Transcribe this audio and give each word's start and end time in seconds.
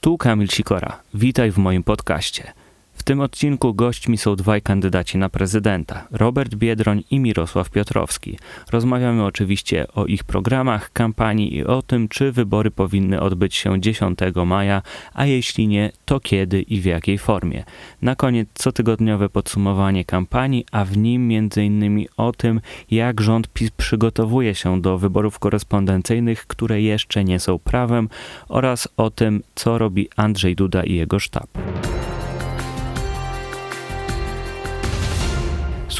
Tu 0.00 0.18
Kamil 0.18 0.48
Sikora. 0.48 1.00
Witaj 1.14 1.50
w 1.50 1.58
moim 1.58 1.82
podcaście. 1.82 2.52
W 3.00 3.02
tym 3.02 3.20
odcinku 3.20 3.74
gośćmi 3.74 4.18
są 4.18 4.36
dwaj 4.36 4.62
kandydaci 4.62 5.18
na 5.18 5.28
prezydenta, 5.28 6.06
Robert 6.10 6.54
Biedroń 6.54 7.02
i 7.10 7.20
Mirosław 7.20 7.70
Piotrowski. 7.70 8.38
Rozmawiamy 8.70 9.24
oczywiście 9.24 9.86
o 9.94 10.06
ich 10.06 10.24
programach, 10.24 10.92
kampanii 10.92 11.56
i 11.56 11.64
o 11.64 11.82
tym, 11.82 12.08
czy 12.08 12.32
wybory 12.32 12.70
powinny 12.70 13.20
odbyć 13.20 13.54
się 13.54 13.80
10 13.80 14.18
maja, 14.46 14.82
a 15.14 15.26
jeśli 15.26 15.68
nie, 15.68 15.92
to 16.04 16.20
kiedy 16.20 16.62
i 16.62 16.80
w 16.80 16.84
jakiej 16.84 17.18
formie. 17.18 17.64
Na 18.02 18.16
koniec 18.16 18.48
cotygodniowe 18.58 19.28
podsumowanie 19.28 20.04
kampanii, 20.04 20.66
a 20.72 20.84
w 20.84 20.96
nim 20.96 21.30
m.in. 21.30 22.06
o 22.16 22.32
tym, 22.32 22.60
jak 22.90 23.20
rząd 23.20 23.48
PiS 23.48 23.70
przygotowuje 23.70 24.54
się 24.54 24.80
do 24.80 24.98
wyborów 24.98 25.38
korespondencyjnych, 25.38 26.46
które 26.46 26.82
jeszcze 26.82 27.24
nie 27.24 27.40
są 27.40 27.58
prawem, 27.58 28.08
oraz 28.48 28.88
o 28.96 29.10
tym, 29.10 29.42
co 29.54 29.78
robi 29.78 30.08
Andrzej 30.16 30.56
Duda 30.56 30.84
i 30.84 30.94
jego 30.94 31.18
sztab. 31.18 31.48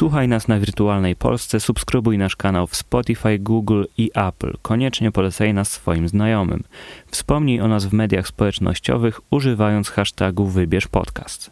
Słuchaj 0.01 0.27
nas 0.27 0.47
na 0.47 0.59
Wirtualnej 0.59 1.15
Polsce, 1.15 1.59
subskrybuj 1.59 2.17
nasz 2.17 2.35
kanał 2.35 2.67
w 2.67 2.75
Spotify, 2.75 3.39
Google 3.39 3.83
i 3.97 4.11
Apple. 4.13 4.53
Koniecznie 4.61 5.11
polecaj 5.11 5.53
nas 5.53 5.71
swoim 5.71 6.07
znajomym. 6.07 6.63
Wspomnij 7.11 7.61
o 7.61 7.67
nas 7.67 7.85
w 7.85 7.93
mediach 7.93 8.27
społecznościowych 8.27 9.21
używając 9.29 9.89
hashtagu 9.89 10.45
Wybierz 10.45 10.87
Podcast. 10.87 11.51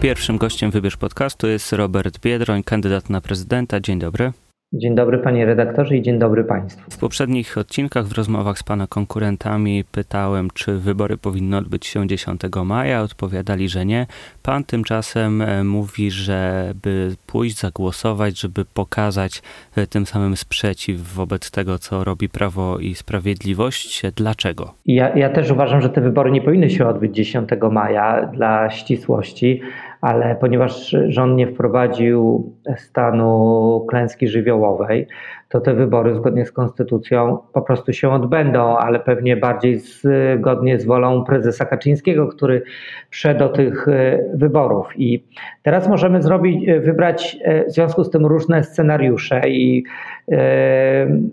Pierwszym 0.00 0.38
gościem 0.38 0.70
Wybierz 0.70 0.96
Podcastu 0.96 1.46
jest 1.46 1.72
Robert 1.72 2.18
Biedroń, 2.20 2.62
kandydat 2.62 3.10
na 3.10 3.20
prezydenta. 3.20 3.80
Dzień 3.80 3.98
dobry. 3.98 4.32
Dzień 4.72 4.94
dobry 4.94 5.18
panie 5.18 5.46
redaktorze 5.46 5.96
i 5.96 6.02
dzień 6.02 6.18
dobry 6.18 6.44
państwu. 6.44 6.90
W 6.90 6.98
poprzednich 6.98 7.58
odcinkach 7.58 8.06
w 8.06 8.12
rozmowach 8.12 8.58
z 8.58 8.62
pana 8.62 8.86
konkurentami 8.86 9.84
pytałem, 9.92 10.48
czy 10.54 10.78
wybory 10.78 11.16
powinny 11.16 11.56
odbyć 11.56 11.86
się 11.86 12.08
10 12.08 12.40
maja. 12.64 13.02
Odpowiadali, 13.02 13.68
że 13.68 13.86
nie. 13.86 14.06
Pan 14.42 14.64
tymczasem 14.64 15.42
e, 15.42 15.64
mówi, 15.64 16.10
żeby 16.10 17.16
pójść 17.26 17.60
zagłosować, 17.60 18.40
żeby 18.40 18.64
pokazać 18.64 19.42
e, 19.76 19.86
tym 19.86 20.06
samym 20.06 20.36
sprzeciw 20.36 21.14
wobec 21.14 21.50
tego, 21.50 21.78
co 21.78 22.04
robi 22.04 22.28
Prawo 22.28 22.78
i 22.78 22.94
Sprawiedliwość. 22.94 24.02
Dlaczego? 24.16 24.74
Ja, 24.86 25.16
ja 25.16 25.28
też 25.30 25.50
uważam, 25.50 25.80
że 25.80 25.88
te 25.88 26.00
wybory 26.00 26.30
nie 26.30 26.42
powinny 26.42 26.70
się 26.70 26.86
odbyć 26.86 27.16
10 27.16 27.48
maja 27.70 28.26
dla 28.26 28.70
ścisłości 28.70 29.60
ale 30.00 30.36
ponieważ 30.36 30.96
rząd 31.08 31.36
nie 31.36 31.46
wprowadził 31.46 32.52
stanu 32.76 33.86
klęski 33.88 34.28
żywiołowej, 34.28 35.06
to 35.50 35.60
te 35.60 35.74
wybory 35.74 36.14
zgodnie 36.14 36.46
z 36.46 36.52
konstytucją 36.52 37.38
po 37.52 37.62
prostu 37.62 37.92
się 37.92 38.10
odbędą, 38.10 38.76
ale 38.76 39.00
pewnie 39.00 39.36
bardziej 39.36 39.78
zgodnie 39.78 40.80
z 40.80 40.86
wolą 40.86 41.24
prezesa 41.24 41.64
Kaczyńskiego, 41.64 42.26
który 42.26 42.62
przed 43.10 43.40
do 43.40 43.48
tych 43.48 43.88
e, 43.88 44.18
wyborów. 44.34 44.86
I 44.96 45.24
teraz 45.62 45.88
możemy 45.88 46.22
zrobić, 46.22 46.68
e, 46.68 46.80
wybrać 46.80 47.38
e, 47.42 47.64
w 47.64 47.70
związku 47.70 48.04
z 48.04 48.10
tym 48.10 48.26
różne 48.26 48.64
scenariusze 48.64 49.48
i 49.48 49.84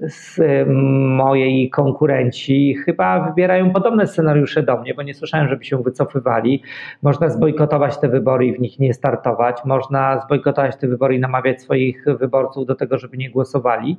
z 0.08 0.40
mojej 1.08 1.70
konkurenci 1.70 2.76
chyba 2.86 3.30
wybierają 3.30 3.72
podobne 3.72 4.08
scenariusze 4.08 4.64
do 4.64 4.78
mnie, 4.82 4.94
bo 4.94 5.04
nie 5.04 5.14
słyszałem, 5.14 5.48
żeby 5.50 5.66
się 5.66 5.84
wycofywali. 5.84 6.64
Można 7.02 7.30
zbojkotować 7.30 7.98
te 8.00 8.08
wybory 8.08 8.46
i 8.46 8.54
w 8.54 8.60
nich 8.60 8.80
nie 8.80 8.94
startować. 8.94 9.66
Można 9.66 10.22
zbojkotować 10.22 10.78
te 10.78 10.88
wybory 10.88 11.16
i 11.16 11.20
namawiać 11.20 11.62
swoich 11.62 12.06
wyborców 12.20 12.66
do 12.66 12.76
tego, 12.76 12.98
żeby 12.98 13.18
nie 13.18 13.30
głosowali. 13.30 13.98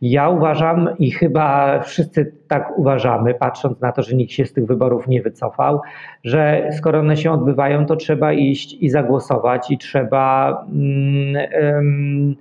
Ja 0.00 0.28
uważam 0.28 0.88
i 0.98 1.10
chyba 1.10 1.80
wszyscy 1.80 2.32
tak 2.48 2.78
uważamy, 2.78 3.34
patrząc 3.34 3.80
na 3.80 3.92
to, 3.92 4.02
że 4.02 4.16
nikt 4.16 4.32
się 4.32 4.46
z 4.46 4.52
tych 4.52 4.66
wyborów 4.66 5.08
nie 5.08 5.22
wycofał, 5.22 5.80
że 6.24 6.70
skoro 6.76 7.00
one 7.00 7.16
się 7.16 7.32
odbywają, 7.32 7.86
to 7.86 7.96
trzeba 7.96 8.32
iść 8.32 8.76
i 8.80 8.90
zagłosować 8.90 9.70
i 9.70 9.78
trzeba 9.78 10.52
um, 11.62 12.36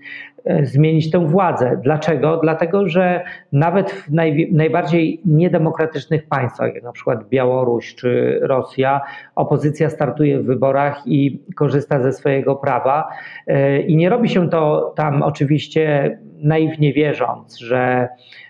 zmienić 0.64 1.12
tę 1.12 1.28
władzę. 1.28 1.80
Dlaczego? 1.84 2.38
Dlatego, 2.38 2.88
że 2.88 3.24
nawet 3.52 3.92
w 3.92 4.12
naj, 4.12 4.50
najbardziej 4.52 5.22
niedemokratycznych 5.26 6.28
państwach, 6.28 6.76
jak 6.76 6.84
na 6.84 6.92
przykład 6.92 7.30
Białoruś 7.30 7.96
czy 7.96 8.40
Rosja, 8.42 9.02
opozycja 9.36 9.90
startuje 9.90 10.40
w 10.40 10.46
wyborach 10.46 11.02
i 11.06 11.42
korzysta 11.56 12.02
ze 12.02 12.14
swojego 12.14 12.56
prawa. 12.56 13.10
E, 13.48 13.82
I 13.82 13.96
nie 13.96 14.10
robi 14.10 14.30
się 14.30 14.50
to 14.50 14.94
tam 14.96 15.24
oczywiście 15.24 16.18
naiwnie 16.44 16.94
wierząc, 16.94 17.58
że 17.58 18.08
E, 18.08 18.47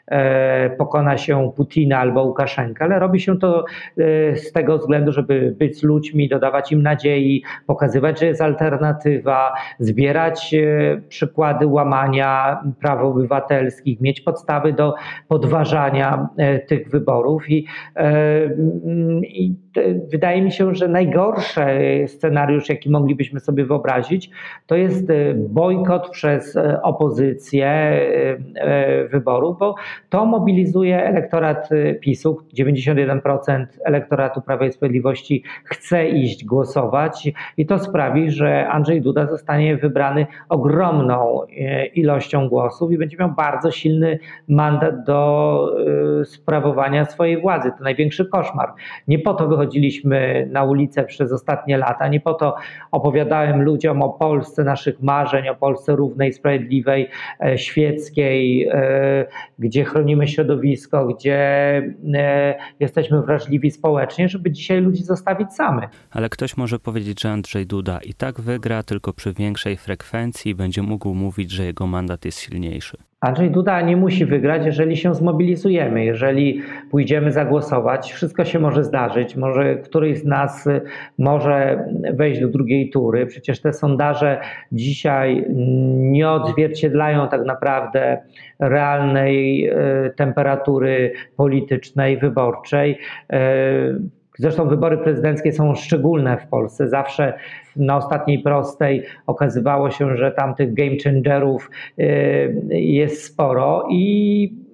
pokona 0.78 1.18
się 1.18 1.52
Putina 1.56 2.00
albo 2.00 2.24
Łukaszenkę, 2.24 2.86
ale 2.86 3.00
robi 3.00 3.20
się 3.20 3.40
to 3.40 3.66
e, 3.98 4.36
z 4.36 4.52
tego 4.52 4.78
względu, 4.78 5.12
żeby 5.12 5.56
być 5.60 5.80
z 5.80 5.84
ludźmi, 5.84 6.30
dodawać 6.30 6.72
im 6.72 6.84
nadziei, 6.84 7.44
pokazywać, 7.68 8.20
że 8.20 8.26
jest 8.26 8.42
alternatywa, 8.42 9.54
zbierać 9.80 10.54
e, 10.54 11.02
przykłady 11.10 11.68
łamania 11.68 12.58
praw 12.82 13.02
obywatelskich, 13.02 14.02
mieć 14.02 14.22
podstawy 14.22 14.74
do 14.74 14.94
podważania 15.28 16.28
tych 16.68 16.90
wyborów 16.90 17.50
i, 17.50 17.66
i 19.24 19.56
wydaje 20.12 20.42
mi 20.42 20.52
się, 20.52 20.76
że 20.76 20.88
najgorszy 20.88 21.66
scenariusz, 22.08 22.70
jaki 22.70 22.90
moglibyśmy 22.90 23.40
sobie 23.40 23.66
wyobrazić, 23.66 24.30
to 24.68 24.76
jest 24.76 25.08
bojkot 25.36 26.10
przez 26.10 26.58
opozycję 26.84 28.00
wyborów, 29.12 29.58
bo 29.58 29.76
to 30.10 30.26
mobilizuje 30.26 31.04
elektorat 31.04 31.70
PiSu. 32.02 32.38
91% 32.60 33.66
elektoratu 33.86 34.42
Prawa 34.42 34.66
i 34.66 34.72
Sprawiedliwości 34.72 35.44
chce 35.64 36.08
iść 36.08 36.46
głosować 36.46 37.32
i 37.58 37.66
to 37.66 37.80
sprawi, 37.80 38.32
że 38.32 38.68
Andrzej 38.68 39.02
Duda 39.02 39.28
zostanie 39.28 39.78
wybrany 39.78 40.28
ogromną 40.50 41.42
ilością 41.94 42.50
głosów 42.50 42.92
i 42.92 42.98
będzie 42.98 43.18
miał 43.18 43.32
bardzo 43.32 43.72
silny 43.72 44.20
mandat 44.48 45.04
do 45.04 45.72
sprawowania 46.24 47.06
swojej 47.06 47.42
władzy. 47.42 47.72
To 47.78 47.84
największy 47.84 48.26
koszmar. 48.26 48.74
Nie 49.08 49.20
po 49.20 49.34
to 49.34 49.48
wychodziliśmy 49.68 50.48
na 50.52 50.64
ulicę 50.64 51.04
przez 51.04 51.32
ostatnie 51.32 51.78
lata, 51.78 52.08
nie 52.08 52.20
po 52.20 52.34
to 52.34 52.56
opowiadałem 52.92 53.62
ludziom 53.62 54.02
o 54.02 54.10
Polsce 54.10 54.64
naszych 54.64 55.02
marzeń, 55.02 55.50
o 55.50 55.56
Polsce 55.56 55.96
równej, 55.96 56.34
sprawiedliwej, 56.34 57.10
e, 57.42 57.58
świeckiej, 57.58 58.68
e, 58.68 59.26
gdzie 59.60 59.86
chronimy 59.86 60.28
środowisko, 60.28 61.06
gdzie 61.06 61.38
e, 62.14 62.56
jesteśmy 62.80 63.22
wrażliwi 63.22 63.72
społecznie, 63.72 64.30
żeby 64.30 64.52
dzisiaj 64.52 64.82
ludzi 64.82 65.04
zostawić 65.04 65.54
samych. 65.54 65.90
Ale 66.12 66.30
ktoś 66.30 66.58
może 66.58 66.80
powiedzieć, 66.80 67.22
że 67.22 67.32
Andrzej 67.32 67.66
Duda 67.66 68.00
i 68.00 68.14
tak 68.14 68.42
wygra, 68.42 68.84
tylko 68.84 69.14
przy 69.14 69.34
większej 69.34 69.78
frekwencji 69.78 70.56
będzie 70.56 70.82
mógł 70.82 71.14
mówić, 71.14 71.52
że 71.52 71.66
jego 71.66 71.88
mandat 71.88 72.26
jest 72.26 72.40
silniejszy. 72.40 72.98
Andrzej 73.22 73.52
Duda 73.52 73.82
nie 73.82 73.98
musi 73.98 74.26
wygrać, 74.26 74.66
jeżeli 74.66 74.98
się 74.98 75.16
zmobilizujemy, 75.16 76.06
jeżeli 76.06 76.62
pójdziemy 76.92 77.32
zagłosować. 77.32 78.14
Wszystko 78.14 78.46
się 78.46 78.60
może 78.60 78.84
zdarzyć. 78.84 79.36
Może 79.36 79.76
któryś 79.76 80.20
z 80.20 80.26
nas 80.26 80.70
może 81.18 81.86
wejść 82.14 82.42
do 82.42 82.48
drugiej 82.48 82.90
tury. 82.90 83.26
Przecież 83.26 83.62
te 83.62 83.74
sondaże 83.74 84.42
dzisiaj 84.72 85.46
nie 85.98 86.30
odzwierciedlają 86.30 87.28
tak 87.28 87.46
naprawdę 87.46 88.18
realnej 88.60 89.68
e, 89.68 89.76
temperatury 90.16 91.14
politycznej, 91.38 92.18
wyborczej. 92.18 92.98
Zresztą 94.38 94.68
wybory 94.68 94.98
prezydenckie 94.98 95.52
są 95.52 95.76
szczególne 95.76 96.38
w 96.38 96.48
Polsce. 96.48 96.90
Zawsze 96.90 97.34
na 97.76 97.98
ostatniej 97.98 98.40
prostej 98.40 99.04
okazywało 99.28 99.92
się, 99.92 100.18
że 100.18 100.32
tam 100.32 100.56
tych 100.56 100.74
game 100.74 100.96
changerów 101.04 101.70
y, 102.00 102.04
jest 102.70 103.24
sporo 103.24 103.88
i 103.92 104.67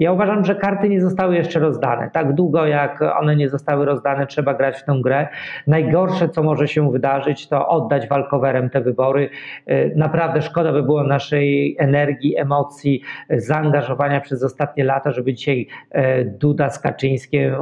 ja 0.00 0.12
uważam, 0.12 0.44
że 0.44 0.54
karty 0.54 0.88
nie 0.88 1.00
zostały 1.00 1.36
jeszcze 1.36 1.60
rozdane. 1.60 2.10
Tak 2.10 2.32
długo 2.32 2.66
jak 2.66 3.02
one 3.20 3.36
nie 3.36 3.48
zostały 3.48 3.84
rozdane, 3.84 4.26
trzeba 4.26 4.54
grać 4.54 4.78
w 4.78 4.84
tę 4.84 5.00
grę. 5.02 5.28
Najgorsze, 5.66 6.28
co 6.28 6.42
może 6.42 6.68
się 6.68 6.92
wydarzyć, 6.92 7.48
to 7.48 7.68
oddać 7.68 8.08
walkowerem 8.08 8.70
te 8.70 8.80
wybory. 8.80 9.30
Y, 9.70 9.92
naprawdę 9.96 10.42
szkoda 10.42 10.72
by 10.72 10.82
było 10.82 11.04
naszej 11.04 11.76
energii, 11.78 12.36
emocji, 12.38 13.02
zaangażowania 13.30 14.20
przez 14.20 14.44
ostatnie 14.44 14.84
lata, 14.84 15.12
żeby 15.12 15.34
dzisiaj 15.34 15.66
y, 15.94 16.24
Duda 16.24 16.70
z 16.70 16.78
Kaczyńskim 16.78 17.54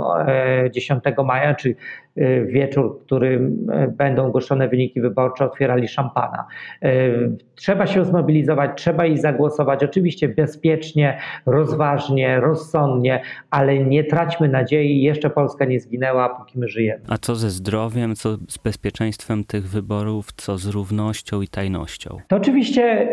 10 0.71 1.07
y, 1.07 1.25
maja, 1.25 1.55
czy 1.55 1.75
wieczór, 2.47 2.99
w 2.99 3.05
którym 3.05 3.71
y, 3.71 3.89
będą 3.89 4.27
ogłoszone 4.27 4.69
wyniki 4.69 5.01
wyborcze, 5.01 5.45
otwierali 5.45 5.89
szampana. 5.89 6.47
Y, 6.85 7.37
trzeba 7.55 7.87
się 7.87 8.05
zmobilizować, 8.05 8.71
trzeba 8.77 9.07
i 9.07 9.19
zagłosować, 9.19 9.85
oczywiście 9.85 10.29
bezpiecznie, 10.29 11.19
rozważnie, 11.47 12.41
rozsądnie, 12.41 13.23
ale 13.51 13.79
nie 13.79 14.05
traćmy 14.05 14.49
nadziei, 14.49 15.03
jeszcze 15.03 15.31
Polska 15.31 15.65
nie 15.65 15.81
zginęła, 15.81 16.29
póki 16.29 16.59
my 16.59 16.69
żyjemy. 16.69 17.01
A 17.09 17.19
co 17.19 17.35
ze 17.35 17.51
zdrowiem, 17.51 18.15
co 18.15 18.37
z 18.49 18.59
bezpieczeństwem 18.59 19.45
tych 19.45 19.69
wyborów, 19.69 20.33
co 20.33 20.59
z 20.59 20.67
równością 20.67 21.43
i 21.43 21.49
tajnością? 21.49 22.19
To 22.29 22.37
oczywiście 22.37 23.09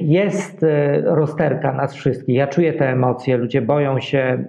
jest 0.00 0.64
rozterka 1.04 1.72
nas 1.72 1.94
wszystkich. 1.94 2.36
Ja 2.36 2.46
czuję 2.46 2.72
te 2.72 2.88
emocje. 2.88 3.36
Ludzie 3.36 3.62
boją 3.62 4.00
się, 4.00 4.44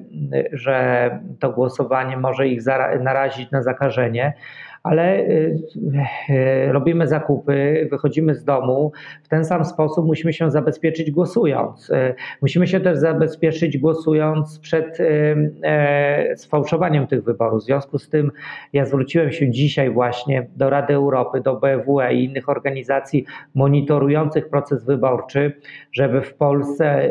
że 0.52 1.10
to 1.40 1.50
głosowanie 1.50 2.18
może 2.18 2.48
ich 2.48 2.62
narazić 3.04 3.43
na 3.52 3.62
zakażenie 3.62 4.34
ale 4.84 5.20
y, 5.20 5.60
y, 6.30 6.72
robimy 6.72 7.08
zakupy, 7.08 7.88
wychodzimy 7.92 8.36
z 8.36 8.44
domu. 8.44 8.92
W 9.24 9.28
ten 9.28 9.46
sam 9.46 9.66
sposób 9.66 10.06
musimy 10.06 10.34
się 10.34 10.52
zabezpieczyć 10.52 11.12
głosując. 11.12 11.90
Y, 11.90 12.16
musimy 12.42 12.68
się 12.68 12.80
też 12.80 12.98
zabezpieczyć 12.98 13.78
głosując 13.78 14.60
przed 14.60 14.98
sfałszowaniem 16.36 17.08
tych 17.08 17.24
wyborów. 17.24 17.62
W 17.62 17.66
związku 17.66 17.98
z 17.98 18.10
tym 18.10 18.32
ja 18.74 18.86
zwróciłem 18.86 19.32
się 19.32 19.52
dzisiaj 19.52 19.90
właśnie 19.90 20.48
do 20.56 20.70
Rady 20.70 20.94
Europy, 20.94 21.42
do 21.42 21.56
BWE 21.56 22.14
i 22.14 22.24
innych 22.24 22.50
organizacji 22.50 23.26
monitorujących 23.56 24.50
proces 24.50 24.86
wyborczy, 24.86 25.54
żeby 25.92 26.22
w 26.22 26.34
Polsce 26.34 27.10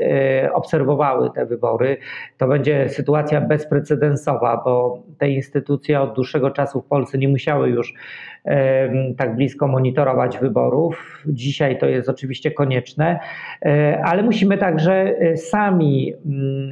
obserwowały 0.53 1.31
te 1.35 1.47
wybory. 1.47 1.97
To 2.39 2.49
będzie 2.49 2.89
sytuacja 2.89 3.41
bezprecedensowa, 3.41 4.63
bo 4.65 5.03
te 5.19 5.31
instytucje 5.31 6.01
od 6.01 6.15
dłuższego 6.15 6.51
czasu 6.51 6.81
w 6.81 6.87
Polsce 6.87 7.19
nie 7.19 7.29
musiały 7.29 7.62
już 7.67 7.95
tak 9.17 9.37
blisko 9.37 9.69
monitorować 9.69 10.39
wyborów. 10.39 11.23
Dzisiaj 11.27 11.79
to 11.79 11.87
jest 11.87 12.09
oczywiście 12.09 12.51
konieczne, 12.51 13.21
e, 13.63 14.03
ale 14.05 14.23
musimy 14.23 14.59
także 14.59 14.93
e, 14.93 15.37
sami 15.37 16.13
mm, 16.27 16.71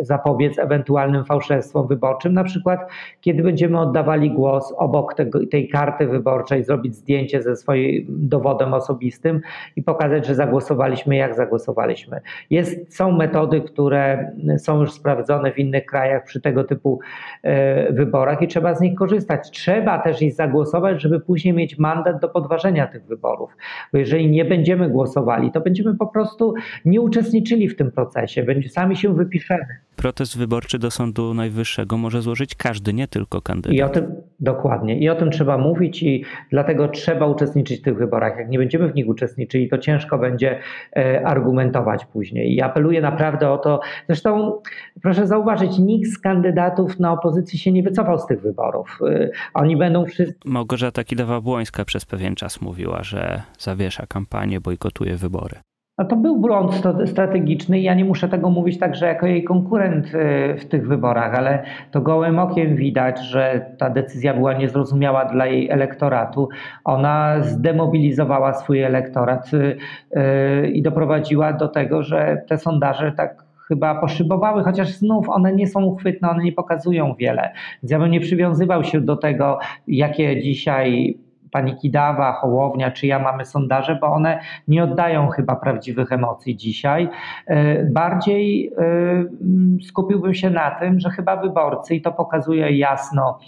zapobiec 0.00 0.58
ewentualnym 0.58 1.24
fałszerstwom 1.24 1.86
wyborczym. 1.86 2.34
Na 2.34 2.44
przykład, 2.44 2.80
kiedy 3.20 3.42
będziemy 3.42 3.80
oddawali 3.80 4.30
głos 4.30 4.74
obok 4.76 5.14
tego, 5.14 5.46
tej 5.46 5.68
karty 5.68 6.06
wyborczej, 6.06 6.64
zrobić 6.64 6.94
zdjęcie 6.94 7.42
ze 7.42 7.56
swoim 7.56 8.06
dowodem 8.08 8.74
osobistym 8.74 9.40
i 9.76 9.82
pokazać, 9.82 10.26
że 10.26 10.34
zagłosowaliśmy, 10.34 11.16
jak 11.16 11.34
zagłosowaliśmy. 11.34 12.20
Jest, 12.50 12.96
są 12.96 13.12
metody, 13.12 13.60
które 13.60 14.32
są 14.58 14.80
już 14.80 14.92
sprawdzone 14.92 15.52
w 15.52 15.58
innych 15.58 15.86
krajach 15.86 16.24
przy 16.24 16.40
tego 16.40 16.64
typu 16.64 17.00
e, 17.42 17.92
wyborach 17.92 18.42
i 18.42 18.48
trzeba 18.48 18.74
z 18.74 18.80
nich 18.80 18.94
korzystać. 18.94 19.50
Trzeba 19.50 19.98
też 19.98 20.22
iść 20.22 20.36
zagłosować, 20.36 21.02
żeby 21.02 21.20
później 21.20 21.54
mieć 21.54 21.78
mandat 21.78 22.20
do 22.20 22.28
podważenia 22.28 22.86
tych 22.86 23.04
wyborów. 23.04 23.56
Bo 23.92 23.98
jeżeli 23.98 24.30
nie 24.30 24.44
będziemy 24.44 24.90
głosowali, 24.90 25.52
to 25.52 25.60
będziemy 25.60 25.96
po 25.96 26.06
prostu 26.06 26.54
nie 26.84 27.00
uczestniczyli 27.00 27.68
w 27.68 27.76
tym 27.76 27.90
procesie, 27.92 28.42
będzie, 28.42 28.68
sami 28.68 28.96
się 28.96 29.14
wypiszemy 29.14 29.87
protest 29.98 30.38
wyborczy 30.38 30.78
do 30.78 30.90
Sądu 30.90 31.34
Najwyższego 31.34 31.96
może 31.96 32.22
złożyć 32.22 32.54
każdy, 32.54 32.94
nie 32.94 33.08
tylko 33.08 33.40
kandydat. 33.40 33.76
I 33.76 33.82
o 33.82 33.88
tym 33.88 34.14
dokładnie. 34.40 34.98
I 34.98 35.08
o 35.08 35.14
tym 35.14 35.30
trzeba 35.30 35.58
mówić 35.58 36.02
i 36.02 36.24
dlatego 36.50 36.88
trzeba 36.88 37.26
uczestniczyć 37.26 37.80
w 37.80 37.82
tych 37.82 37.96
wyborach. 37.96 38.38
Jak 38.38 38.48
nie 38.48 38.58
będziemy 38.58 38.88
w 38.92 38.94
nich 38.94 39.08
uczestniczyli, 39.08 39.68
to 39.68 39.78
ciężko 39.78 40.18
będzie 40.18 40.58
e, 40.96 41.26
argumentować 41.26 42.04
później. 42.04 42.54
I 42.54 42.62
apeluję 42.62 43.00
naprawdę 43.00 43.50
o 43.50 43.58
to. 43.58 43.80
Zresztą 44.06 44.60
proszę 45.02 45.26
zauważyć, 45.26 45.78
nikt 45.78 46.10
z 46.10 46.18
kandydatów 46.18 47.00
na 47.00 47.12
opozycji 47.12 47.58
się 47.58 47.72
nie 47.72 47.82
wycofał 47.82 48.18
z 48.18 48.26
tych 48.26 48.40
wyborów. 48.40 48.98
E, 49.08 49.30
oni 49.54 49.76
będą 49.76 50.06
wszyscy. 50.06 50.34
Małgorzata 50.44 51.02
Kidawa-Błońska 51.02 51.84
przez 51.84 52.04
pewien 52.04 52.34
czas 52.34 52.60
mówiła, 52.60 53.02
że 53.02 53.42
zawiesza 53.58 54.06
kampanię, 54.06 54.60
bojkotuje 54.60 55.16
wybory. 55.16 55.56
No 55.98 56.04
to 56.04 56.16
był 56.16 56.36
błąd 56.36 56.82
strategiczny 57.06 57.78
i 57.78 57.82
ja 57.82 57.94
nie 57.94 58.04
muszę 58.04 58.28
tego 58.28 58.50
mówić 58.50 58.78
także 58.78 59.06
jako 59.06 59.26
jej 59.26 59.44
konkurent 59.44 60.06
y, 60.06 60.56
w 60.58 60.64
tych 60.64 60.88
wyborach, 60.88 61.34
ale 61.34 61.62
to 61.90 62.00
gołym 62.00 62.38
okiem 62.38 62.76
widać, 62.76 63.20
że 63.20 63.66
ta 63.78 63.90
decyzja 63.90 64.34
była 64.34 64.52
niezrozumiała 64.52 65.24
dla 65.24 65.46
jej 65.46 65.70
elektoratu. 65.70 66.48
Ona 66.84 67.40
zdemobilizowała 67.40 68.52
swój 68.52 68.82
elektorat 68.82 69.54
y, 69.54 69.76
y, 70.16 70.68
i 70.68 70.82
doprowadziła 70.82 71.52
do 71.52 71.68
tego, 71.68 72.02
że 72.02 72.42
te 72.48 72.58
sondaże 72.58 73.12
tak 73.12 73.44
chyba 73.68 74.00
poszybowały, 74.00 74.64
chociaż 74.64 74.88
znów 74.88 75.28
one 75.28 75.52
nie 75.52 75.66
są 75.66 75.84
uchwytne, 75.84 76.30
one 76.30 76.42
nie 76.42 76.52
pokazują 76.52 77.14
wiele. 77.14 77.52
Więc 77.82 77.90
ja 77.90 77.98
bym 77.98 78.10
nie 78.10 78.20
przywiązywał 78.20 78.84
się 78.84 79.00
do 79.00 79.16
tego, 79.16 79.58
jakie 79.86 80.42
dzisiaj 80.42 81.18
pani 81.50 81.76
Kidawa, 81.76 82.32
Hołownia 82.32 82.90
czy 82.90 83.06
ja 83.06 83.18
mamy 83.18 83.44
sondaże, 83.44 83.98
bo 84.00 84.06
one 84.06 84.40
nie 84.68 84.84
oddają 84.84 85.28
chyba 85.28 85.56
prawdziwych 85.56 86.12
emocji 86.12 86.56
dzisiaj. 86.56 87.08
E, 87.46 87.84
bardziej 87.84 88.72
e, 88.78 89.82
skupiłbym 89.82 90.34
się 90.34 90.50
na 90.50 90.70
tym, 90.70 91.00
że 91.00 91.10
chyba 91.10 91.36
wyborcy, 91.36 91.94
i 91.94 92.02
to 92.02 92.12
pokazuje 92.12 92.78
jasno 92.78 93.38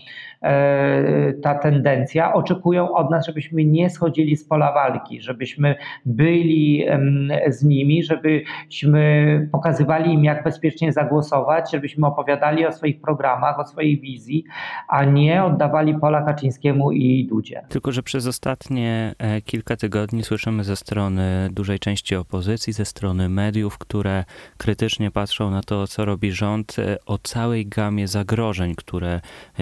ta 1.42 1.54
tendencja. 1.54 2.34
Oczekują 2.34 2.94
od 2.94 3.10
nas, 3.10 3.26
żebyśmy 3.26 3.64
nie 3.64 3.90
schodzili 3.90 4.36
z 4.36 4.48
pola 4.48 4.72
walki, 4.72 5.20
żebyśmy 5.20 5.74
byli 6.06 6.84
z 7.48 7.64
nimi, 7.64 8.02
żebyśmy 8.02 9.48
pokazywali 9.52 10.12
im, 10.14 10.24
jak 10.24 10.44
bezpiecznie 10.44 10.92
zagłosować, 10.92 11.70
żebyśmy 11.72 12.06
opowiadali 12.06 12.66
o 12.66 12.72
swoich 12.72 13.00
programach, 13.00 13.58
o 13.58 13.64
swojej 13.64 14.00
wizji, 14.00 14.44
a 14.88 15.04
nie 15.04 15.44
oddawali 15.44 15.94
pola 15.94 16.22
Kaczyńskiemu 16.22 16.92
i 16.92 17.26
Dudzie. 17.26 17.62
Tylko, 17.68 17.92
że 17.92 18.02
przez 18.02 18.26
ostatnie 18.26 19.14
e, 19.18 19.40
kilka 19.40 19.76
tygodni 19.76 20.22
słyszymy 20.22 20.64
ze 20.64 20.76
strony 20.76 21.48
dużej 21.52 21.78
części 21.78 22.16
opozycji, 22.16 22.72
ze 22.72 22.84
strony 22.84 23.28
mediów, 23.28 23.78
które 23.78 24.24
krytycznie 24.58 25.10
patrzą 25.10 25.50
na 25.50 25.62
to, 25.62 25.86
co 25.86 26.04
robi 26.04 26.32
rząd, 26.32 26.76
e, 26.78 26.96
o 27.06 27.18
całej 27.18 27.66
gamie 27.66 28.08
zagrożeń, 28.08 28.74
które 28.74 29.20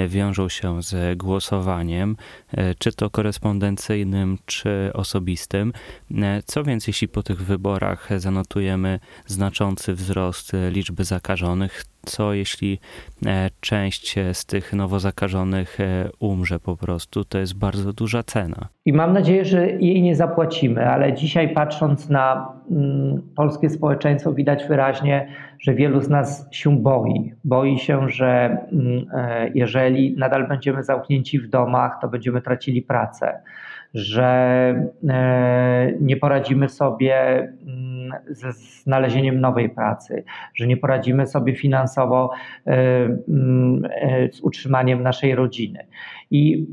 wiążą 0.08 0.48
się 0.48 0.67
się 0.68 0.82
z 0.82 1.18
głosowaniem, 1.18 2.16
e, 2.52 2.74
czy 2.74 2.92
to 2.92 3.10
korespondencyjnym, 3.10 4.38
czy 4.46 4.90
osobistym. 4.94 5.72
E, 6.14 6.42
co 6.46 6.64
więc, 6.64 6.86
jeśli 6.86 7.08
po 7.08 7.22
tych 7.22 7.44
wyborach 7.44 8.08
zanotujemy 8.16 9.00
znaczący 9.26 9.94
wzrost 9.94 10.52
liczby 10.70 11.04
zakażonych? 11.04 11.84
Co 12.08 12.32
jeśli 12.32 12.78
e, 13.26 13.50
część 13.60 14.14
z 14.32 14.46
tych 14.46 14.72
nowo 14.72 15.00
zakażonych 15.00 15.78
umrze 16.18 16.60
po 16.60 16.76
prostu? 16.76 17.24
To 17.24 17.38
jest 17.38 17.58
bardzo 17.58 17.92
duża 17.92 18.22
cena. 18.22 18.68
I 18.84 18.92
mam 18.92 19.12
nadzieję, 19.12 19.44
że 19.44 19.70
jej 19.70 20.02
nie 20.02 20.16
zapłacimy, 20.16 20.88
ale 20.88 21.12
dzisiaj 21.12 21.54
patrząc 21.54 22.08
na 22.08 22.52
mm, 22.70 23.22
polskie 23.36 23.70
społeczeństwo, 23.70 24.32
widać 24.32 24.64
wyraźnie, 24.68 25.28
że 25.60 25.74
wielu 25.74 26.00
z 26.00 26.08
nas 26.08 26.48
się 26.50 26.76
boi. 26.76 27.32
Boi 27.44 27.78
się, 27.78 28.08
że 28.08 28.58
mm, 28.72 29.06
e, 29.14 29.50
jeżeli 29.54 30.16
nadal 30.16 30.48
będziemy 30.48 30.82
zamknięci 30.82 31.38
w 31.38 31.48
domach, 31.48 31.98
to 32.00 32.08
będziemy 32.08 32.42
tracili 32.42 32.82
pracę, 32.82 33.40
że 33.98 34.24
e, 35.08 35.92
nie 36.00 36.16
poradzimy 36.16 36.68
sobie 36.68 37.38
mm, 37.66 38.12
ze 38.28 38.52
znalezieniem 38.52 39.40
nowej 39.40 39.70
pracy, 39.70 40.24
że 40.54 40.66
nie 40.66 40.76
poradzimy 40.76 41.26
sobie 41.26 41.54
finansowo 41.54 42.30
e, 42.66 42.72
mm, 43.28 43.82
z 44.32 44.40
utrzymaniem 44.40 45.02
naszej 45.02 45.34
rodziny. 45.34 45.86
I 46.30 46.66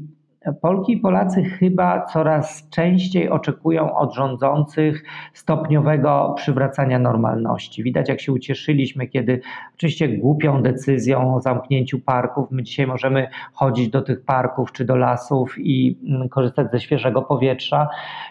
Polki 0.54 0.94
i 0.94 0.98
Polacy 0.98 1.44
chyba 1.44 2.06
coraz 2.06 2.70
częściej 2.70 3.30
oczekują 3.30 3.96
od 3.96 4.16
rządzących 4.16 5.04
stopniowego 5.34 6.34
przywracania 6.38 7.00
normalności. 7.00 7.84
Widać, 7.84 8.10
jak 8.10 8.22
się 8.22 8.32
ucieszyliśmy, 8.32 9.08
kiedy 9.08 9.42
oczywiście 9.76 10.10
głupią 10.10 10.62
decyzją 10.62 11.36
o 11.36 11.42
zamknięciu 11.42 12.00
parków, 12.00 12.52
my 12.52 12.64
dzisiaj 12.64 12.88
możemy 12.88 13.28
chodzić 13.54 13.90
do 13.90 14.02
tych 14.02 14.26
parków 14.26 14.72
czy 14.72 14.86
do 14.86 14.96
lasów 14.96 15.56
i 15.58 16.00
mm, 16.08 16.30
korzystać 16.30 16.72
ze 16.72 16.80
świeżego 16.80 17.22
powietrza, 17.22 17.88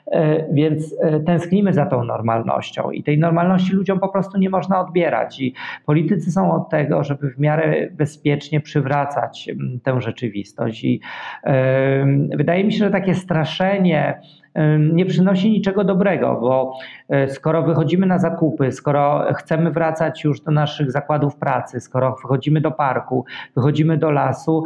e, 0.07 0.53
więc 0.53 0.95
e, 1.01 1.21
tęsknimy 1.21 1.73
za 1.73 1.87
tą 1.87 2.05
normalnością 2.05 2.91
i 2.91 3.03
tej 3.03 3.19
normalności 3.19 3.73
ludziom 3.73 4.01
po 4.01 4.09
prostu 4.09 4.39
nie 4.39 4.51
można 4.51 4.81
odbierać. 4.81 5.41
I 5.41 5.55
politycy 5.87 6.33
są 6.33 6.53
od 6.53 6.69
tego, 6.69 7.05
żeby 7.05 7.31
w 7.31 7.39
miarę 7.39 7.89
bezpiecznie 7.93 8.61
przywracać 8.61 9.49
mm, 9.49 9.81
tę 9.81 10.01
rzeczywistość. 10.01 10.85
I, 10.85 11.01
wydaje 12.37 12.65
mi 12.65 12.73
się, 12.73 12.79
że 12.79 12.91
takie 12.91 13.15
straszenie 13.15 14.21
nie 14.79 15.07
przynosi 15.07 15.51
niczego 15.51 15.85
dobrego, 15.85 16.39
bo 16.41 16.79
e, 17.09 17.29
skoro 17.29 17.63
wychodzimy 17.63 18.07
na 18.07 18.19
zakupy, 18.19 18.73
skoro 18.73 19.25
chcemy 19.35 19.71
wracać 19.71 20.25
już 20.25 20.41
do 20.41 20.51
naszych 20.51 20.91
zakładów 20.91 21.37
pracy, 21.37 21.81
skoro 21.81 22.17
wychodzimy 22.23 22.61
do 22.61 22.71
parku, 22.71 23.25
wychodzimy 23.57 23.97
do 23.97 24.11
lasu, 24.11 24.65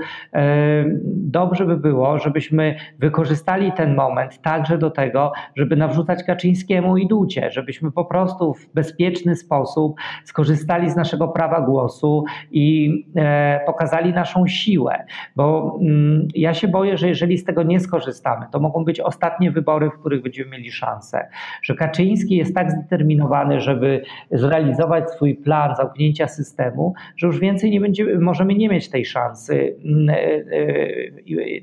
dobrze 1.07 1.66
by 1.66 1.76
było, 1.76 2.18
żebyśmy 2.18 2.76
wykorzystali 2.99 3.73
ten 3.73 3.95
moment 3.95 4.42
także 4.42 4.78
do 4.78 4.90
tego, 4.90 5.33
żeby 5.57 5.76
nawrzucać 5.76 6.25
Kaczyńskiemu 6.25 6.97
i 6.97 7.09
Ducie, 7.09 7.50
żebyśmy 7.50 7.92
po 7.92 8.04
prostu 8.04 8.54
w 8.54 8.75
bezpieczny 8.75 9.37
sposób 9.37 9.97
skorzystali 10.25 10.90
z 10.90 10.97
naszego 10.97 11.28
prawa 11.28 11.61
głosu 11.61 12.25
i 12.50 13.04
e, 13.16 13.61
pokazali 13.66 14.12
naszą 14.12 14.47
siłę, 14.47 15.04
bo 15.37 15.78
mm, 15.80 16.28
ja 16.35 16.54
się 16.54 16.68
boję, 16.68 16.97
że 16.97 17.09
jeżeli 17.09 17.38
z 17.38 17.45
tego 17.45 17.62
nie 17.62 17.80
skorzystamy, 17.80 18.47
to 18.52 18.61
mogą 18.61 18.85
być 18.85 19.00
ostatnie 19.00 19.50
wybory 19.50 19.77
wybory, 19.78 19.90
w 19.90 20.00
których 20.00 20.23
będziemy 20.23 20.50
mieli 20.50 20.73
szansę. 20.73 21.28
Że 21.62 21.75
Kaczyński 21.75 22.37
jest 22.37 22.54
tak 22.54 22.70
zdeterminowany, 22.70 23.61
żeby 23.61 24.02
zrealizować 24.30 25.11
swój 25.11 25.35
plan 25.35 25.76
zamknięcia 25.76 26.28
systemu, 26.28 26.94
że 27.16 27.26
już 27.26 27.40
więcej 27.40 27.70
nie 27.70 27.80
będzie, 27.80 28.18
możemy 28.18 28.54
nie 28.54 28.68
mieć 28.68 28.90
tej 28.90 29.04
szansy 29.04 29.76
mm, 29.85 30.11
e, 30.11 30.14
e, 30.14 30.44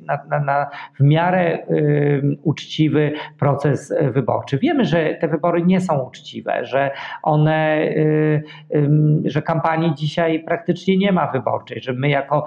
na, 0.06 0.20
na, 0.30 0.40
na 0.40 0.68
w 1.00 1.04
miarę 1.04 1.60
uczciwy 2.44 3.12
proces 3.40 3.94
wyborczy. 4.12 4.58
Wiemy, 4.58 4.86
że 4.86 5.18
te 5.22 5.28
wybory 5.28 5.64
nie 5.66 5.82
są 5.82 6.00
uczciwe, 6.00 6.66
że 6.66 6.92
one, 7.24 7.90
że 9.26 9.42
kampanii 9.42 9.94
dzisiaj 9.96 10.44
praktycznie 10.44 10.98
nie 10.98 11.12
ma 11.12 11.32
wyborczej, 11.32 11.82
że 11.82 11.94
my 11.94 12.10
jako 12.10 12.46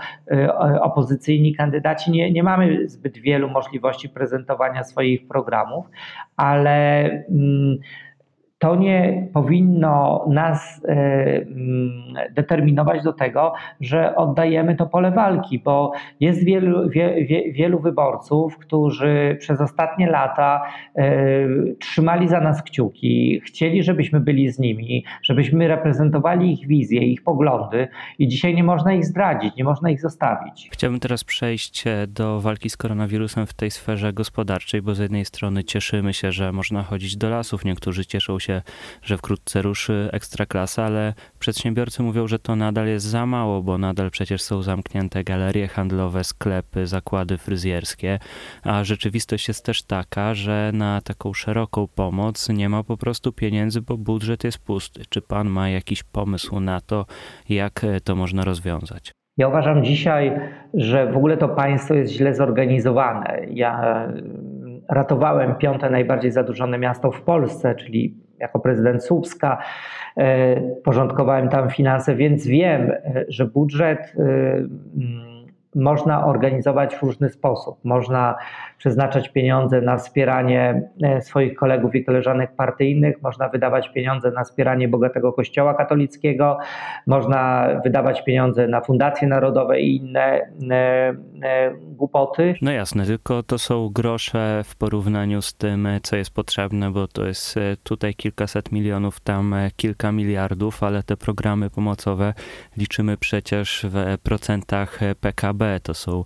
opozycyjni 0.80 1.54
kandydaci 1.54 2.10
nie, 2.10 2.30
nie 2.32 2.42
mamy 2.42 2.88
zbyt 2.88 3.18
wielu 3.18 3.50
możliwości 3.50 4.08
prezentowania 4.08 4.84
swoich 4.84 5.28
programów, 5.28 5.57
ale 6.36 7.10
mm, 7.30 7.74
to 8.58 8.76
nie 8.76 9.28
powinno 9.32 10.24
nas 10.28 10.84
e, 10.84 10.92
mm, 10.92 12.14
determinować 12.34 13.02
do 13.04 13.12
tego, 13.12 13.52
że 13.80 14.16
oddajemy 14.16 14.74
to 14.74 14.86
pole 14.86 15.10
walki, 15.10 15.58
bo 15.58 15.92
jest 16.20 16.44
wielu, 16.44 16.90
wie, 16.90 17.26
wie, 17.26 17.52
wielu 17.52 17.80
wyborców, 17.80 18.58
którzy 18.58 19.36
przez 19.40 19.60
ostatnie 19.60 20.10
lata 20.10 20.62
e, 20.96 21.12
trzymali 21.78 22.28
za 22.28 22.40
nas 22.40 22.62
kciuki, 22.62 23.40
chcieli, 23.44 23.82
żebyśmy 23.82 24.20
byli 24.20 24.52
z 24.52 24.58
nimi, 24.58 25.04
żebyśmy 25.22 25.68
reprezentowali 25.68 26.52
ich 26.52 26.66
wizje, 26.66 27.00
ich 27.00 27.22
poglądy 27.22 27.88
i 28.18 28.28
dzisiaj 28.28 28.54
nie 28.54 28.64
można 28.64 28.92
ich 28.92 29.04
zdradzić, 29.04 29.56
nie 29.56 29.64
można 29.64 29.90
ich 29.90 30.00
zostawić. 30.00 30.68
Chciałbym 30.72 31.00
teraz 31.00 31.24
przejść 31.24 31.86
e, 31.86 32.06
do 32.06 32.40
walki 32.40 32.70
z 32.70 32.76
koronawirusem 32.76 33.46
w 33.46 33.54
tej 33.54 33.70
sferze 33.70 34.12
gospodarczej, 34.12 34.82
bo 34.82 34.94
z 34.94 34.98
jednej 34.98 35.24
strony 35.24 35.64
cieszymy 35.64 36.12
się, 36.14 36.32
że 36.32 36.52
można 36.52 36.82
chodzić 36.82 37.16
do 37.16 37.30
lasów, 37.30 37.64
niektórzy 37.64 38.06
cieszą 38.06 38.38
się 38.38 38.48
się, 38.49 38.62
że 39.02 39.17
wkrótce 39.17 39.62
ruszy 39.62 40.09
ekstraklasa, 40.12 40.85
ale 40.85 41.14
przedsiębiorcy 41.38 42.02
mówią, 42.02 42.26
że 42.28 42.38
to 42.38 42.57
nadal 42.57 42.87
jest 42.87 43.07
za 43.07 43.26
mało, 43.26 43.62
bo 43.62 43.78
nadal 43.78 44.11
przecież 44.11 44.43
są 44.43 44.62
zamknięte 44.62 45.25
galerie 45.25 45.69
handlowe, 45.69 46.25
sklepy, 46.25 46.87
zakłady 46.87 47.37
fryzjerskie, 47.37 48.19
a 48.62 48.85
rzeczywistość 48.85 49.49
jest 49.49 49.64
też 49.64 49.83
taka, 49.83 50.35
że 50.35 50.71
na 50.75 51.00
taką 51.00 51.35
szeroką 51.35 51.88
pomoc 51.95 52.49
nie 52.49 52.69
ma 52.69 52.83
po 52.83 52.97
prostu 52.97 53.33
pieniędzy, 53.33 53.81
bo 53.83 53.97
budżet 53.97 54.45
jest 54.45 54.59
pusty. 54.59 55.02
Czy 55.09 55.23
pan 55.23 55.49
ma 55.49 55.69
jakiś 55.69 56.02
pomysł 56.02 56.61
na 56.61 56.81
to, 56.81 57.07
jak 57.49 57.87
to 58.05 58.17
można 58.17 58.45
rozwiązać? 58.45 59.12
Ja 59.37 59.49
uważam 59.49 59.85
dzisiaj, 59.85 60.40
że 60.75 61.12
w 61.12 61.17
ogóle 61.17 61.37
to 61.37 61.49
państwo 61.49 61.95
jest 61.95 62.12
źle 62.12 62.35
zorganizowane. 62.35 63.40
Ja 63.50 64.05
ratowałem 64.88 65.55
piąte 65.55 65.90
najbardziej 65.90 66.31
zadłużone 66.31 66.78
miasto 66.78 67.11
w 67.11 67.23
Polsce, 67.23 67.75
czyli 67.75 68.27
jako 68.40 68.61
prezydent 68.61 69.04
Słupska. 69.04 69.59
E, 70.16 70.61
porządkowałem 70.61 71.49
tam 71.49 71.71
finanse, 71.71 72.14
więc 72.14 72.47
wiem, 72.47 72.90
e, 72.90 73.25
że 73.28 73.47
budżet 73.47 73.99
e, 73.99 74.62
można 75.75 76.26
organizować 76.26 76.97
w 76.97 77.02
różny 77.02 77.28
sposób. 77.28 77.85
Można 77.85 78.37
przeznaczać 78.78 79.28
pieniądze 79.28 79.80
na 79.80 79.97
wspieranie 79.97 80.82
e, 81.02 81.20
swoich 81.20 81.54
kolegów 81.54 81.94
i 81.94 82.04
koleżanek 82.04 82.56
partyjnych, 82.56 83.23
można 83.23 83.49
wydawać 83.49 83.88
pieniądze 83.88 84.30
na 84.30 84.44
wspieranie 84.44 84.88
bogatego 84.88 85.32
kościoła 85.32 85.75
katolickiego, 85.75 86.58
można 87.06 87.68
wydawać 87.85 88.25
pieniądze 88.25 88.68
na 88.68 88.80
fundacje 88.80 89.28
narodowe 89.28 89.80
i 89.80 89.97
inne 89.97 90.23
e, 90.70 91.14
e, 91.42 91.70
głupoty. 91.75 92.54
No 92.62 92.70
jasne, 92.70 93.04
tylko 93.04 93.42
to 93.42 93.58
są 93.58 93.88
grosze 93.88 94.62
w 94.64 94.76
porównaniu 94.76 95.42
z 95.42 95.54
tym, 95.54 95.88
co 96.02 96.16
jest 96.16 96.35
potrzebne, 96.35 96.90
bo 96.90 97.08
to 97.08 97.26
jest 97.26 97.54
tutaj 97.82 98.14
kilkaset 98.14 98.73
milionów, 98.73 99.20
tam 99.20 99.54
kilka 99.76 100.12
miliardów, 100.12 100.82
ale 100.82 101.02
te 101.02 101.16
programy 101.16 101.70
pomocowe 101.70 102.35
liczymy 102.76 103.16
przecież 103.16 103.87
w 103.90 104.18
procentach 104.23 105.00
PKB. 105.20 105.80
To 105.82 105.94
są 105.94 106.25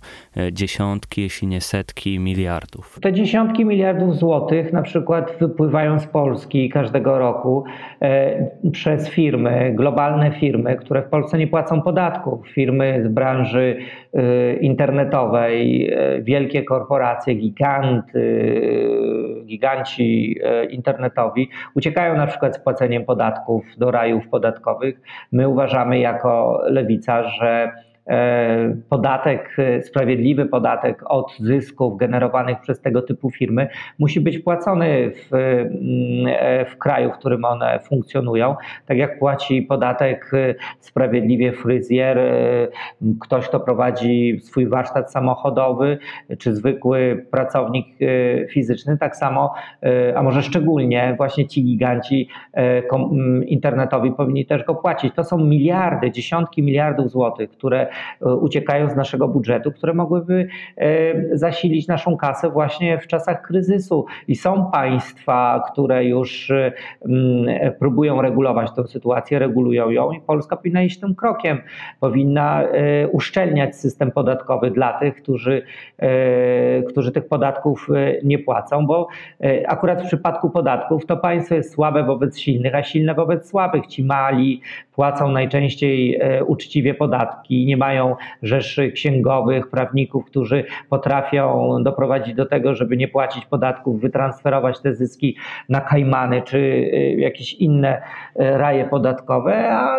dziesiątki, 0.51 1.21
jeśli 1.21 1.47
nie 1.47 1.61
setki 1.61 2.19
miliardów 2.19 2.42
miliardów. 2.43 2.99
Te 3.01 3.13
dziesiątki 3.13 3.65
miliardów 3.65 4.15
złotych 4.15 4.73
na 4.73 4.81
przykład 4.81 5.33
wypływają 5.39 5.99
z 5.99 6.07
Polski 6.07 6.69
każdego 6.69 7.19
roku 7.19 7.63
e, 8.01 8.47
przez 8.71 9.09
firmy, 9.09 9.73
globalne 9.75 10.31
firmy, 10.31 10.75
które 10.75 11.01
w 11.01 11.09
Polsce 11.09 11.37
nie 11.37 11.47
płacą 11.47 11.81
podatków. 11.81 12.49
Firmy 12.49 13.03
z 13.05 13.07
branży 13.07 13.77
e, 14.13 14.53
internetowej, 14.53 15.89
e, 15.93 16.21
wielkie 16.21 16.63
korporacje, 16.63 17.35
giganty, 17.35 18.23
giganci 19.45 20.37
internetowi 20.69 21.49
uciekają 21.75 22.17
na 22.17 22.27
przykład 22.27 22.55
z 22.55 22.59
płaceniem 22.59 23.05
podatków 23.05 23.65
do 23.77 23.91
rajów 23.91 24.27
podatkowych. 24.27 25.01
My 25.31 25.49
uważamy 25.49 25.99
jako 25.99 26.61
lewica, 26.65 27.23
że 27.29 27.71
podatek, 28.89 29.55
e, 29.57 29.81
sprawiedliwy 29.81 30.45
podatek 30.45 31.03
od 31.05 31.37
zysków 31.39 31.97
generowanych 31.97 32.59
przez 32.61 32.81
tego 32.81 33.01
typu 33.01 33.31
firmy 33.31 33.67
musi 33.99 34.21
być 34.21 34.39
płacony 34.39 35.11
w, 35.11 35.33
mm, 35.33 35.71
e, 36.27 36.65
w 36.65 36.77
kraju, 36.77 37.11
w 37.11 37.17
którym 37.17 37.45
one 37.45 37.79
funkcjonują. 37.79 38.55
Tak 38.85 38.97
jak 38.97 39.19
płaci 39.19 39.61
podatek 39.61 40.31
sprawiedliwie 40.79 41.51
fryzjer, 41.51 42.19
ktoś, 43.21 43.47
kto 43.47 43.59
prowadzi 43.59 44.39
swój 44.39 44.67
warsztat 44.67 45.11
samochodowy, 45.11 45.97
czy 46.37 46.55
zwykły 46.55 47.25
pracownik 47.31 47.87
fizyczny, 48.49 48.97
tak 48.97 49.15
samo, 49.15 49.53
a 50.15 50.23
może 50.23 50.43
szczególnie 50.43 51.13
właśnie 51.17 51.47
ci 51.47 51.63
giganci 51.63 52.27
mm, 52.53 53.43
internetowi 53.43 54.11
powinni 54.11 54.45
też 54.45 54.63
go 54.63 54.75
płacić. 54.75 55.13
To 55.15 55.23
są 55.23 55.37
miliardy, 55.37 56.11
dziesiątki 56.11 56.63
miliardów 56.63 57.11
złotych, 57.11 57.49
które 57.49 57.87
E, 57.87 57.92
uciekają 58.21 58.89
z 58.89 58.95
naszego 58.95 59.27
budżetu, 59.27 59.71
które 59.71 59.93
mogłyby 59.93 60.47
e, 60.77 61.37
zasilić 61.37 61.87
naszą 61.87 62.17
kasę 62.17 62.49
właśnie 62.49 62.97
w 62.97 63.07
czasach 63.07 63.41
kryzysu. 63.41 64.05
I 64.27 64.35
są 64.35 64.71
państwa, 64.71 65.63
które 65.71 66.05
już 66.05 66.51
e, 66.51 67.71
próbują 67.79 68.21
regulować 68.21 68.71
tę 68.75 68.87
sytuację, 68.87 69.39
regulują 69.39 69.89
ją 69.89 70.11
i 70.11 70.21
Polska 70.21 70.57
powinna 70.57 70.83
iść 70.83 70.99
tym 70.99 71.15
krokiem. 71.15 71.61
Powinna 71.99 72.63
uszczelniać 73.11 73.75
system 73.75 74.11
podatkowy 74.11 74.71
dla 74.71 74.93
tych, 74.93 75.15
którzy, 75.15 75.61
którzy 76.87 77.11
tych 77.11 77.27
podatków 77.27 77.87
nie 78.23 78.39
płacą, 78.39 78.85
bo 78.85 79.07
akurat 79.67 80.01
w 80.03 80.05
przypadku 80.05 80.49
podatków 80.49 81.05
to 81.05 81.17
państwo 81.17 81.55
jest 81.55 81.73
słabe 81.73 82.03
wobec 82.03 82.39
silnych, 82.39 82.75
a 82.75 82.83
silne 82.83 83.13
wobec 83.13 83.49
słabych. 83.49 83.87
Ci 83.87 84.03
mali 84.03 84.61
płacą 84.95 85.31
najczęściej 85.31 86.19
uczciwie 86.45 86.93
podatki, 86.93 87.65
nie 87.65 87.77
mają 87.83 88.15
rzeszy 88.43 88.91
księgowych, 88.91 89.69
prawników, 89.69 90.25
którzy 90.25 90.63
potrafią 90.89 91.77
doprowadzić 91.83 92.35
do 92.35 92.45
tego, 92.45 92.75
żeby 92.75 92.97
nie 92.97 93.07
płacić 93.07 93.45
podatków, 93.45 94.01
wytransferować 94.01 94.79
te 94.81 94.93
zyski 94.93 95.35
na 95.69 95.81
Kajmany 95.81 96.41
czy 96.41 96.57
y, 96.57 97.15
jakieś 97.17 97.53
inne 97.53 97.97
y, 97.97 98.01
raje 98.35 98.85
podatkowe, 98.85 99.71
a, 99.71 99.97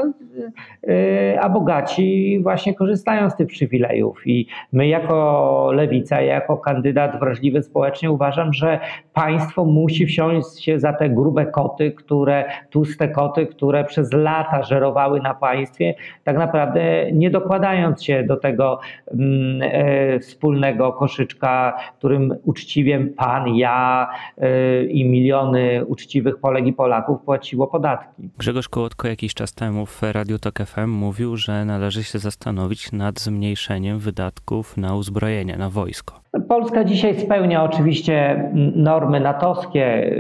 y, 0.89 1.41
a 1.41 1.49
bogaci 1.49 2.39
właśnie 2.43 2.75
korzystają 2.75 3.31
z 3.31 3.37
tych 3.37 3.49
przywilejów. 3.49 4.27
I 4.27 4.47
my 4.73 4.87
jako 4.87 5.71
lewica, 5.75 6.21
jako 6.21 6.57
kandydat 6.57 7.19
wrażliwy 7.19 7.63
społecznie 7.63 8.11
uważam, 8.11 8.53
że 8.53 8.81
państwo 9.15 9.65
musi 9.65 10.07
wsiąść 10.07 10.65
się 10.65 10.81
za 10.81 10.93
te 10.93 11.11
grube 11.11 11.47
koty, 11.47 11.93
które, 11.93 12.45
tłuste 12.71 13.09
koty, 13.09 13.47
które 13.47 13.85
przez 13.85 14.13
lata 14.13 14.63
żerowały 14.63 15.21
na 15.21 15.35
państwie, 15.35 15.95
tak 16.25 16.39
naprawdę 16.39 17.13
nie 17.13 17.31
dokładają 17.31 17.55
dokładając 17.65 18.05
się 18.05 18.25
do 18.25 18.37
tego 18.37 18.81
mm, 19.11 19.63
e, 19.63 20.21
wspólnego 20.21 20.93
koszyczka, 20.93 21.77
którym 21.99 22.35
uczciwie 22.45 23.07
pan, 23.17 23.57
ja 23.57 24.09
e, 24.39 24.85
i 24.85 25.05
miliony 25.05 25.85
uczciwych 25.87 26.39
Polek 26.39 26.67
i 26.67 26.73
Polaków 26.73 27.23
płaciło 27.23 27.67
podatki. 27.67 28.31
Grzegorz 28.39 28.69
Kołotko 28.69 29.09
jakiś 29.09 29.35
czas 29.35 29.53
temu 29.53 29.87
w 29.87 30.03
Radiu 30.03 30.39
Tok 30.39 30.59
FM 30.67 30.89
mówił, 30.89 31.37
że 31.37 31.65
należy 31.65 32.05
się 32.05 32.19
zastanowić 32.19 32.93
nad 32.93 33.21
zmniejszeniem 33.21 33.99
wydatków 33.99 34.77
na 34.77 34.95
uzbrojenie, 34.97 35.57
na 35.57 35.71
wojsko. 35.71 36.24
Polska 36.49 36.85
dzisiaj 36.85 37.21
spełnia 37.21 37.65
oczywiście 37.65 38.45
normy 38.75 39.21
natowskie, 39.21 40.11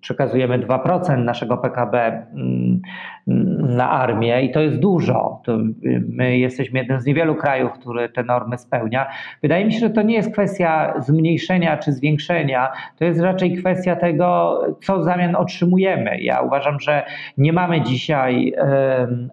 przekazujemy 0.00 0.58
2% 0.58 1.24
naszego 1.24 1.56
PKB 1.56 2.26
na 3.58 3.90
armię 3.90 4.42
i 4.42 4.50
to 4.50 4.60
jest 4.60 4.78
dużo. 4.78 5.40
To 5.44 5.58
my 6.08 6.38
jesteśmy 6.38 6.78
jednym 6.78 7.00
z 7.00 7.06
niewielu 7.06 7.34
krajów, 7.34 7.72
który 7.72 8.08
te 8.08 8.22
normy 8.22 8.58
spełnia. 8.58 9.06
Wydaje 9.42 9.64
mi 9.64 9.72
się, 9.72 9.78
że 9.78 9.90
to 9.90 10.02
nie 10.02 10.14
jest 10.14 10.32
kwestia 10.32 10.94
zmniejszenia 10.98 11.76
czy 11.76 11.92
zwiększenia, 11.92 12.72
to 12.98 13.04
jest 13.04 13.20
raczej 13.20 13.56
kwestia 13.56 13.96
tego, 13.96 14.60
co 14.82 14.98
w 14.98 15.04
zamian 15.04 15.36
otrzymujemy. 15.36 16.20
Ja 16.20 16.40
uważam, 16.40 16.80
że 16.80 17.02
nie 17.38 17.52
mamy 17.52 17.80
dzisiaj 17.80 18.52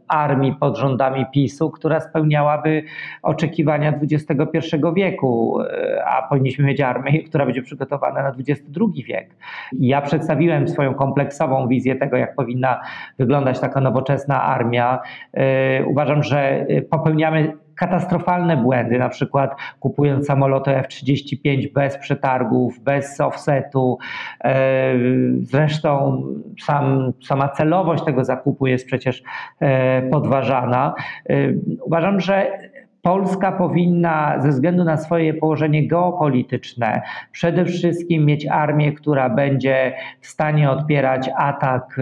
armii 0.08 0.54
pod 0.54 0.78
rządami 0.78 1.26
PiSu, 1.34 1.72
która 1.72 2.00
spełniałaby 2.00 2.84
oczekiwania 3.22 3.94
XXI 4.02 4.78
wieku, 4.96 5.62
e, 5.62 6.06
a 6.06 6.28
powinniśmy 6.28 6.66
mieć 6.66 6.82
armię, 6.82 7.24
która 7.24 7.46
będzie 7.46 7.62
przygotowana 7.62 8.24
na 8.24 8.30
XXI 8.30 9.04
wiek. 9.08 9.36
Ja 9.80 10.02
przedstawiłem 10.02 10.45
swoją 10.68 10.94
kompleksową 10.94 11.68
wizję 11.68 11.96
tego, 11.96 12.18
jak 12.18 12.36
powinna 12.36 12.82
wyglądać 13.20 13.60
taka 13.60 13.82
nowoczesna 13.82 14.44
armia. 14.44 15.00
E, 15.34 15.86
uważam, 15.86 16.24
że 16.24 16.66
popełniamy 16.90 17.54
katastrofalne 17.76 18.58
błędy, 18.58 19.00
na 19.00 19.10
przykład 19.10 19.56
kupując 19.80 20.26
samoloty 20.26 20.76
F-35 20.78 21.74
bez 21.74 21.98
przetargów, 21.98 22.80
bez 22.80 23.22
offsetu. 23.22 23.98
E, 24.44 24.94
zresztą 25.42 26.24
sam, 26.62 27.12
sama 27.24 27.50
celowość 27.50 28.04
tego 28.04 28.24
zakupu 28.24 28.68
jest 28.68 28.86
przecież 28.86 29.24
podważana. 30.12 30.94
Uważam, 31.86 32.20
że 32.20 32.52
Polska 33.06 33.52
powinna 33.52 34.42
ze 34.42 34.50
względu 34.50 34.84
na 34.84 34.98
swoje 34.98 35.34
położenie 35.34 35.88
geopolityczne 35.88 37.02
przede 37.32 37.66
wszystkim 37.66 38.26
mieć 38.26 38.48
armię, 38.48 38.94
która 38.94 39.30
będzie 39.30 39.94
w 40.22 40.28
stanie 40.28 40.72
odpierać 40.72 41.30
atak 41.38 42.00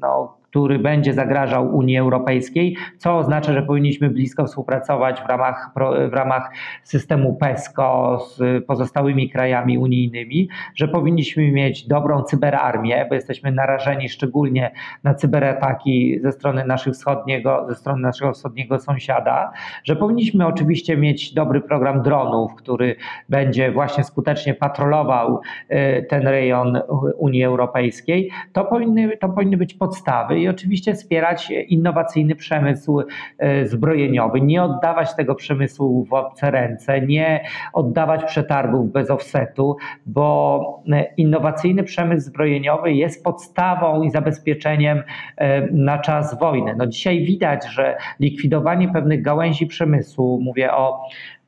no, 0.00 0.39
który 0.50 0.78
będzie 0.78 1.14
zagrażał 1.14 1.76
Unii 1.76 1.98
Europejskiej, 1.98 2.76
co 2.98 3.18
oznacza, 3.18 3.52
że 3.52 3.62
powinniśmy 3.62 4.10
blisko 4.10 4.44
współpracować 4.46 5.20
w 5.20 5.26
ramach, 5.26 5.70
w 6.10 6.12
ramach 6.12 6.50
systemu 6.84 7.36
PESCO 7.36 8.18
z 8.18 8.64
pozostałymi 8.64 9.30
krajami 9.30 9.78
unijnymi, 9.78 10.48
że 10.74 10.88
powinniśmy 10.88 11.52
mieć 11.52 11.88
dobrą 11.88 12.22
cyberarmię, 12.22 13.06
bo 13.08 13.14
jesteśmy 13.14 13.52
narażeni 13.52 14.08
szczególnie 14.08 14.70
na 15.04 15.14
cyberataki 15.14 16.20
ze 16.22 16.32
strony, 16.32 16.64
naszych 16.64 16.94
wschodniego, 16.94 17.66
ze 17.68 17.74
strony 17.74 18.02
naszego 18.02 18.32
wschodniego 18.32 18.78
sąsiada, 18.78 19.52
że 19.84 19.96
powinniśmy 19.96 20.46
oczywiście 20.46 20.96
mieć 20.96 21.34
dobry 21.34 21.60
program 21.60 22.02
dronów, 22.02 22.54
który 22.54 22.96
będzie 23.28 23.72
właśnie 23.72 24.04
skutecznie 24.04 24.54
patrolował 24.54 25.40
y, 25.70 26.06
ten 26.08 26.28
rejon 26.28 26.80
Unii 27.18 27.44
Europejskiej. 27.44 28.30
To 28.52 28.64
powinny, 28.64 29.16
to 29.16 29.28
powinny 29.28 29.56
być 29.56 29.74
podstawy 29.74 30.39
i 30.40 30.48
oczywiście 30.48 30.94
wspierać 30.94 31.50
innowacyjny 31.50 32.34
przemysł 32.34 33.02
e, 33.38 33.66
zbrojeniowy, 33.66 34.40
nie 34.40 34.62
oddawać 34.62 35.14
tego 35.14 35.34
przemysłu 35.34 36.04
w 36.04 36.12
obce 36.12 36.50
ręce, 36.50 37.00
nie 37.00 37.44
oddawać 37.72 38.24
przetargów 38.24 38.92
bez 38.92 39.10
offsetu, 39.10 39.76
bo 40.06 40.82
e, 40.92 41.14
innowacyjny 41.16 41.82
przemysł 41.82 42.26
zbrojeniowy 42.26 42.92
jest 42.92 43.24
podstawą 43.24 44.02
i 44.02 44.10
zabezpieczeniem 44.10 45.02
e, 45.36 45.66
na 45.72 45.98
czas 45.98 46.38
wojny. 46.38 46.74
No 46.76 46.86
dzisiaj 46.86 47.24
widać, 47.24 47.66
że 47.66 47.96
likwidowanie 48.20 48.88
pewnych 48.88 49.22
gałęzi 49.22 49.66
przemysłu, 49.66 50.40
mówię 50.42 50.72
o 50.72 51.00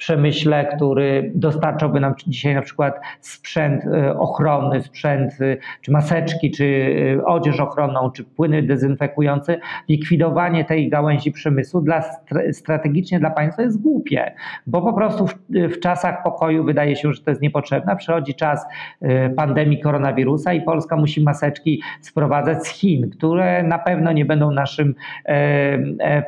przemyśle, 0.03 0.67
który 0.77 1.33
dostarczałby 1.35 2.01
nam 2.01 2.15
dzisiaj 2.27 2.55
na 2.55 2.63
przykład 2.63 3.01
sprzęt 3.21 3.85
e, 3.87 4.19
ochronny, 4.19 4.83
sprzęt 4.83 5.33
e, 5.41 5.57
czy 5.81 5.91
maseczki, 5.91 6.51
czy 6.51 6.65
e, 7.19 7.25
odzież 7.25 7.61
ochronną, 7.61 8.11
czy 8.11 8.25
płyny 8.25 8.63
dezynfekujące, 8.63 9.59
likwidowanie 9.89 10.65
tej 10.65 10.89
gałęzi 10.89 11.33
przemysłu 11.33 11.81
dla, 11.81 12.03
strategicznie 12.53 13.21
dla 13.21 13.31
państwa 13.31 13.63
jest 13.63 13.83
głupie, 13.83 14.35
bo 14.67 14.83
po 14.83 14.93
prostu 14.93 15.27
w, 15.27 15.35
w 15.51 15.81
czasach 15.81 16.23
pokoju 16.23 16.65
wydaje 16.65 16.97
się, 16.97 17.13
że 17.13 17.23
to 17.23 17.31
jest 17.31 17.43
niepotrzebne. 17.43 17.97
Przychodzi 17.97 18.35
czas 18.35 18.67
pandemii 19.37 19.81
koronawirusa 19.81 20.53
i 20.53 20.63
Polska 20.63 20.97
musi 20.97 21.23
maseczki 21.23 21.83
sprowadzać 22.01 22.67
z 22.67 22.69
Chin, 22.69 23.11
które 23.11 23.63
na 23.63 23.79
pewno 23.79 24.13
nie 24.13 24.25
będą 24.25 24.51
naszym 24.51 24.95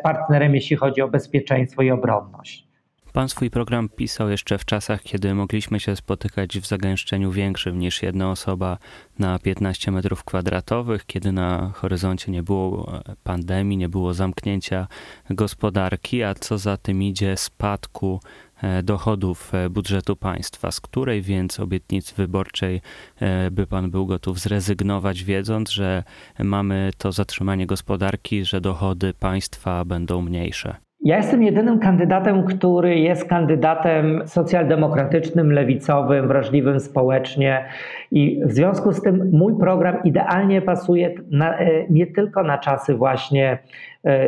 partnerem, 0.03 0.55
jeśli 0.55 0.77
chodzi 0.77 1.03
o 1.03 1.09
bezpieczeństwo 1.09 1.83
i 1.83 1.91
obronność. 1.91 2.74
Pan 3.15 3.29
swój 3.29 3.51
program 3.51 3.89
pisał 3.89 4.31
jeszcze 4.31 4.59
w 4.59 4.65
czasach, 4.65 5.03
kiedy 5.03 5.35
mogliśmy 5.35 5.81
się 5.81 5.97
spotykać 5.97 6.59
w 6.59 6.67
zagęszczeniu 6.67 7.33
większym 7.33 7.79
niż 7.79 8.03
jedna 8.03 8.31
osoba 8.31 8.79
na 9.19 9.39
15 9.39 9.91
metrów 9.91 10.25
kwadratowych, 10.25 11.07
kiedy 11.07 11.33
na 11.33 11.71
horyzoncie 11.75 12.33
nie 12.33 12.43
było 12.43 12.93
pandemii, 13.25 13.77
nie 13.77 13.89
było 13.89 14.15
zamknięcia 14.15 14.87
gospodarki, 15.31 16.23
a 16.23 16.35
co 16.35 16.59
za 16.59 16.77
tym 16.77 17.03
idzie 17.03 17.37
spadku 17.37 18.21
e, 18.63 18.83
dochodów 18.83 19.55
e, 19.55 19.71
budżetu 19.71 20.17
państwa. 20.17 20.71
Z 20.71 20.81
której 20.81 21.23
więc 21.23 21.61
obietnicy 21.61 22.15
wyborczej 22.15 22.81
e, 23.21 23.51
by 23.51 23.67
pan 23.67 23.91
był 23.91 24.07
gotów 24.07 24.41
zrezygnować, 24.41 25.25
wiedząc, 25.25 25.71
że 25.71 26.05
mamy 26.39 26.91
to 26.99 27.13
zatrzymanie 27.13 27.67
gospodarki, 27.67 28.45
że 28.45 28.61
dochody 28.61 29.15
państwa 29.15 29.85
będą 29.85 30.23
mniejsze? 30.23 30.84
Ja 31.05 31.17
jestem 31.17 31.43
jedynym 31.43 31.79
kandydatem, 31.79 32.45
który 32.45 32.99
jest 32.99 33.25
kandydatem 33.25 34.23
socjaldemokratycznym, 34.27 35.53
lewicowym, 35.53 36.29
wrażliwym 36.29 36.81
społecznie 36.81 37.65
i 38.11 38.41
w 38.45 38.53
związku 38.53 38.93
z 38.93 39.03
tym 39.03 39.31
mój 39.33 39.59
program 39.59 39.97
idealnie 40.05 40.63
pasuje 40.63 41.15
na, 41.31 41.59
e, 41.59 41.67
nie 41.91 42.07
tylko 42.07 42.43
na 42.43 42.59
czasy 42.59 42.95
właśnie 42.95 43.59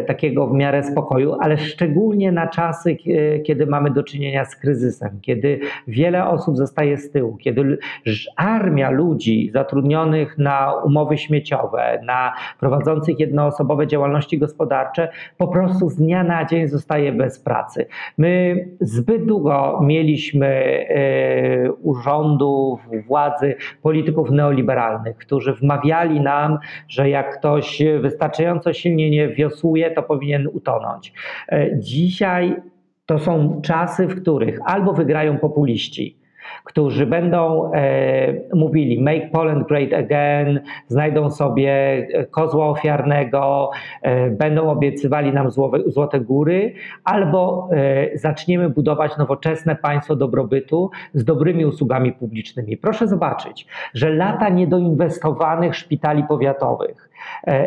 takiego 0.06 0.46
w 0.46 0.52
miarę 0.52 0.82
spokoju, 0.82 1.36
ale 1.40 1.58
szczególnie 1.58 2.32
na 2.32 2.46
czasy, 2.46 2.96
kiedy 3.44 3.66
mamy 3.66 3.90
do 3.90 4.02
czynienia 4.02 4.44
z 4.44 4.56
kryzysem, 4.56 5.18
kiedy 5.22 5.60
wiele 5.88 6.28
osób 6.28 6.56
zostaje 6.56 6.96
z 6.96 7.10
tyłu, 7.10 7.36
kiedy 7.36 7.78
armia 8.36 8.90
ludzi 8.90 9.50
zatrudnionych 9.54 10.38
na 10.38 10.72
umowy 10.84 11.18
śmieciowe, 11.18 12.00
na 12.04 12.32
prowadzących 12.60 13.20
jednoosobowe 13.20 13.86
działalności 13.86 14.38
gospodarcze 14.38 15.08
po 15.36 15.48
prostu 15.48 15.90
z 15.90 15.96
dnia 15.96 16.24
na 16.24 16.44
dzień 16.44 16.68
zostaje 16.68 17.12
bez 17.12 17.40
pracy. 17.40 17.86
My 18.18 18.64
zbyt 18.80 19.24
długo 19.24 19.80
mieliśmy 19.82 20.46
e, 20.46 21.72
urządów, 21.72 22.80
władzy, 23.06 23.54
polityków 23.82 24.30
neoliberalnych, 24.30 25.16
którzy 25.16 25.52
wmawiali 25.52 26.20
nam, 26.20 26.58
że 26.88 27.10
jak 27.10 27.38
ktoś 27.38 27.82
wystarczająco 28.00 28.72
silnie 28.72 29.10
nie 29.10 29.28
wiosłuje, 29.28 29.65
to 29.94 30.02
powinien 30.02 30.48
utonąć. 30.52 31.12
E, 31.48 31.79
dzisiaj 31.79 32.57
to 33.07 33.18
są 33.18 33.61
czasy, 33.62 34.07
w 34.07 34.20
których 34.20 34.59
albo 34.64 34.92
wygrają 34.92 35.38
populiści, 35.38 36.16
którzy 36.64 37.07
będą 37.07 37.72
e, 37.72 38.35
mówili 38.55 39.02
Make 39.02 39.31
Poland 39.31 39.68
Great 39.68 39.92
Again, 39.92 40.61
znajdą 40.88 41.31
sobie 41.31 41.70
e, 42.12 42.26
kozła 42.26 42.66
ofiarnego, 42.66 43.70
e, 44.02 44.31
będą 44.31 44.70
obiecywali 44.70 45.33
nam 45.33 45.50
złote, 45.50 45.79
złote 45.87 46.20
góry, 46.20 46.74
albo 47.05 47.68
e, 47.72 48.18
zaczniemy 48.18 48.70
budować 48.70 49.16
nowoczesne 49.16 49.76
państwo 49.76 50.16
dobrobytu 50.16 50.90
z 51.14 51.24
dobrymi 51.24 51.64
usługami 51.64 52.12
publicznymi. 52.12 52.76
Proszę 52.76 53.09
zobaczyć, 53.09 53.66
że 53.94 54.11
lata 54.11 54.48
niedoinwestowanych 54.48 55.76
szpitali 55.76 56.24
powiatowych, 56.24 57.05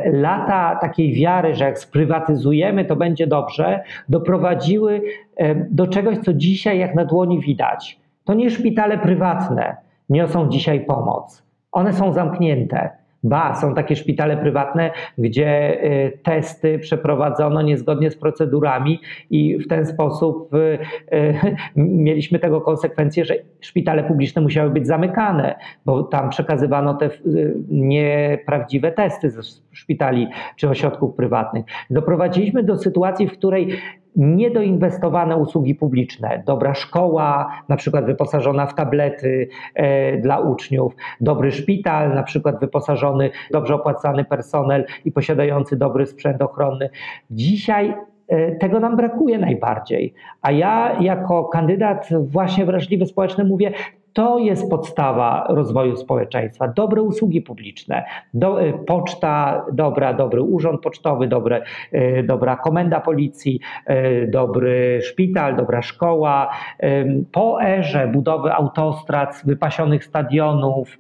lata 0.06 0.78
takiej 0.82 1.14
wiary, 1.14 1.56
że 1.56 1.66
jak 1.66 1.80
sprywatyzujemy, 1.80 2.86
to 2.86 2.96
będzie 2.96 3.28
dobrze, 3.28 3.84
doprowadziły 4.10 5.02
e, 5.38 5.56
do 5.56 5.88
czegoś, 5.88 6.18
co 6.18 6.34
dzisiaj 6.34 6.80
jak 6.80 6.96
na 6.96 7.06
dłoni 7.06 7.40
widać 7.40 8.00
to 8.30 8.34
nie 8.34 8.50
szpitale 8.50 8.98
prywatne 8.98 9.78
niosą 10.10 10.50
dzisiaj 10.50 10.86
pomoc. 10.86 11.44
One 11.72 11.94
są 11.94 12.14
zamknięte. 12.14 12.90
Ba, 13.24 13.56
są 13.56 13.76
takie 13.76 13.96
szpitale 13.96 14.38
prywatne, 14.38 14.92
gdzie 15.18 15.84
y, 15.84 16.20
testy 16.24 16.80
przeprowadzono 16.80 17.62
niezgodnie 17.62 18.12
z 18.12 18.18
procedurami 18.18 19.00
i 19.30 19.58
w 19.58 19.68
ten 19.68 19.86
sposób 19.86 20.54
y, 20.54 20.58
y, 21.14 21.36
mieliśmy 21.76 22.40
tego 22.40 22.62
konsekwencję, 22.62 23.26
że 23.26 23.36
szpitale 23.62 24.04
publiczne 24.04 24.42
musiały 24.42 24.70
być 24.70 24.88
zamykane, 24.88 25.56
bo 25.86 26.04
tam 26.04 26.30
przekazywano 26.30 26.94
te 26.94 27.10
nieprawdziwe 27.70 28.92
testy 28.92 29.30
ze 29.30 29.42
szpitali 29.72 30.28
czy 30.56 30.70
ośrodków 30.70 31.16
prywatnych. 31.16 31.66
Doprowadziliśmy 31.90 32.64
do 32.64 32.78
sytuacji, 32.78 33.28
w 33.28 33.32
której 33.32 33.70
niedoinwestowane 34.16 35.38
usługi 35.38 35.76
publiczne, 35.76 36.44
dobra 36.46 36.74
szkoła, 36.74 37.52
na 37.70 37.76
przykład 37.76 38.06
wyposażona 38.06 38.66
w 38.66 38.76
tablety 38.76 39.50
e, 39.76 40.18
dla 40.18 40.40
uczniów, 40.40 40.96
dobry 41.22 41.52
szpital, 41.52 42.16
na 42.16 42.24
przykład 42.24 42.60
wyposażony, 42.60 43.30
dobrze 43.52 43.76
opłacany 43.76 44.26
personel 44.26 44.86
i 45.06 45.12
posiadający 45.12 45.78
dobry 45.78 46.06
sprzęt 46.06 46.42
ochronny. 46.42 46.90
Dzisiaj 47.32 47.94
e, 48.28 48.56
tego 48.56 48.80
nam 48.80 48.96
brakuje 48.96 49.40
najbardziej. 49.40 50.14
A 50.42 50.52
ja 50.52 50.98
jako 51.02 51.46
kandydat 51.46 52.10
właśnie 52.22 52.66
wrażliwy 52.66 53.06
społeczny 53.06 53.44
mówię, 53.44 53.72
to 54.14 54.40
jest 54.40 54.70
podstawa 54.70 55.46
rozwoju 55.50 55.98
społeczeństwa. 55.98 56.68
Dobre 56.68 57.02
usługi 57.02 57.42
publiczne, 57.42 58.06
do, 58.34 58.64
y, 58.64 58.74
poczta 58.88 59.66
dobra, 59.74 60.14
dobry 60.14 60.42
urząd 60.42 60.82
pocztowy, 60.82 61.28
dobre, 61.28 61.62
y, 61.94 62.24
dobra 62.28 62.56
komenda 62.56 63.00
policji, 63.00 63.60
y, 63.90 64.28
dobry 64.32 65.00
szpital, 65.02 65.56
dobra 65.56 65.82
szkoła. 65.82 66.50
Po 67.32 67.64
erze 67.64 68.08
budowy 68.08 68.54
autostrad, 68.54 69.42
wypasionych 69.46 70.06
stadionów, 70.06 70.98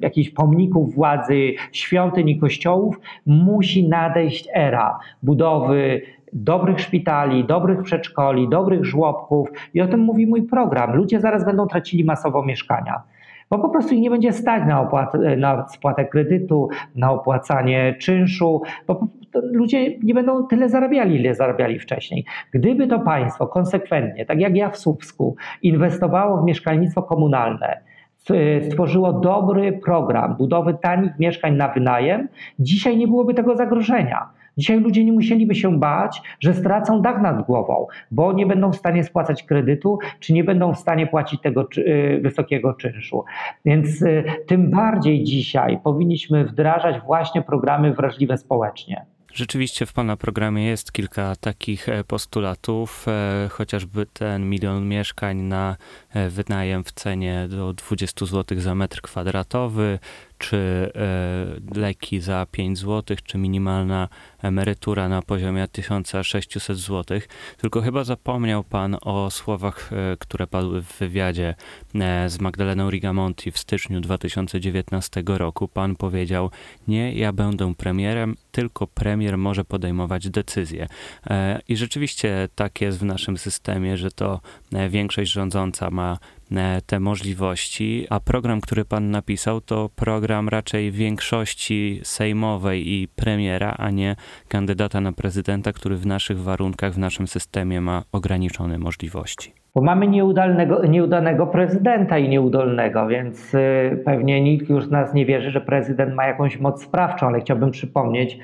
jakichś 0.00 0.30
pomników 0.30 0.94
władzy, 0.94 1.54
świątyń 1.72 2.28
i 2.28 2.38
kościołów, 2.38 3.00
musi 3.26 3.88
nadejść 3.88 4.48
era 4.54 4.98
budowy 5.22 6.02
dobrych 6.34 6.80
szpitali, 6.80 7.44
dobrych 7.44 7.82
przedszkoli, 7.82 8.48
dobrych 8.48 8.84
żłobków 8.84 9.48
i 9.74 9.80
o 9.80 9.86
tym 9.86 10.00
mówi 10.00 10.26
mój 10.26 10.42
program. 10.42 10.96
Ludzie 10.96 11.20
zaraz 11.20 11.44
będą 11.44 11.66
tracili 11.66 12.04
masowo 12.04 12.42
mieszkania 12.42 13.02
bo 13.50 13.58
po 13.58 13.68
prostu 13.68 13.94
ich 13.94 14.00
nie 14.00 14.10
będzie 14.10 14.32
stać 14.32 14.62
na, 14.68 14.80
opłat, 14.80 15.12
na 15.36 15.68
spłatę 15.68 16.04
kredytu, 16.04 16.68
na 16.94 17.12
opłacanie 17.12 17.94
czynszu, 18.00 18.62
bo 18.86 19.06
ludzie 19.42 19.98
nie 19.98 20.14
będą 20.14 20.46
tyle 20.46 20.68
zarabiali, 20.68 21.16
ile 21.16 21.34
zarabiali 21.34 21.78
wcześniej. 21.78 22.24
Gdyby 22.52 22.86
to 22.86 22.98
państwo 22.98 23.46
konsekwentnie, 23.46 24.26
tak 24.26 24.40
jak 24.40 24.56
ja 24.56 24.70
w 24.70 24.78
Słupsku, 24.78 25.36
inwestowało 25.62 26.42
w 26.42 26.44
mieszkalnictwo 26.44 27.02
komunalne, 27.02 27.80
stworzyło 28.70 29.12
dobry 29.12 29.72
program 29.72 30.36
budowy 30.36 30.74
tanich 30.82 31.18
mieszkań 31.18 31.56
na 31.56 31.68
wynajem, 31.68 32.28
dzisiaj 32.58 32.96
nie 32.96 33.08
byłoby 33.08 33.34
tego 33.34 33.56
zagrożenia. 33.56 34.28
Dzisiaj 34.58 34.80
ludzie 34.80 35.04
nie 35.04 35.12
musieliby 35.12 35.54
się 35.54 35.78
bać, 35.78 36.22
że 36.40 36.54
stracą 36.54 37.02
dach 37.02 37.22
nad 37.22 37.46
głową, 37.46 37.86
bo 38.10 38.32
nie 38.32 38.46
będą 38.46 38.72
w 38.72 38.76
stanie 38.76 39.04
spłacać 39.04 39.42
kredytu, 39.42 39.98
czy 40.20 40.32
nie 40.32 40.44
będą 40.44 40.74
w 40.74 40.78
stanie 40.78 41.06
płacić 41.06 41.40
tego 41.40 41.68
y, 41.78 42.20
wysokiego 42.22 42.74
czynszu. 42.74 43.24
Więc 43.64 44.02
y, 44.02 44.24
tym 44.46 44.70
bardziej 44.70 45.24
dzisiaj 45.24 45.78
powinniśmy 45.84 46.44
wdrażać 46.44 47.00
właśnie 47.00 47.42
programy 47.42 47.94
wrażliwe 47.94 48.38
społecznie. 48.38 49.06
Rzeczywiście 49.34 49.86
w 49.86 49.92
Pana 49.92 50.16
programie 50.16 50.64
jest 50.64 50.92
kilka 50.92 51.36
takich 51.40 51.88
e, 51.88 52.04
postulatów, 52.04 53.06
e, 53.08 53.48
chociażby 53.50 54.06
ten 54.06 54.48
milion 54.48 54.88
mieszkań 54.88 55.36
na 55.36 55.76
e, 56.10 56.28
wynajem 56.28 56.84
w 56.84 56.92
cenie 56.92 57.46
do 57.50 57.72
20 57.72 58.26
zł 58.26 58.60
za 58.60 58.74
metr 58.74 59.00
kwadratowy, 59.00 59.98
czy 60.38 60.90
leki 61.74 62.20
za 62.20 62.46
5 62.50 62.78
zł, 62.78 63.16
czy 63.24 63.38
minimalna 63.38 64.08
emerytura 64.42 65.08
na 65.08 65.22
poziomie 65.22 65.68
1600 65.68 66.78
zł. 66.78 67.20
Tylko 67.56 67.80
chyba 67.80 68.04
zapomniał 68.04 68.64
Pan 68.64 68.96
o 69.02 69.30
słowach, 69.30 69.90
które 70.18 70.46
padły 70.46 70.82
w 70.82 70.98
wywiadzie 70.98 71.54
z 72.26 72.40
Magdaleną 72.40 72.90
Rigamonti 72.90 73.50
w 73.50 73.58
styczniu 73.58 74.00
2019 74.00 75.22
roku. 75.26 75.68
Pan 75.68 75.96
powiedział: 75.96 76.50
Nie, 76.88 77.12
ja 77.12 77.32
będę 77.32 77.74
premierem, 77.74 78.36
tylko 78.52 78.86
premier 78.86 79.38
może 79.38 79.64
podejmować 79.64 80.30
decyzje. 80.30 80.86
E, 81.26 81.60
I 81.68 81.76
rzeczywiście 81.76 82.48
tak 82.54 82.80
jest 82.80 82.98
w 82.98 83.04
naszym 83.04 83.38
systemie, 83.38 83.96
że 83.96 84.10
to 84.10 84.40
e, 84.72 84.88
większość 84.88 85.32
rządząca 85.32 85.90
ma 85.90 86.12
e, 86.12 86.18
te 86.86 87.00
możliwości, 87.00 88.06
a 88.10 88.20
program, 88.20 88.60
który 88.60 88.84
pan 88.84 89.10
napisał, 89.10 89.60
to 89.60 89.90
program 89.96 90.48
raczej 90.48 90.92
większości 90.92 92.00
sejmowej 92.02 92.88
i 92.92 93.08
premiera, 93.08 93.74
a 93.78 93.90
nie 93.90 94.16
kandydata 94.48 95.00
na 95.00 95.12
prezydenta, 95.12 95.72
który 95.72 95.96
w 95.96 96.06
naszych 96.06 96.40
warunkach, 96.40 96.92
w 96.92 96.98
naszym 96.98 97.26
systemie 97.26 97.80
ma 97.80 98.02
ograniczone 98.12 98.78
możliwości. 98.78 99.52
Bo 99.74 99.80
mamy 99.80 100.08
nieudanego, 100.08 100.86
nieudanego 100.86 101.46
prezydenta 101.46 102.18
i 102.18 102.28
nieudolnego, 102.28 103.06
więc 103.06 103.54
y, 103.54 104.02
pewnie 104.04 104.40
nikt 104.40 104.68
już 104.68 104.84
z 104.84 104.90
nas 104.90 105.14
nie 105.14 105.26
wierzy, 105.26 105.50
że 105.50 105.60
prezydent 105.60 106.14
ma 106.14 106.26
jakąś 106.26 106.60
moc 106.60 106.82
sprawczą, 106.82 107.26
ale 107.26 107.40
chciałbym 107.40 107.70
przypomnieć, 107.70 108.38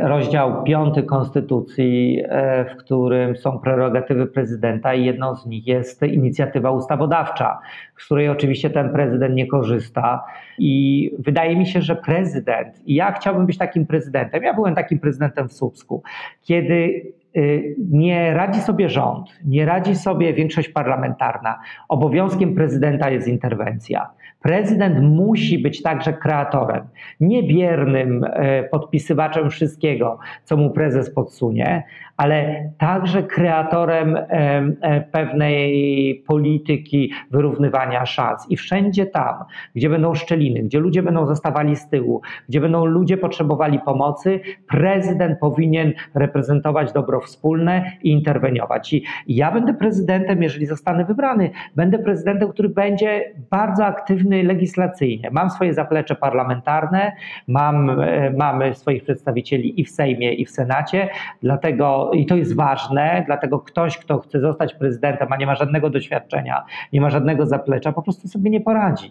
rozdział 0.00 0.62
5 0.62 1.02
Konstytucji, 1.06 2.22
e, 2.28 2.64
w 2.64 2.76
którym 2.76 3.36
są 3.36 3.58
prerogatywy 3.58 4.26
prezydenta 4.26 4.94
i 4.94 5.04
jedną 5.04 5.34
z 5.34 5.46
nich 5.46 5.66
jest 5.66 6.02
inicjatywa 6.02 6.70
ustawodawcza, 6.70 7.58
z 7.96 8.04
której 8.04 8.28
oczywiście 8.28 8.70
ten 8.70 8.92
prezydent 8.92 9.34
nie 9.34 9.46
korzysta. 9.46 10.24
I 10.58 11.10
wydaje 11.18 11.56
mi 11.56 11.66
się, 11.66 11.82
że 11.82 11.96
prezydent, 11.96 12.80
i 12.86 12.94
ja 12.94 13.12
chciałbym 13.12 13.46
być 13.46 13.58
takim 13.58 13.86
prezydentem, 13.86 14.42
ja 14.42 14.54
byłem 14.54 14.74
takim 14.74 14.98
prezydentem 14.98 15.48
w 15.48 15.52
Słupsku, 15.52 16.02
kiedy 16.42 17.02
Y, 17.36 17.74
nie 17.90 18.34
radzi 18.34 18.60
sobie 18.60 18.90
rząd, 18.90 19.28
nie 19.44 19.64
radzi 19.64 19.96
sobie 19.96 20.34
większość 20.34 20.68
parlamentarna. 20.68 21.60
Obowiązkiem 21.88 22.54
prezydenta 22.54 23.10
jest 23.10 23.28
interwencja. 23.28 24.10
Prezydent 24.46 25.00
musi 25.00 25.58
być 25.58 25.82
także 25.82 26.12
kreatorem, 26.12 26.84
nie 27.20 27.42
biernym 27.42 28.24
e, 28.24 28.62
podpisywaczem 28.62 29.50
wszystkiego, 29.50 30.18
co 30.44 30.56
mu 30.56 30.70
prezes 30.70 31.14
podsunie, 31.14 31.82
ale 32.16 32.70
także 32.78 33.22
kreatorem 33.22 34.16
e, 34.16 35.00
pewnej 35.00 36.24
polityki 36.26 37.12
wyrównywania 37.30 38.06
szans. 38.06 38.50
I 38.50 38.56
wszędzie 38.56 39.06
tam, 39.06 39.34
gdzie 39.74 39.90
będą 39.90 40.14
szczeliny, 40.14 40.62
gdzie 40.62 40.80
ludzie 40.80 41.02
będą 41.02 41.26
zostawali 41.26 41.76
z 41.76 41.88
tyłu, 41.88 42.22
gdzie 42.48 42.60
będą 42.60 42.84
ludzie 42.84 43.16
potrzebowali 43.16 43.78
pomocy, 43.78 44.40
prezydent 44.68 45.38
powinien 45.38 45.92
reprezentować 46.14 46.92
dobro 46.92 47.20
wspólne 47.20 47.92
i 48.02 48.10
interweniować. 48.10 48.92
I 48.92 49.04
ja 49.26 49.52
będę 49.52 49.74
prezydentem, 49.74 50.42
jeżeli 50.42 50.66
zostanę 50.66 51.04
wybrany, 51.04 51.50
będę 51.76 51.98
prezydentem, 51.98 52.48
który 52.52 52.68
będzie 52.68 53.32
bardzo 53.50 53.84
aktywny 53.84 54.42
legislacyjnie. 54.42 55.30
Mam 55.30 55.50
swoje 55.50 55.74
zaplecze 55.74 56.14
parlamentarne, 56.14 57.12
mam, 57.48 58.00
e, 58.00 58.30
mamy 58.30 58.74
swoich 58.74 59.02
przedstawicieli 59.02 59.80
i 59.80 59.84
w 59.84 59.90
Sejmie, 59.90 60.34
i 60.34 60.46
w 60.46 60.50
Senacie, 60.50 61.08
dlatego 61.42 62.05
i 62.12 62.26
to 62.26 62.36
jest 62.36 62.56
ważne, 62.56 63.22
dlatego 63.26 63.58
ktoś, 63.58 63.98
kto 63.98 64.18
chce 64.18 64.40
zostać 64.40 64.74
prezydentem, 64.74 65.32
a 65.32 65.36
nie 65.36 65.46
ma 65.46 65.54
żadnego 65.54 65.90
doświadczenia, 65.90 66.64
nie 66.92 67.00
ma 67.00 67.10
żadnego 67.10 67.46
zaplecza, 67.46 67.92
po 67.92 68.02
prostu 68.02 68.28
sobie 68.28 68.50
nie 68.50 68.60
poradzi 68.60 69.10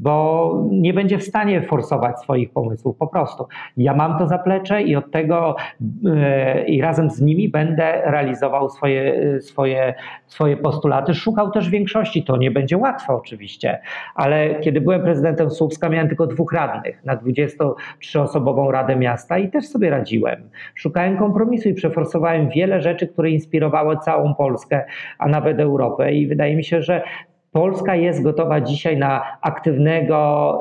bo 0.00 0.64
nie 0.70 0.94
będzie 0.94 1.18
w 1.18 1.22
stanie 1.22 1.62
forsować 1.62 2.20
swoich 2.20 2.50
pomysłów. 2.50 2.96
Po 2.96 3.06
prostu. 3.06 3.46
Ja 3.76 3.94
mam 3.94 4.18
to 4.18 4.26
zaplecze 4.26 4.82
i 4.82 4.96
od 4.96 5.10
tego 5.10 5.56
yy, 6.02 6.64
i 6.66 6.82
razem 6.82 7.10
z 7.10 7.20
nimi 7.20 7.48
będę 7.48 8.02
realizował 8.04 8.70
swoje, 8.70 9.40
swoje, 9.40 9.94
swoje 10.26 10.56
postulaty. 10.56 11.14
Szukał 11.14 11.50
też 11.50 11.70
większości. 11.70 12.24
To 12.24 12.36
nie 12.36 12.50
będzie 12.50 12.76
łatwe 12.76 13.14
oczywiście, 13.14 13.80
ale 14.14 14.54
kiedy 14.54 14.80
byłem 14.80 15.02
prezydentem 15.02 15.50
Słupska, 15.50 15.88
miałem 15.88 16.08
tylko 16.08 16.26
dwóch 16.26 16.52
radnych 16.52 17.04
na 17.04 17.16
23-osobową 17.16 18.70
Radę 18.70 18.96
Miasta 18.96 19.38
i 19.38 19.50
też 19.50 19.68
sobie 19.68 19.90
radziłem. 19.90 20.50
Szukałem 20.74 21.16
kompromisu 21.16 21.68
i 21.68 21.74
przeforsowałem 21.74 22.48
wiele 22.48 22.80
rzeczy, 22.80 23.06
które 23.06 23.30
inspirowały 23.30 23.96
całą 23.96 24.34
Polskę, 24.34 24.84
a 25.18 25.28
nawet 25.28 25.60
Europę 25.60 26.12
i 26.12 26.26
wydaje 26.26 26.56
mi 26.56 26.64
się, 26.64 26.82
że 26.82 27.02
Polska 27.52 27.94
jest 27.94 28.22
gotowa 28.22 28.60
dzisiaj 28.60 28.96
na 28.96 29.40
aktywnego, 29.40 30.60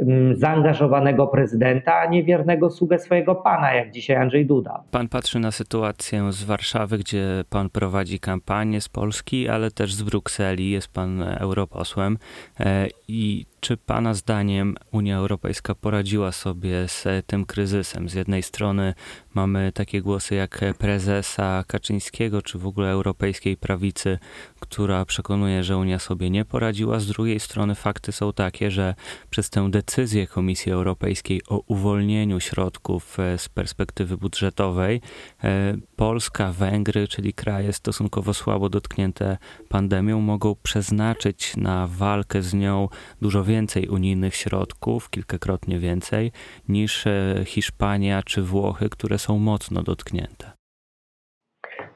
y, 0.00 0.36
zaangażowanego 0.36 1.26
prezydenta, 1.26 1.94
a 1.94 2.06
nie 2.06 2.24
wiernego 2.24 2.70
sługę 2.70 2.98
swojego 2.98 3.34
pana, 3.34 3.74
jak 3.74 3.90
dzisiaj 3.90 4.16
Andrzej 4.16 4.46
Duda. 4.46 4.82
Pan 4.90 5.08
patrzy 5.08 5.38
na 5.38 5.50
sytuację 5.50 6.32
z 6.32 6.44
Warszawy, 6.44 6.98
gdzie 6.98 7.44
pan 7.50 7.70
prowadzi 7.70 8.20
kampanię 8.20 8.80
z 8.80 8.88
Polski, 8.88 9.48
ale 9.48 9.70
też 9.70 9.94
z 9.94 10.02
Brukseli, 10.02 10.70
jest 10.70 10.92
pan 10.92 11.22
europosłem 11.22 12.18
e, 12.60 12.88
i 13.08 13.46
czy 13.62 13.76
Pana 13.76 14.14
zdaniem 14.14 14.76
Unia 14.90 15.16
Europejska 15.16 15.74
poradziła 15.74 16.32
sobie 16.32 16.88
z 16.88 17.26
tym 17.26 17.44
kryzysem? 17.44 18.08
Z 18.08 18.14
jednej 18.14 18.42
strony 18.42 18.94
mamy 19.34 19.72
takie 19.72 20.02
głosy 20.02 20.34
jak 20.34 20.60
prezesa 20.78 21.64
Kaczyńskiego, 21.66 22.42
czy 22.42 22.58
w 22.58 22.66
ogóle 22.66 22.90
europejskiej 22.90 23.56
prawicy, 23.56 24.18
która 24.60 25.04
przekonuje, 25.04 25.62
że 25.62 25.76
Unia 25.76 25.98
sobie 25.98 26.30
nie 26.30 26.44
poradziła. 26.44 27.00
Z 27.00 27.06
drugiej 27.06 27.40
strony 27.40 27.74
fakty 27.74 28.12
są 28.12 28.32
takie, 28.32 28.70
że 28.70 28.94
przez 29.30 29.50
tę 29.50 29.70
decyzję 29.70 30.26
Komisji 30.26 30.72
Europejskiej 30.72 31.42
o 31.48 31.62
uwolnieniu 31.66 32.40
środków 32.40 33.20
e, 33.20 33.38
z 33.38 33.48
perspektywy 33.48 34.16
budżetowej 34.16 35.00
e, 35.44 35.76
Polska, 35.96 36.52
Węgry, 36.52 37.08
czyli 37.08 37.34
kraje 37.34 37.72
stosunkowo 37.72 38.34
słabo 38.34 38.68
dotknięte 38.68 39.38
pandemią, 39.68 40.20
mogą 40.20 40.56
przeznaczyć 40.62 41.56
na 41.56 41.86
walkę 41.86 42.42
z 42.42 42.54
nią 42.54 42.88
dużo 43.20 43.44
więcej 43.44 43.51
więcej 43.52 43.88
unijnych 43.88 44.34
środków, 44.34 45.10
kilkakrotnie 45.10 45.78
więcej, 45.78 46.32
niż 46.68 47.06
e, 47.06 47.34
Hiszpania 47.44 48.22
czy 48.22 48.42
Włochy, 48.42 48.88
które 48.88 49.18
są 49.18 49.38
mocno 49.38 49.82
dotknięte. 49.82 50.52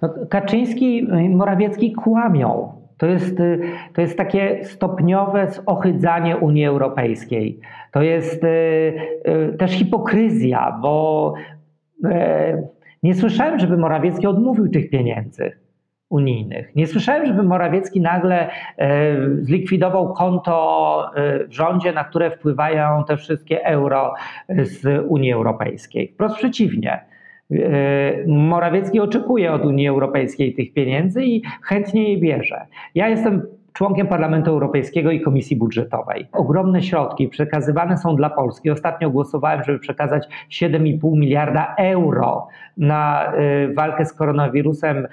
No, 0.03 0.09
Kaczyński 0.31 0.99
i 0.99 1.29
Morawiecki 1.29 1.93
kłamią. 1.93 2.73
To 2.99 3.07
jest, 3.07 3.41
y, 3.41 3.61
to 3.95 4.01
jest 4.01 4.17
takie 4.17 4.65
stopniowe 4.65 5.51
zohydzanie 5.51 6.37
Unii 6.37 6.67
Europejskiej. 6.67 7.61
To 7.93 8.03
jest 8.03 8.45
y, 8.45 8.49
y, 8.49 9.57
też 9.59 9.71
hipokryzja, 9.73 10.79
bo 10.83 11.35
nie 13.03 13.15
słyszałem, 13.15 13.59
żeby 13.59 13.77
Morawiecki 13.77 14.27
odmówił 14.27 14.69
tych 14.69 14.91
pieniędzy. 14.91 15.53
Unijnych. 16.11 16.77
Nie 16.77 16.87
słyszałem, 16.87 17.27
żeby 17.27 17.43
Morawiecki 17.43 18.01
nagle 18.01 18.51
zlikwidował 19.41 20.13
konto 20.13 21.11
w 21.49 21.53
rządzie, 21.53 21.93
na 21.93 22.05
które 22.05 22.31
wpływają 22.31 23.05
te 23.05 23.17
wszystkie 23.17 23.65
euro 23.65 24.15
z 24.49 25.05
Unii 25.09 25.33
Europejskiej. 25.33 26.09
Wprost 26.09 26.37
przeciwnie. 26.37 27.01
Morawiecki 28.27 29.01
oczekuje 29.01 29.53
od 29.53 29.65
Unii 29.65 29.89
Europejskiej 29.89 30.55
tych 30.55 30.73
pieniędzy 30.73 31.25
i 31.25 31.43
chętnie 31.63 32.13
je 32.13 32.19
bierze. 32.19 32.67
Ja 32.95 33.09
jestem 33.09 33.43
członkiem 33.77 34.07
Parlamentu 34.07 34.51
Europejskiego 34.51 35.11
i 35.11 35.21
Komisji 35.21 35.57
Budżetowej. 35.57 36.29
Ogromne 36.33 36.83
środki 36.83 37.29
przekazywane 37.29 37.99
są 37.99 38.17
dla 38.17 38.31
Polski. 38.31 38.71
Ostatnio 38.71 39.11
głosowałem, 39.11 39.65
żeby 39.65 39.79
przekazać 39.79 40.29
7,5 40.51 41.17
miliarda 41.19 41.75
euro 41.79 42.49
na 42.77 43.33
y, 43.35 43.75
walkę 43.75 44.05
z 44.05 44.13
koronawirusem 44.13 45.07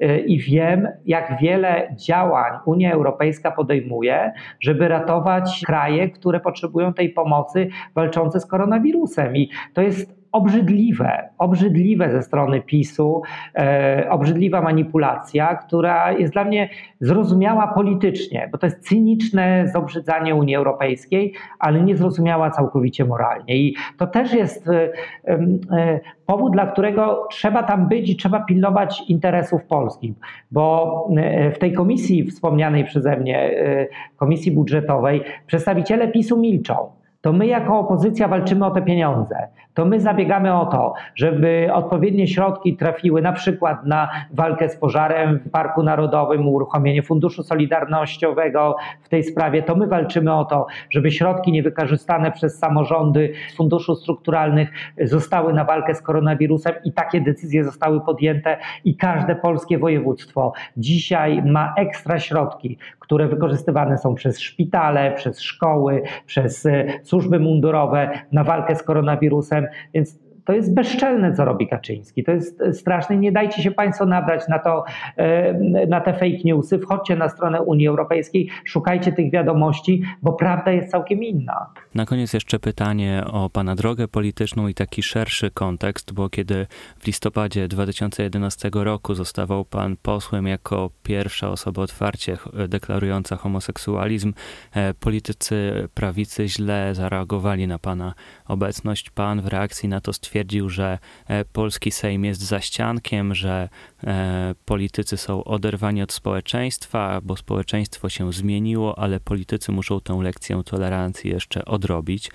y, 0.00 0.18
i 0.18 0.38
wiem, 0.38 0.88
jak 1.06 1.40
wiele 1.40 1.94
działań 1.94 2.58
Unia 2.64 2.92
Europejska 2.92 3.50
podejmuje, 3.50 4.32
żeby 4.60 4.88
ratować 4.88 5.62
kraje, 5.66 6.10
które 6.10 6.40
potrzebują 6.40 6.94
tej 6.94 7.08
pomocy 7.08 7.68
walczące 7.94 8.40
z 8.40 8.46
koronawirusem. 8.46 9.36
I 9.36 9.50
to 9.74 9.82
jest 9.82 10.19
obrzydliwe, 10.32 11.28
obrzydliwe 11.38 12.10
ze 12.10 12.22
strony 12.22 12.60
PiSu, 12.60 13.22
e, 13.54 14.06
obrzydliwa 14.10 14.62
manipulacja, 14.62 15.54
która 15.54 16.12
jest 16.12 16.32
dla 16.32 16.44
mnie 16.44 16.68
zrozumiała 17.00 17.68
politycznie, 17.68 18.48
bo 18.52 18.58
to 18.58 18.66
jest 18.66 18.88
cyniczne 18.88 19.68
zobrzydzanie 19.72 20.34
Unii 20.34 20.56
Europejskiej, 20.56 21.34
ale 21.58 21.80
niezrozumiała 21.80 22.50
całkowicie 22.50 23.04
moralnie. 23.04 23.56
I 23.56 23.76
to 23.98 24.06
też 24.06 24.32
jest 24.32 24.68
e, 24.68 24.92
e, 25.26 26.00
powód, 26.26 26.52
dla 26.52 26.66
którego 26.66 27.26
trzeba 27.30 27.62
tam 27.62 27.88
być 27.88 28.10
i 28.10 28.16
trzeba 28.16 28.40
pilnować 28.40 29.02
interesów 29.08 29.64
polskich, 29.64 30.14
bo 30.50 31.08
e, 31.16 31.50
w 31.50 31.58
tej 31.58 31.72
komisji 31.72 32.24
wspomnianej 32.24 32.84
przeze 32.84 33.16
mnie, 33.16 33.38
e, 33.38 33.86
komisji 34.16 34.52
budżetowej, 34.52 35.22
przedstawiciele 35.46 36.08
PiSu 36.08 36.40
milczą 36.40 36.99
to 37.20 37.32
my 37.32 37.46
jako 37.46 37.78
opozycja 37.78 38.28
walczymy 38.28 38.66
o 38.66 38.70
te 38.70 38.82
pieniądze. 38.82 39.48
To 39.74 39.84
my 39.84 40.00
zabiegamy 40.00 40.54
o 40.54 40.66
to, 40.66 40.94
żeby 41.14 41.68
odpowiednie 41.72 42.26
środki 42.26 42.76
trafiły 42.76 43.22
na 43.22 43.32
przykład 43.32 43.86
na 43.86 44.10
walkę 44.32 44.68
z 44.68 44.76
pożarem 44.76 45.38
w 45.38 45.50
Parku 45.50 45.82
Narodowym, 45.82 46.48
uruchomienie 46.48 47.02
Funduszu 47.02 47.42
Solidarnościowego 47.42 48.76
w 49.02 49.08
tej 49.08 49.24
sprawie. 49.24 49.62
To 49.62 49.76
my 49.76 49.86
walczymy 49.86 50.34
o 50.34 50.44
to, 50.44 50.66
żeby 50.90 51.10
środki 51.10 51.52
niewykorzystane 51.52 52.32
przez 52.32 52.58
samorządy 52.58 53.32
z 53.52 53.56
funduszy 53.56 53.94
strukturalnych 53.94 54.70
zostały 55.02 55.52
na 55.52 55.64
walkę 55.64 55.94
z 55.94 56.02
koronawirusem 56.02 56.74
i 56.84 56.92
takie 56.92 57.20
decyzje 57.20 57.64
zostały 57.64 58.00
podjęte 58.00 58.56
i 58.84 58.96
każde 58.96 59.36
polskie 59.36 59.78
województwo 59.78 60.52
dzisiaj 60.76 61.42
ma 61.42 61.74
ekstra 61.76 62.18
środki, 62.18 62.78
które 63.10 63.28
wykorzystywane 63.28 63.98
są 63.98 64.14
przez 64.14 64.40
szpitale, 64.40 65.12
przez 65.12 65.40
szkoły, 65.40 66.02
przez 66.26 66.66
służby 67.02 67.38
mundurowe 67.38 68.10
na 68.32 68.44
walkę 68.44 68.76
z 68.76 68.82
koronawirusem, 68.82 69.66
więc 69.94 70.18
to 70.44 70.52
jest 70.52 70.74
bezczelne, 70.74 71.34
co 71.34 71.44
robi 71.44 71.68
Kaczyński. 71.68 72.24
To 72.24 72.32
jest 72.32 72.62
straszne. 72.72 73.16
Nie 73.16 73.32
dajcie 73.32 73.62
się 73.62 73.70
Państwo 73.70 74.06
nabrać 74.06 74.48
na, 74.48 74.58
to, 74.58 74.84
e, 75.16 75.54
na 75.86 76.00
te 76.00 76.12
fake 76.12 76.38
newsy. 76.44 76.78
Wchodźcie 76.78 77.16
na 77.16 77.28
stronę 77.28 77.62
Unii 77.62 77.88
Europejskiej, 77.88 78.48
szukajcie 78.64 79.12
tych 79.12 79.30
wiadomości, 79.30 80.02
bo 80.22 80.32
prawda 80.32 80.72
jest 80.72 80.90
całkiem 80.90 81.22
inna. 81.24 81.66
Na 81.94 82.06
koniec 82.06 82.32
jeszcze 82.32 82.58
pytanie 82.58 83.22
o 83.32 83.50
Pana 83.50 83.74
drogę 83.74 84.08
polityczną 84.08 84.68
i 84.68 84.74
taki 84.74 85.02
szerszy 85.02 85.50
kontekst, 85.50 86.12
bo 86.12 86.28
kiedy 86.28 86.66
w 86.98 87.06
listopadzie 87.06 87.68
2011 87.68 88.70
roku 88.74 89.14
zostawał 89.14 89.64
Pan 89.64 89.96
posłem 90.02 90.46
jako 90.46 90.90
pierwsza 91.02 91.50
osoba 91.50 91.82
otwarcie 91.82 92.36
deklarująca 92.68 93.36
homoseksualizm, 93.36 94.32
e, 94.74 94.94
politycy 94.94 95.88
prawicy 95.94 96.48
źle 96.48 96.94
zareagowali 96.94 97.66
na 97.66 97.78
Pana 97.78 98.14
obecność. 98.50 99.10
Pan 99.10 99.40
w 99.40 99.46
reakcji 99.46 99.88
na 99.88 100.00
to 100.00 100.12
stwierdził, 100.12 100.68
że 100.68 100.98
e, 101.26 101.44
polski 101.44 101.90
Sejm 101.90 102.24
jest 102.24 102.40
zaściankiem, 102.40 103.34
że 103.34 103.68
e, 104.04 104.54
politycy 104.64 105.16
są 105.16 105.44
oderwani 105.44 106.02
od 106.02 106.12
społeczeństwa, 106.12 107.20
bo 107.22 107.36
społeczeństwo 107.36 108.08
się 108.08 108.32
zmieniło, 108.32 108.98
ale 108.98 109.20
politycy 109.20 109.72
muszą 109.72 110.00
tę 110.00 110.18
lekcję 110.22 110.62
tolerancji 110.64 111.30
jeszcze 111.30 111.64
odrobić. 111.64 112.30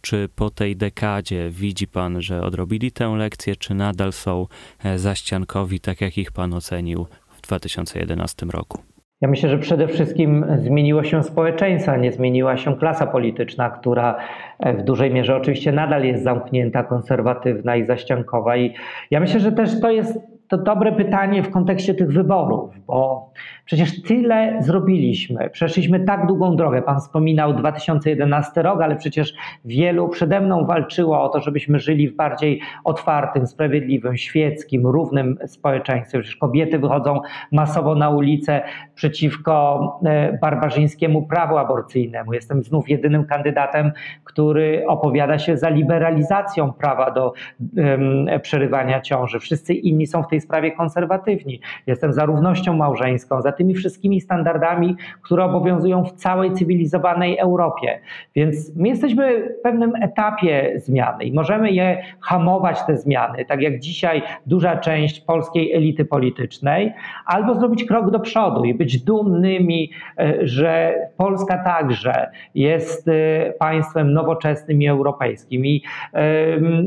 Czy 0.00 0.28
po 0.36 0.50
tej 0.50 0.76
dekadzie 0.76 1.50
widzi 1.50 1.88
pan, 1.88 2.22
że 2.22 2.42
odrobili 2.42 2.92
tę 2.92 3.08
lekcję, 3.08 3.56
czy 3.56 3.74
nadal 3.74 4.12
są 4.12 4.46
e, 4.84 4.98
zaściankowi, 4.98 5.80
tak 5.80 6.00
jak 6.00 6.18
ich 6.18 6.32
pan 6.32 6.54
ocenił 6.54 7.06
w 7.28 7.40
2011 7.40 8.46
roku? 8.46 8.91
Ja 9.22 9.28
myślę, 9.28 9.48
że 9.48 9.58
przede 9.58 9.88
wszystkim 9.88 10.44
zmieniło 10.56 11.04
się 11.04 11.22
społeczeństwo, 11.22 11.96
nie 11.96 12.12
zmieniła 12.12 12.56
się 12.56 12.76
klasa 12.76 13.06
polityczna, 13.06 13.70
która 13.70 14.16
w 14.60 14.82
dużej 14.82 15.10
mierze 15.10 15.36
oczywiście 15.36 15.72
nadal 15.72 16.04
jest 16.04 16.24
zamknięta, 16.24 16.84
konserwatywna 16.84 17.76
i 17.76 17.84
zaściankowa. 17.84 18.56
I 18.56 18.74
ja 19.10 19.20
myślę, 19.20 19.40
że 19.40 19.52
też 19.52 19.80
to 19.80 19.90
jest 19.90 20.18
to 20.48 20.56
dobre 20.56 20.92
pytanie 20.92 21.42
w 21.42 21.50
kontekście 21.50 21.94
tych 21.94 22.12
wyborów, 22.12 22.74
bo 22.86 23.30
przecież 23.64 24.02
tyle 24.02 24.62
zrobiliśmy. 24.62 25.50
Przeszliśmy 25.50 26.00
tak 26.00 26.26
długą 26.26 26.56
drogę. 26.56 26.82
Pan 26.82 27.00
wspominał 27.00 27.54
2011 27.54 28.62
rok, 28.62 28.82
ale 28.82 28.96
przecież 28.96 29.34
wielu 29.64 30.08
przede 30.08 30.40
mną 30.40 30.66
walczyło 30.66 31.22
o 31.22 31.28
to, 31.28 31.40
żebyśmy 31.40 31.78
żyli 31.78 32.08
w 32.08 32.16
bardziej 32.16 32.60
otwartym, 32.84 33.46
sprawiedliwym, 33.46 34.16
świeckim, 34.16 34.86
równym 34.86 35.38
społeczeństwie. 35.46 36.18
Przecież 36.18 36.36
kobiety 36.36 36.78
wychodzą 36.78 37.20
masowo 37.52 37.94
na 37.94 38.10
ulicę 38.10 38.62
przeciwko 38.94 40.00
e, 40.04 40.38
barbarzyńskiemu 40.38 41.26
prawu 41.26 41.58
aborcyjnemu. 41.58 42.32
Jestem 42.32 42.62
znów 42.62 42.88
jedynym 42.88 43.24
kandydatem, 43.24 43.92
który 44.24 44.84
opowiada 44.86 45.38
się 45.38 45.56
za 45.56 45.68
liberalizacją 45.68 46.72
prawa 46.72 47.10
do 47.10 47.32
um, 47.76 48.26
przerywania 48.42 49.00
ciąży. 49.00 49.40
Wszyscy 49.40 49.74
inni 49.74 50.06
są 50.06 50.22
w 50.22 50.28
tej 50.28 50.40
sprawie 50.40 50.72
konserwatywni. 50.72 51.60
Jestem 51.86 52.12
za 52.12 52.24
równością 52.24 52.76
małżeńską, 52.76 53.42
za 53.42 53.51
tymi 53.52 53.74
wszystkimi 53.74 54.20
standardami, 54.20 54.96
które 55.22 55.44
obowiązują 55.44 56.04
w 56.04 56.12
całej 56.12 56.52
cywilizowanej 56.52 57.38
Europie. 57.38 58.00
Więc 58.34 58.76
my 58.76 58.88
jesteśmy 58.88 59.48
w 59.58 59.62
pewnym 59.62 59.96
etapie 60.02 60.72
zmiany 60.76 61.24
i 61.24 61.32
możemy 61.32 61.70
je 61.70 62.02
hamować, 62.20 62.82
te 62.86 62.96
zmiany, 62.96 63.44
tak 63.44 63.62
jak 63.62 63.78
dzisiaj 63.78 64.22
duża 64.46 64.76
część 64.76 65.20
polskiej 65.20 65.72
elity 65.72 66.04
politycznej, 66.04 66.92
albo 67.26 67.54
zrobić 67.54 67.84
krok 67.84 68.10
do 68.10 68.20
przodu 68.20 68.64
i 68.64 68.74
być 68.74 69.04
dumnymi, 69.04 69.90
e, 70.18 70.46
że 70.46 70.94
Polska 71.16 71.64
także 71.64 72.30
jest 72.54 73.08
e, 73.08 73.52
państwem 73.58 74.12
nowoczesnym 74.12 74.82
i 74.82 74.88
europejskim. 74.88 75.66
I, 75.66 75.82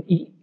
i 0.07 0.34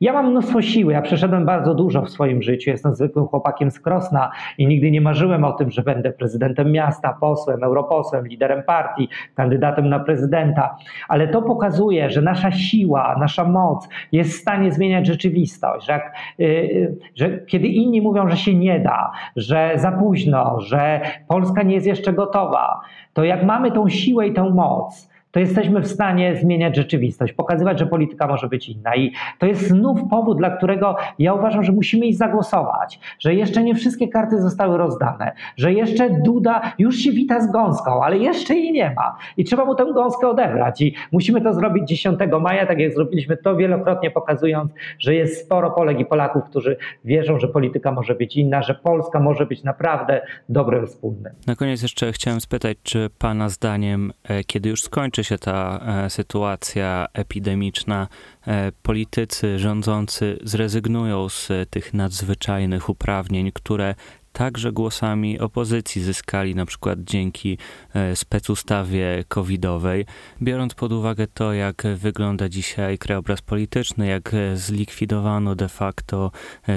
ja 0.00 0.12
mam 0.12 0.30
mnóstwo 0.30 0.62
siły, 0.62 0.92
ja 0.92 1.02
przeszedłem 1.02 1.46
bardzo 1.46 1.74
dużo 1.74 2.02
w 2.02 2.10
swoim 2.10 2.42
życiu, 2.42 2.70
jestem 2.70 2.94
zwykłym 2.94 3.26
chłopakiem 3.26 3.70
z 3.70 3.80
Krosna 3.80 4.30
i 4.58 4.66
nigdy 4.66 4.90
nie 4.90 5.00
marzyłem 5.00 5.44
o 5.44 5.52
tym, 5.52 5.70
że 5.70 5.82
będę 5.82 6.12
prezydentem 6.12 6.72
miasta, 6.72 7.16
posłem, 7.20 7.64
europosłem, 7.64 8.26
liderem 8.26 8.62
partii, 8.62 9.08
kandydatem 9.34 9.88
na 9.88 9.98
prezydenta, 9.98 10.76
ale 11.08 11.28
to 11.28 11.42
pokazuje, 11.42 12.10
że 12.10 12.22
nasza 12.22 12.52
siła, 12.52 13.16
nasza 13.18 13.44
moc 13.44 13.88
jest 14.12 14.30
w 14.30 14.40
stanie 14.40 14.72
zmieniać 14.72 15.06
rzeczywistość, 15.06 15.86
że, 15.86 15.92
jak, 15.92 16.14
yy, 16.38 16.96
że 17.14 17.38
kiedy 17.38 17.68
inni 17.68 18.00
mówią, 18.00 18.30
że 18.30 18.36
się 18.36 18.54
nie 18.54 18.80
da, 18.80 19.10
że 19.36 19.72
za 19.76 19.92
późno, 19.92 20.60
że 20.60 21.00
Polska 21.28 21.62
nie 21.62 21.74
jest 21.74 21.86
jeszcze 21.86 22.12
gotowa, 22.12 22.80
to 23.12 23.24
jak 23.24 23.44
mamy 23.44 23.72
tą 23.72 23.88
siłę 23.88 24.26
i 24.26 24.32
tę 24.32 24.50
moc, 24.50 25.13
to 25.34 25.40
jesteśmy 25.40 25.80
w 25.80 25.86
stanie 25.86 26.36
zmieniać 26.36 26.76
rzeczywistość, 26.76 27.32
pokazywać, 27.32 27.78
że 27.78 27.86
polityka 27.86 28.26
może 28.26 28.48
być 28.48 28.68
inna. 28.68 28.96
I 28.96 29.12
to 29.38 29.46
jest 29.46 29.68
znów 29.68 30.00
powód, 30.10 30.38
dla 30.38 30.50
którego 30.50 30.96
ja 31.18 31.34
uważam, 31.34 31.64
że 31.64 31.72
musimy 31.72 32.06
iść 32.06 32.18
zagłosować, 32.18 33.00
że 33.18 33.34
jeszcze 33.34 33.62
nie 33.62 33.74
wszystkie 33.74 34.08
karty 34.08 34.42
zostały 34.42 34.78
rozdane, 34.78 35.32
że 35.56 35.72
jeszcze 35.72 36.10
Duda 36.10 36.72
już 36.78 36.96
się 36.96 37.12
wita 37.12 37.40
z 37.40 37.52
gąską, 37.52 38.04
ale 38.04 38.18
jeszcze 38.18 38.54
jej 38.54 38.72
nie 38.72 38.94
ma. 38.96 39.16
I 39.36 39.44
trzeba 39.44 39.64
mu 39.64 39.74
tę 39.74 39.86
gąskę 39.94 40.28
odebrać. 40.28 40.80
I 40.80 40.94
musimy 41.12 41.40
to 41.40 41.54
zrobić 41.54 41.88
10 41.88 42.18
maja, 42.40 42.66
tak 42.66 42.78
jak 42.78 42.94
zrobiliśmy 42.94 43.36
to 43.36 43.56
wielokrotnie, 43.56 44.10
pokazując, 44.10 44.72
że 44.98 45.14
jest 45.14 45.44
sporo 45.44 45.70
Polek 45.70 46.00
i 46.00 46.04
Polaków, 46.04 46.44
którzy 46.44 46.76
wierzą, 47.04 47.38
że 47.38 47.48
polityka 47.48 47.92
może 47.92 48.14
być 48.14 48.36
inna, 48.36 48.62
że 48.62 48.74
Polska 48.74 49.20
może 49.20 49.46
być 49.46 49.64
naprawdę 49.64 50.22
dobrem 50.48 50.86
wspólnym. 50.86 51.32
Na 51.46 51.56
koniec 51.56 51.82
jeszcze 51.82 52.12
chciałem 52.12 52.40
spytać, 52.40 52.76
czy 52.82 53.10
Pana 53.18 53.48
zdaniem, 53.48 54.12
e, 54.28 54.44
kiedy 54.44 54.68
już 54.68 54.82
skończy 54.82 55.23
się 55.24 55.38
ta 55.38 55.80
e, 55.86 56.10
sytuacja 56.10 57.06
epidemiczna, 57.12 58.08
e, 58.46 58.72
politycy 58.82 59.58
rządzący 59.58 60.38
zrezygnują 60.42 61.28
z 61.28 61.48
tych 61.70 61.94
nadzwyczajnych 61.94 62.88
uprawnień, 62.88 63.52
które 63.52 63.94
także 64.34 64.72
głosami 64.72 65.40
opozycji 65.40 66.02
zyskali 66.02 66.54
na 66.54 66.66
przykład 66.66 66.98
dzięki 67.00 67.58
e, 67.94 68.16
specustawie 68.16 69.24
covidowej. 69.28 70.06
Biorąc 70.42 70.74
pod 70.74 70.92
uwagę 70.92 71.26
to, 71.26 71.52
jak 71.52 71.82
wygląda 71.96 72.48
dzisiaj 72.48 72.98
krajobraz 72.98 73.42
polityczny, 73.42 74.06
jak 74.06 74.32
zlikwidowano 74.54 75.54
de 75.54 75.68
facto 75.68 76.30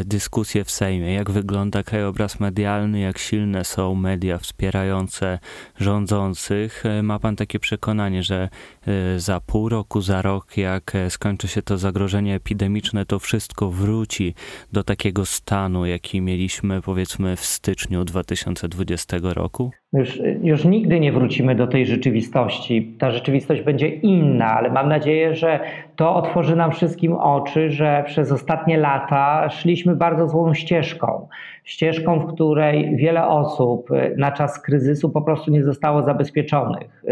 dyskusję 0.06 0.64
w 0.64 0.72
Sejmie, 0.72 1.14
jak 1.14 1.32
wygląda 1.32 1.84
krajobraz 1.84 2.40
medialny, 2.40 3.00
jak 3.00 3.18
silne 3.18 3.66
są 3.66 3.96
media 3.96 4.38
wspierające 4.38 5.40
rządzących, 5.80 6.84
ma 7.04 7.20
pan 7.20 7.36
takie 7.36 7.60
przekonanie, 7.60 8.24
że 8.24 8.50
za 9.18 9.42
pół 9.42 9.70
roku, 9.70 10.02
za 10.02 10.22
rok, 10.22 10.58
jak 10.58 10.94
skończy 11.10 11.48
się 11.48 11.62
to 11.62 11.78
zagrożenie 11.78 12.36
epidemiczne, 12.36 13.06
to 13.06 13.20
wszystko 13.20 13.72
wróci 13.72 14.36
do 14.72 14.84
takiego 14.84 15.26
stanu, 15.26 15.86
jaki 15.86 16.22
mieliśmy 16.22 16.82
powiedzmy 16.82 17.36
w 17.36 17.47
styczniu 17.48 18.04
2020 18.04 19.18
roku? 19.24 19.72
Już, 19.94 20.22
już 20.44 20.66
nigdy 20.66 21.00
nie 21.00 21.12
wrócimy 21.12 21.56
do 21.56 21.68
tej 21.68 21.86
rzeczywistości. 21.86 22.96
Ta 23.00 23.12
rzeczywistość 23.12 23.62
będzie 23.62 23.88
inna, 23.88 24.46
ale 24.46 24.70
mam 24.72 24.90
nadzieję, 24.90 25.36
że 25.36 25.60
to 25.96 26.16
otworzy 26.16 26.56
nam 26.56 26.72
wszystkim 26.72 27.14
oczy, 27.14 27.72
że 27.72 28.04
przez 28.08 28.32
ostatnie 28.32 28.78
lata 28.78 29.50
szliśmy 29.50 29.96
bardzo 29.96 30.28
złą 30.28 30.54
ścieżką. 30.54 31.28
Ścieżką, 31.64 32.20
w 32.20 32.34
której 32.34 32.96
wiele 32.96 33.28
osób 33.28 33.90
na 34.18 34.32
czas 34.32 34.62
kryzysu 34.62 35.10
po 35.10 35.22
prostu 35.22 35.52
nie 35.52 35.64
zostało 35.64 36.04
zabezpieczonych. 36.04 37.04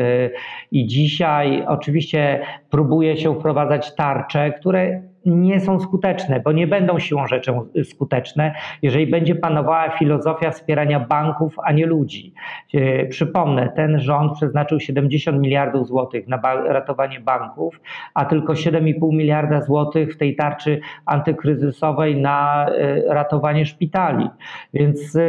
I 0.71 0.85
dzisiaj 0.87 1.63
oczywiście 1.67 2.39
próbuje 2.69 3.17
się 3.17 3.35
wprowadzać 3.35 3.95
tarcze, 3.95 4.51
które 4.51 5.01
nie 5.25 5.59
są 5.59 5.79
skuteczne, 5.79 6.39
bo 6.39 6.51
nie 6.51 6.67
będą 6.67 6.99
siłą 6.99 7.27
rzeczą 7.27 7.65
skuteczne, 7.83 8.53
jeżeli 8.81 9.07
będzie 9.07 9.35
panowała 9.35 9.89
filozofia 9.89 10.51
wspierania 10.51 10.99
banków, 10.99 11.55
a 11.63 11.71
nie 11.71 11.85
ludzi. 11.85 12.33
E, 12.73 13.05
przypomnę, 13.05 13.69
ten 13.75 13.99
rząd 13.99 14.33
przeznaczył 14.33 14.79
70 14.79 15.41
miliardów 15.41 15.87
złotych 15.87 16.27
na 16.27 16.41
ratowanie 16.67 17.19
banków, 17.19 17.81
a 18.13 18.25
tylko 18.25 18.53
7,5 18.53 19.13
miliarda 19.13 19.61
złotych 19.61 20.13
w 20.13 20.17
tej 20.17 20.35
tarczy 20.35 20.79
antykryzysowej 21.05 22.21
na 22.21 22.65
e, 22.69 23.13
ratowanie 23.13 23.65
szpitali. 23.65 24.29
Więc 24.73 25.15
e, 25.15 25.21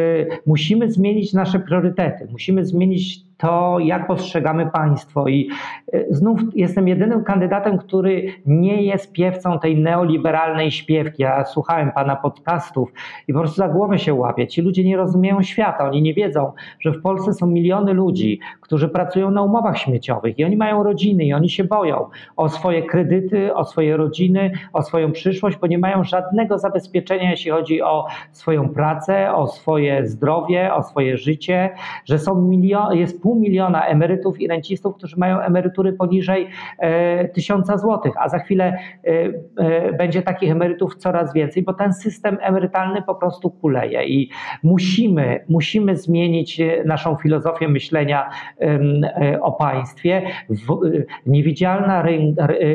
musimy 0.46 0.90
zmienić 0.90 1.32
nasze 1.32 1.61
priorytety, 1.61 2.28
musimy 2.32 2.64
zmienić 2.64 3.26
to, 3.37 3.79
jak 3.79 4.07
postrzegamy 4.07 4.70
państwo. 4.70 5.29
I 5.29 5.51
e, 5.92 6.05
znów 6.11 6.40
jestem 6.55 6.88
jedynym 6.88 7.25
kandydatem, 7.25 7.79
który 7.79 8.33
nie 8.46 8.83
jest 8.83 9.12
piewcą 9.12 9.59
tej 9.59 9.79
neoliberalnej 9.79 10.70
śpiewki. 10.70 11.22
Ja 11.22 11.44
słuchałem 11.44 11.92
pana 11.92 12.16
podcastów 12.16 12.92
i 13.29 13.33
po 13.33 13.38
prostu 13.38 13.57
za 13.57 13.68
głowę 13.68 13.99
się 13.99 14.14
łapię. 14.14 14.46
Ci 14.46 14.62
ludzie 14.62 14.85
nie 14.85 14.96
rozumieją 14.96 15.42
świata, 15.42 15.85
oni 15.85 16.03
nie 16.03 16.14
wiedzą, 16.14 16.53
że 16.81 16.92
w 16.92 17.03
Polsce 17.03 17.33
są 17.33 17.46
miliony 17.46 17.92
ludzi, 17.92 18.40
którzy 18.61 18.88
pracują 18.88 19.31
na 19.31 19.42
umowach 19.42 19.79
śmieciowych 19.79 20.38
i 20.38 20.44
oni 20.44 20.57
mają 20.57 20.83
rodziny 20.83 21.25
i 21.25 21.33
oni 21.33 21.51
się 21.51 21.64
boją 21.64 22.07
o 22.37 22.49
swoje 22.49 22.83
kredyty, 22.83 23.55
o 23.55 23.64
swoje 23.64 23.96
rodziny, 23.96 24.53
o 24.72 24.83
swoją 24.83 25.12
przyszłość, 25.12 25.57
bo 25.57 25.66
nie 25.66 25.79
mają 25.79 26.05
żadnego 26.05 26.59
zabezpieczenia, 26.59 27.31
jeśli 27.31 27.51
chodzi 27.51 27.83
o 27.83 28.07
swoją 28.33 28.68
pracę, 28.68 29.35
o 29.35 29.46
swoje 29.46 30.07
zdrowie, 30.07 30.75
o 30.75 30.83
swoje 30.83 31.16
życie, 31.16 31.70
że 32.05 32.18
są 32.18 32.42
miliony, 32.42 32.96
jest 32.96 33.26
pół 33.27 33.35
miliona 33.35 33.87
emerytów 33.87 34.41
i 34.41 34.49
rencistów, 34.49 34.97
którzy 34.97 35.17
mają 35.17 35.41
emerytury 35.41 35.93
poniżej 35.93 36.49
e, 36.79 37.29
tysiąca 37.29 37.79
złotych, 37.79 38.12
a 38.19 38.29
za 38.29 38.39
chwilę 38.39 38.65
e, 38.65 39.11
e, 39.57 39.93
będzie 39.93 40.23
takich 40.23 40.51
emerytów 40.51 40.97
coraz 40.97 41.33
więcej, 41.35 41.62
bo 41.62 41.75
ten 41.75 41.93
system 41.93 42.39
emerytalny 42.41 43.03
po 43.03 43.15
prostu 43.15 43.51
kuleje 43.51 44.05
i 44.05 44.31
musimy, 44.62 45.45
musimy 45.49 45.97
zmienić 45.97 46.61
naszą 46.85 47.17
filozofię 47.17 47.69
myślenia 47.69 48.31
o 49.41 49.53
państwie. 49.53 50.23
Niewidzialna 51.27 52.05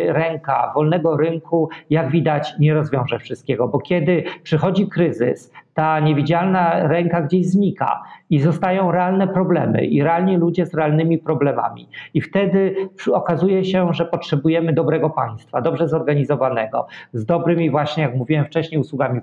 ręka 0.08 0.72
wolnego 0.76 1.18
rynku, 1.18 1.70
jak 1.90 2.12
widać, 2.12 2.54
nie 2.60 2.74
rozwiąże 2.74 3.20
wszystkiego, 3.20 3.68
bo 3.68 3.80
kiedy 3.80 4.24
przychodzi 4.44 4.88
kryzys, 4.88 5.52
ta 5.74 6.00
niewidzialna 6.00 6.88
ręka 6.88 7.22
gdzieś 7.22 7.46
znika 7.46 8.04
i 8.30 8.40
zostają 8.40 8.92
realne 8.92 9.28
problemy 9.28 9.86
i 9.86 10.04
realni 10.04 10.38
ludzie 10.38 10.66
z 10.66 10.74
realnymi 10.74 11.18
problemami. 11.18 11.88
I 12.14 12.22
wtedy 12.22 12.76
okazuje 13.12 13.66
się, 13.66 13.94
że 13.94 14.06
potrzebujemy 14.06 14.74
dobrego 14.74 15.10
państwa, 15.10 15.62
dobrze 15.62 15.88
zorganizowanego, 15.88 16.88
z 17.14 17.26
dobrymi 17.26 17.70
właśnie, 17.70 18.04
jak 18.04 18.16
mówiłem 18.16 18.46
wcześniej, 18.46 18.82
usługami 18.82 19.22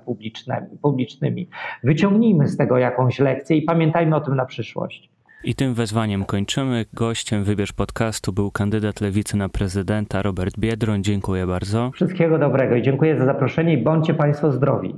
publicznymi. 0.81 1.47
Wyciągnijmy 1.83 2.47
z 2.47 2.57
tego 2.57 2.77
jakąś 2.77 3.19
lekcję 3.19 3.57
i 3.57 3.61
pamiętajmy 3.61 4.15
o 4.15 4.21
tym 4.21 4.35
na 4.35 4.45
przyszłość. 4.45 5.09
I 5.43 5.55
tym 5.55 5.73
wezwaniem 5.73 6.25
kończymy. 6.25 6.85
Gościem 6.93 7.43
Wybierz 7.43 7.73
Podcastu 7.73 8.33
był 8.33 8.51
kandydat 8.51 9.01
Lewicy 9.01 9.37
na 9.37 9.49
prezydenta 9.49 10.21
Robert 10.21 10.59
Biedroń. 10.59 11.03
Dziękuję 11.03 11.47
bardzo. 11.47 11.91
Wszystkiego 11.93 12.39
dobrego 12.39 12.75
i 12.75 12.81
dziękuję 12.81 13.17
za 13.17 13.25
zaproszenie 13.25 13.73
i 13.73 13.83
bądźcie 13.83 14.13
Państwo 14.13 14.51
zdrowi. 14.51 14.95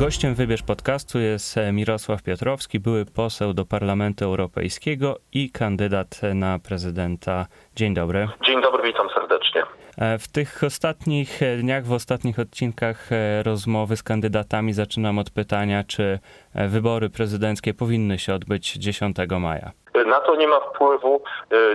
Gościem 0.00 0.34
Wybierz 0.34 0.62
Podcastu 0.62 1.18
jest 1.18 1.58
e, 1.58 1.72
Mirosław 1.72 2.22
Piotrowski, 2.22 2.80
były 2.80 3.04
poseł 3.04 3.54
do 3.54 3.66
Parlamentu 3.66 4.24
Europejskiego 4.24 5.16
i 5.32 5.50
kandydat 5.50 6.20
na 6.34 6.58
prezydenta. 6.58 7.46
Dzień 7.76 7.94
dobry. 7.94 8.28
Dzień 8.46 8.62
dobry, 8.62 8.82
witam 8.82 9.08
serdecznie. 9.14 9.62
E, 9.96 10.18
w 10.18 10.28
tych 10.28 10.64
ostatnich 10.64 11.42
e, 11.42 11.56
dniach, 11.56 11.84
w 11.84 11.92
ostatnich 11.92 12.38
odcinkach 12.38 13.10
rozmowy 13.42 13.96
z 13.96 14.02
kandydatami 14.02 14.72
zaczynam 14.72 15.18
od 15.18 15.30
pytania, 15.30 15.84
czy 15.84 16.18
wybory 16.54 17.10
prezydenckie 17.10 17.74
powinny 17.74 18.18
się 18.18 18.34
odbyć 18.34 18.72
10 18.72 19.16
maja. 19.40 19.72
Na 20.06 20.20
to 20.20 20.36
nie 20.36 20.48
ma 20.48 20.60
wpływu 20.60 21.22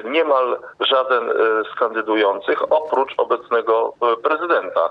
niemal 0.04 0.60
żaden 0.80 1.30
z 1.73 1.80
kandydujących, 1.80 2.71
oprócz 2.71 3.13
obecnego 3.17 3.93
prezydenta 4.23 4.89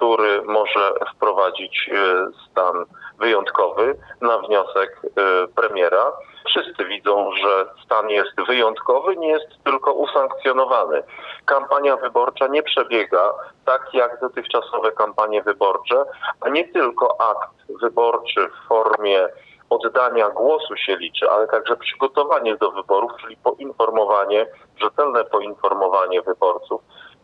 który 0.00 0.42
może 0.42 0.92
wprowadzić 1.14 1.90
e, 1.92 2.26
stan 2.50 2.84
wyjątkowy 3.18 3.96
na 4.20 4.38
wniosek 4.38 5.00
e, 5.04 5.10
premiera. 5.48 6.12
Wszyscy 6.46 6.84
widzą, 6.84 7.30
że 7.32 7.66
stan 7.84 8.10
jest 8.10 8.40
wyjątkowy, 8.46 9.16
nie 9.16 9.28
jest 9.28 9.64
tylko 9.64 9.92
usankcjonowany. 9.92 11.02
Kampania 11.44 11.96
wyborcza 11.96 12.46
nie 12.46 12.62
przebiega 12.62 13.34
tak 13.64 13.94
jak 13.94 14.20
dotychczasowe 14.20 14.92
kampanie 14.92 15.42
wyborcze, 15.42 16.04
a 16.40 16.48
nie 16.48 16.68
tylko 16.68 17.20
akt 17.20 17.80
wyborczy 17.80 18.48
w 18.48 18.68
formie 18.68 19.28
oddania 19.70 20.30
głosu 20.30 20.76
się 20.76 20.96
liczy, 20.96 21.30
ale 21.30 21.48
także 21.48 21.76
przygotowanie 21.76 22.56
do 22.56 22.70
wyborów, 22.70 23.10
czyli 23.20 23.36
poinformowanie, 23.36 24.46
rzetelne 24.80 25.24
poinformowanie 25.24 26.22
wyborców 26.22 26.80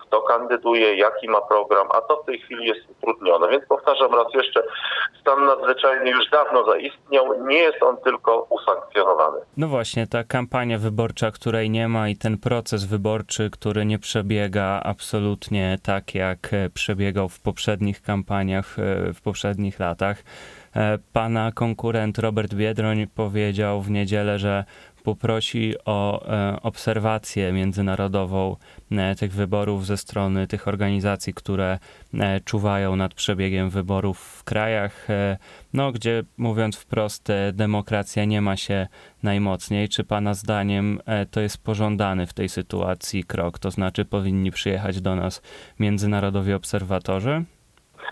kto 0.07 0.23
kandyduje, 0.23 0.97
jaki 0.97 1.29
ma 1.29 1.41
program, 1.41 1.89
a 1.91 2.01
to 2.01 2.23
w 2.23 2.27
tej 2.27 2.41
chwili 2.41 2.67
jest 2.67 2.81
utrudnione. 2.91 3.49
Więc 3.49 3.65
powtarzam 3.67 4.15
raz 4.15 4.35
jeszcze, 4.35 4.63
stan 5.21 5.47
nadzwyczajny 5.47 6.11
już 6.11 6.31
dawno 6.31 6.65
zaistniał, 6.65 7.47
nie 7.47 7.59
jest 7.59 7.83
on 7.83 7.97
tylko 7.97 8.47
usankcjonowany. 8.51 9.39
No 9.57 9.69
właśnie, 9.69 10.07
ta 10.07 10.25
kampania 10.25 10.79
wyborcza, 10.79 11.31
której 11.31 11.71
nie 11.71 11.89
ma 11.89 12.09
i 12.09 12.17
ten 12.17 12.39
proces 12.39 12.85
wyborczy, 12.85 13.51
który 13.51 13.85
nie 13.85 13.99
przebiega 13.99 14.81
absolutnie 14.85 15.79
tak, 15.83 16.15
jak 16.15 16.39
przebiegał 16.75 17.29
w 17.29 17.41
poprzednich 17.41 18.03
kampaniach, 18.03 18.79
e, 18.79 19.13
w 19.13 19.23
poprzednich 19.23 19.81
latach. 19.81 20.17
E, 20.77 20.99
pana 21.13 21.53
konkurent 21.53 22.19
Robert 22.19 22.55
Biedroń 22.55 23.07
powiedział 23.07 23.83
w 23.83 23.91
niedzielę, 23.91 24.39
że 24.39 24.65
poprosi 25.05 25.75
o 25.85 26.27
e, 26.27 26.57
obserwację 26.63 27.53
międzynarodową 27.53 28.57
e, 28.93 29.15
tych 29.15 29.33
wyborów 29.33 29.87
ze 29.87 29.97
strony 29.97 30.47
tych 30.47 30.69
organizacji, 30.69 31.35
które 31.35 31.79
czuwają 32.45 32.97
nad 32.97 33.15
przebiegiem 33.15 33.71
wyborów 33.71 34.19
w 34.19 34.45
krajach, 34.45 35.07
no, 35.73 35.93
gdzie 35.93 36.23
mówiąc 36.37 36.77
wprost, 36.77 37.29
demokracja 37.53 38.25
nie 38.25 38.41
ma 38.41 38.57
się 38.57 38.87
najmocniej. 39.23 39.89
Czy 39.89 40.05
Pana 40.05 40.35
zdaniem 40.35 41.01
to 41.31 41.41
jest 41.41 41.65
pożądany 41.65 42.27
w 42.27 42.35
tej 42.35 42.49
sytuacji 42.49 43.25
krok? 43.25 43.59
To 43.59 43.71
znaczy, 43.71 44.05
powinni 44.05 44.51
przyjechać 44.51 45.01
do 45.01 45.17
nas 45.17 45.43
międzynarodowi 45.79 46.53
obserwatorzy? 46.53 47.45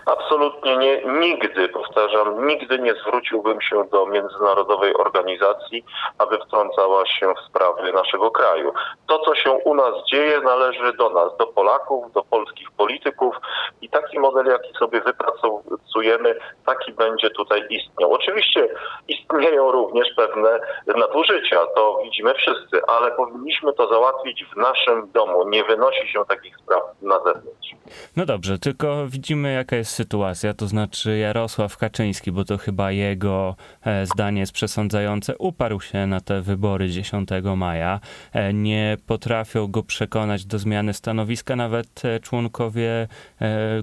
Absolutnie 0.05 0.77
nie, 0.77 1.01
nigdy, 1.19 1.69
powtarzam, 1.95 2.47
nigdy 2.47 2.79
nie 2.79 2.93
zwróciłbym 2.93 3.61
się 3.61 3.83
do 3.91 4.05
międzynarodowej 4.05 4.93
organizacji, 4.95 5.85
aby 6.17 6.37
wtrącała 6.37 7.05
się 7.05 7.33
w 7.33 7.49
sprawy 7.49 7.93
naszego 7.93 8.31
kraju. 8.31 8.73
To, 9.07 9.19
co 9.19 9.35
się 9.35 9.51
u 9.51 9.75
nas 9.75 9.93
dzieje, 10.11 10.41
należy 10.41 10.93
do 10.93 11.09
nas, 11.09 11.37
do 11.37 11.47
Polaków, 11.47 12.11
do 12.11 12.23
polskich 12.23 12.71
polityków 12.71 13.35
i 13.81 13.89
taki 13.89 14.19
model, 14.19 14.45
jaki 14.45 14.73
sobie 14.79 15.01
wypracujemy, 15.01 16.39
taki 16.65 16.93
będzie 16.93 17.29
tutaj 17.29 17.61
istniał. 17.69 18.13
Oczywiście 18.13 18.67
istnieją 19.07 19.71
również 19.71 20.07
pewne 20.15 20.59
nadużycia, 20.97 21.65
to 21.75 21.99
widzimy 22.03 22.33
wszyscy, 22.33 22.85
ale 22.87 23.11
powinniśmy 23.11 23.73
to 23.73 23.87
załatwić 23.89 24.45
w 24.53 24.57
naszym 24.57 25.11
domu. 25.11 25.49
Nie 25.49 25.63
wynosi 25.63 26.07
się 26.07 26.25
takich 26.27 26.57
spraw 26.57 26.83
na 27.01 27.17
zewnątrz. 27.17 27.69
No 28.17 28.25
dobrze, 28.25 28.59
tylko 28.59 29.05
widzimy 29.07 29.53
jaka 29.53 29.75
jest 29.75 29.91
sytuacja, 29.91 30.53
to 30.53 30.67
znaczy 30.67 31.17
Jarosław 31.17 31.77
Kaczyński, 31.85 32.31
bo 32.31 32.45
to 32.45 32.57
chyba 32.57 32.91
jego 32.91 33.55
e, 33.81 34.05
zdanie 34.05 34.39
jest 34.39 34.51
przesądzające, 34.51 35.37
uparł 35.37 35.81
się 35.81 36.07
na 36.07 36.21
te 36.21 36.41
wybory 36.41 36.89
10 36.89 37.29
maja. 37.55 37.99
E, 38.33 38.53
nie 38.53 38.97
potrafią 39.05 39.67
go 39.67 39.83
przekonać 39.83 40.45
do 40.45 40.59
zmiany 40.59 40.93
stanowiska 40.93 41.55
nawet 41.55 42.05
e, 42.05 42.19
członkowie 42.19 43.07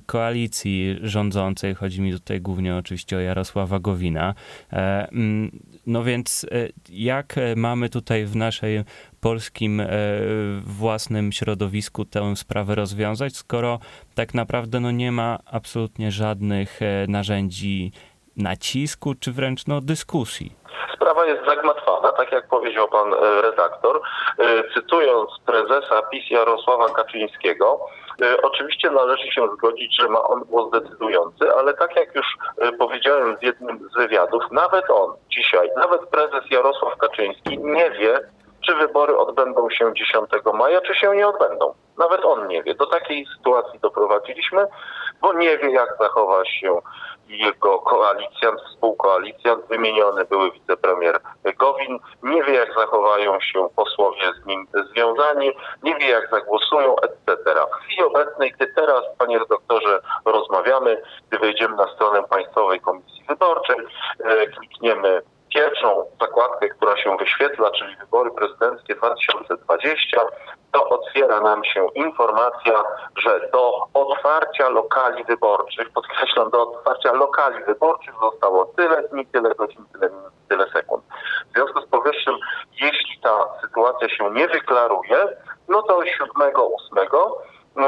koalicji 0.06 0.98
rządzącej. 1.02 1.74
Chodzi 1.74 2.00
mi 2.00 2.12
tutaj 2.12 2.40
głównie 2.40 2.76
oczywiście 2.76 3.16
o 3.16 3.20
Jarosława 3.20 3.78
Gowina. 3.78 4.34
No 5.86 6.02
więc 6.02 6.46
jak 6.90 7.34
mamy 7.56 7.88
tutaj 7.88 8.24
w 8.24 8.36
naszej 8.36 8.84
polskim 9.20 9.80
e, 9.80 9.86
własnym 10.66 11.32
środowisku 11.32 12.04
tę 12.04 12.36
sprawę 12.36 12.74
rozwiązać, 12.74 13.36
skoro 13.36 13.78
tak 14.14 14.34
naprawdę 14.34 14.80
no, 14.80 14.90
nie 14.90 15.12
ma 15.12 15.38
absolutnie 15.52 16.10
żadnych 16.10 16.82
e, 16.82 17.06
narzędzi 17.08 17.92
nacisku, 18.36 19.14
czy 19.20 19.32
wręcz 19.32 19.66
no, 19.66 19.80
dyskusji. 19.80 20.52
Sprawa 20.94 21.26
jest 21.26 21.44
zagmatwana, 21.46 22.12
tak 22.12 22.32
jak 22.32 22.48
powiedział 22.48 22.88
pan 22.88 23.14
e, 23.14 23.42
redaktor. 23.42 24.00
Cytując 24.74 25.30
prezesa 25.46 26.02
PiS 26.10 26.30
Jarosława 26.30 26.88
Kaczyńskiego, 26.88 27.86
Oczywiście 28.42 28.90
należy 28.90 29.32
się 29.32 29.48
zgodzić, 29.56 29.96
że 30.00 30.08
ma 30.08 30.22
on 30.22 30.40
głos 30.40 30.70
decydujący, 30.70 31.54
ale 31.56 31.74
tak 31.74 31.96
jak 31.96 32.14
już 32.14 32.26
powiedziałem 32.78 33.36
w 33.36 33.42
jednym 33.42 33.88
z 33.90 33.96
wywiadów, 33.96 34.42
nawet 34.50 34.90
on 34.90 35.14
dzisiaj, 35.30 35.70
nawet 35.76 36.00
prezes 36.00 36.50
Jarosław 36.50 36.96
Kaczyński 36.96 37.58
nie 37.58 37.90
wie, 37.90 38.20
czy 38.66 38.74
wybory 38.74 39.16
odbędą 39.16 39.70
się 39.70 39.92
10 39.94 40.30
maja, 40.54 40.80
czy 40.80 40.94
się 40.94 41.16
nie 41.16 41.28
odbędą. 41.28 41.74
Nawet 41.98 42.24
on 42.24 42.48
nie 42.48 42.62
wie. 42.62 42.74
Do 42.74 42.86
takiej 42.86 43.26
sytuacji 43.36 43.80
doprowadziliśmy, 43.80 44.66
bo 45.20 45.32
nie 45.32 45.58
wie, 45.58 45.70
jak 45.70 45.96
zachowa 46.00 46.44
się 46.44 46.78
jego 47.38 47.78
koalicjant, 47.78 48.60
współkoalicjant, 48.60 49.66
wymieniony 49.68 50.24
były 50.24 50.52
wicepremier 50.52 51.20
Gowin, 51.58 51.98
nie 52.22 52.42
wie, 52.42 52.54
jak 52.54 52.74
zachowają 52.74 53.40
się 53.40 53.68
posłowie 53.76 54.32
z 54.42 54.46
nim 54.46 54.66
związani, 54.92 55.52
nie 55.82 55.94
wie, 55.94 56.08
jak 56.08 56.30
zagłosują, 56.30 56.96
etc. 56.96 57.36
W 57.72 57.84
chwili 57.84 58.02
obecnej, 58.02 58.52
gdy 58.52 58.66
teraz, 58.66 59.02
panie 59.18 59.38
redaktorze, 59.38 60.00
rozmawiamy, 60.24 61.02
gdy 61.28 61.38
wejdziemy 61.38 61.76
na 61.76 61.94
stronę 61.94 62.22
Państwowej 62.22 62.80
Komisji 62.80 63.24
Wyborczej, 63.28 63.76
e, 64.24 64.46
klikniemy 64.46 65.22
pierwszą 65.54 66.04
zakładkę, 66.20 66.68
która 66.68 66.96
się 66.96 67.16
wyświetla, 67.16 67.70
czyli 67.70 67.96
wybory 67.96 68.30
prezydenckie 68.30 68.94
2020, 68.94 70.20
to 70.72 70.88
otwiera 70.88 71.40
nam 71.40 71.64
się 71.64 71.86
informacja, 71.94 72.84
że 73.16 73.48
do 73.52 73.86
otwarcia 73.94 74.68
lokali 74.68 75.24
wyborczych, 75.24 75.90
podkreślam, 75.90 76.50
do 76.50 76.70
otwarcia 76.70 77.12
lokali 77.12 77.64
wyborczych 77.64 78.14
zostało 78.22 78.64
tyle 78.64 79.08
dni, 79.08 79.26
tyle 79.26 79.54
godzin, 79.54 79.84
tyle 79.92 80.10
tyle 80.48 80.70
sekund. 80.70 81.04
W 81.50 81.54
związku 81.54 81.80
z 81.80 81.86
powyższym, 81.86 82.34
jeśli 82.80 83.20
ta 83.22 83.48
sytuacja 83.60 84.08
się 84.08 84.30
nie 84.30 84.48
wyklaruje, 84.48 85.28
no 85.68 85.82
to 85.82 86.00
7-8 86.00 87.30
yy, 87.76 87.82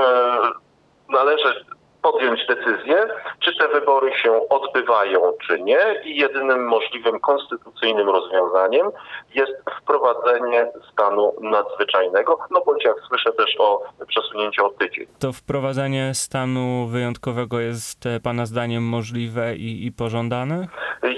należy 1.09 1.65
podjąć 2.05 2.47
decyzję, 2.47 3.07
czy 3.41 3.57
te 3.59 3.69
wybory 3.69 4.13
się 4.23 4.49
odbywają, 4.49 5.33
czy 5.47 5.61
nie. 5.61 6.01
I 6.05 6.17
jedynym 6.17 6.67
możliwym 6.67 7.21
konstytucyjnym 7.21 8.09
rozwiązaniem 8.09 8.91
jest 9.35 9.53
wprowadzenie 9.81 10.73
stanu 10.93 11.35
nadzwyczajnego, 11.41 12.39
no 12.51 12.63
bądź 12.67 12.85
jak 12.85 12.97
słyszę 13.09 13.33
też 13.33 13.57
o 13.59 13.83
przesunięciu 14.07 14.67
o 14.67 14.71
tydzień. 14.71 15.07
To 15.19 15.33
wprowadzenie 15.33 16.15
stanu 16.15 16.87
wyjątkowego 16.87 17.61
jest 17.61 18.07
e, 18.07 18.21
Pana 18.21 18.47
zdaniem 18.47 18.83
możliwe 18.83 19.57
i, 19.57 19.87
i 19.87 19.93
pożądane? 19.93 20.67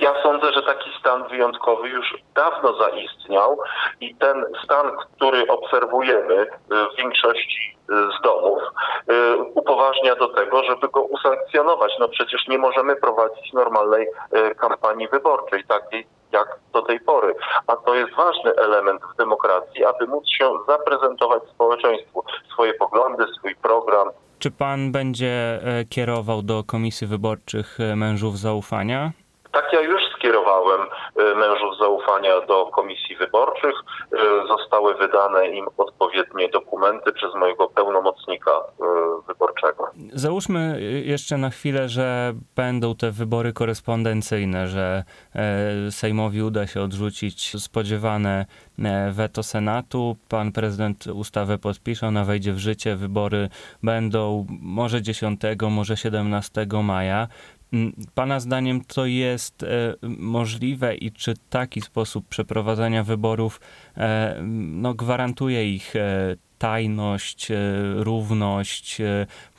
Ja 0.00 0.22
sądzę, 0.22 0.52
że 0.52 0.62
taki 0.62 0.90
stan 1.00 1.28
wyjątkowy 1.28 1.88
już 1.88 2.14
dawno 2.34 2.78
zaistniał 2.78 3.58
i 4.00 4.14
ten 4.14 4.44
stan, 4.64 4.86
który 4.96 5.46
obserwujemy 5.48 6.46
w 6.68 6.96
większości 6.98 7.75
z 7.88 8.22
domów, 8.22 8.62
y, 9.10 9.36
upoważnia 9.54 10.16
do 10.16 10.28
tego, 10.28 10.64
żeby 10.64 10.88
go 10.88 11.02
usankcjonować. 11.02 11.92
No 12.00 12.08
przecież 12.08 12.48
nie 12.48 12.58
możemy 12.58 12.96
prowadzić 12.96 13.52
normalnej 13.52 14.06
y, 14.06 14.54
kampanii 14.54 15.08
wyborczej, 15.08 15.64
takiej 15.64 16.06
jak 16.32 16.58
do 16.72 16.82
tej 16.82 17.00
pory. 17.00 17.34
A 17.66 17.76
to 17.76 17.94
jest 17.94 18.14
ważny 18.14 18.54
element 18.56 19.02
w 19.14 19.16
demokracji, 19.16 19.84
aby 19.84 20.06
móc 20.06 20.24
się 20.38 20.50
zaprezentować 20.68 21.42
społeczeństwu, 21.54 22.24
swoje 22.52 22.74
poglądy, 22.74 23.24
swój 23.38 23.54
program. 23.54 24.08
Czy 24.38 24.50
pan 24.50 24.92
będzie 24.92 25.60
e, 25.62 25.84
kierował 25.84 26.42
do 26.42 26.64
komisji 26.64 27.06
wyborczych 27.06 27.78
e, 27.80 27.96
mężów 27.96 28.38
zaufania? 28.38 29.10
Tak, 29.52 29.72
ja 29.72 29.80
już 29.80 30.02
skierowałem 30.26 30.80
y, 30.80 31.34
mężów 31.34 31.78
zaufania 31.80 32.40
do 32.40 32.66
komisji 32.66 33.16
wyborczych. 33.16 33.74
Y, 34.14 34.18
zostały 34.48 34.94
wydane 34.94 35.48
im 35.48 35.66
odpowiednie 35.76 36.48
dokumenty 36.48 37.12
przez 37.12 37.34
mojego 37.34 37.68
pełnomocnika 37.68 38.50
y, 38.50 38.82
wyborczego. 39.26 39.90
Załóżmy 40.12 40.80
jeszcze 41.04 41.38
na 41.38 41.50
chwilę, 41.50 41.88
że 41.88 42.32
będą 42.56 42.94
te 42.94 43.10
wybory 43.10 43.52
korespondencyjne, 43.52 44.68
że 44.68 45.04
e, 45.34 45.90
Sejmowi 45.90 46.42
uda 46.42 46.66
się 46.66 46.82
odrzucić 46.82 47.62
spodziewane 47.62 48.46
e, 48.78 49.10
weto 49.12 49.42
Senatu. 49.42 50.16
Pan 50.28 50.52
prezydent 50.52 51.06
ustawę 51.06 51.58
podpisze, 51.58 52.06
ona 52.06 52.24
wejdzie 52.24 52.52
w 52.52 52.58
życie, 52.58 52.96
wybory 52.96 53.48
będą 53.82 54.46
może 54.62 55.02
10, 55.02 55.40
może 55.70 55.96
17 55.96 56.66
maja. 56.82 57.28
Mm, 57.76 57.92
pana 58.14 58.40
zdaniem 58.40 58.84
to 58.84 59.06
jest 59.06 59.62
e, 59.62 59.94
możliwe 60.08 60.94
i 60.94 61.12
czy 61.12 61.34
taki 61.50 61.80
sposób 61.80 62.28
przeprowadzania 62.28 63.04
wyborów 63.04 63.60
e, 63.96 64.36
no, 64.66 64.94
gwarantuje 64.94 65.74
ich 65.74 65.96
e, 65.96 66.36
tajność, 66.58 67.48
równość, 67.96 68.98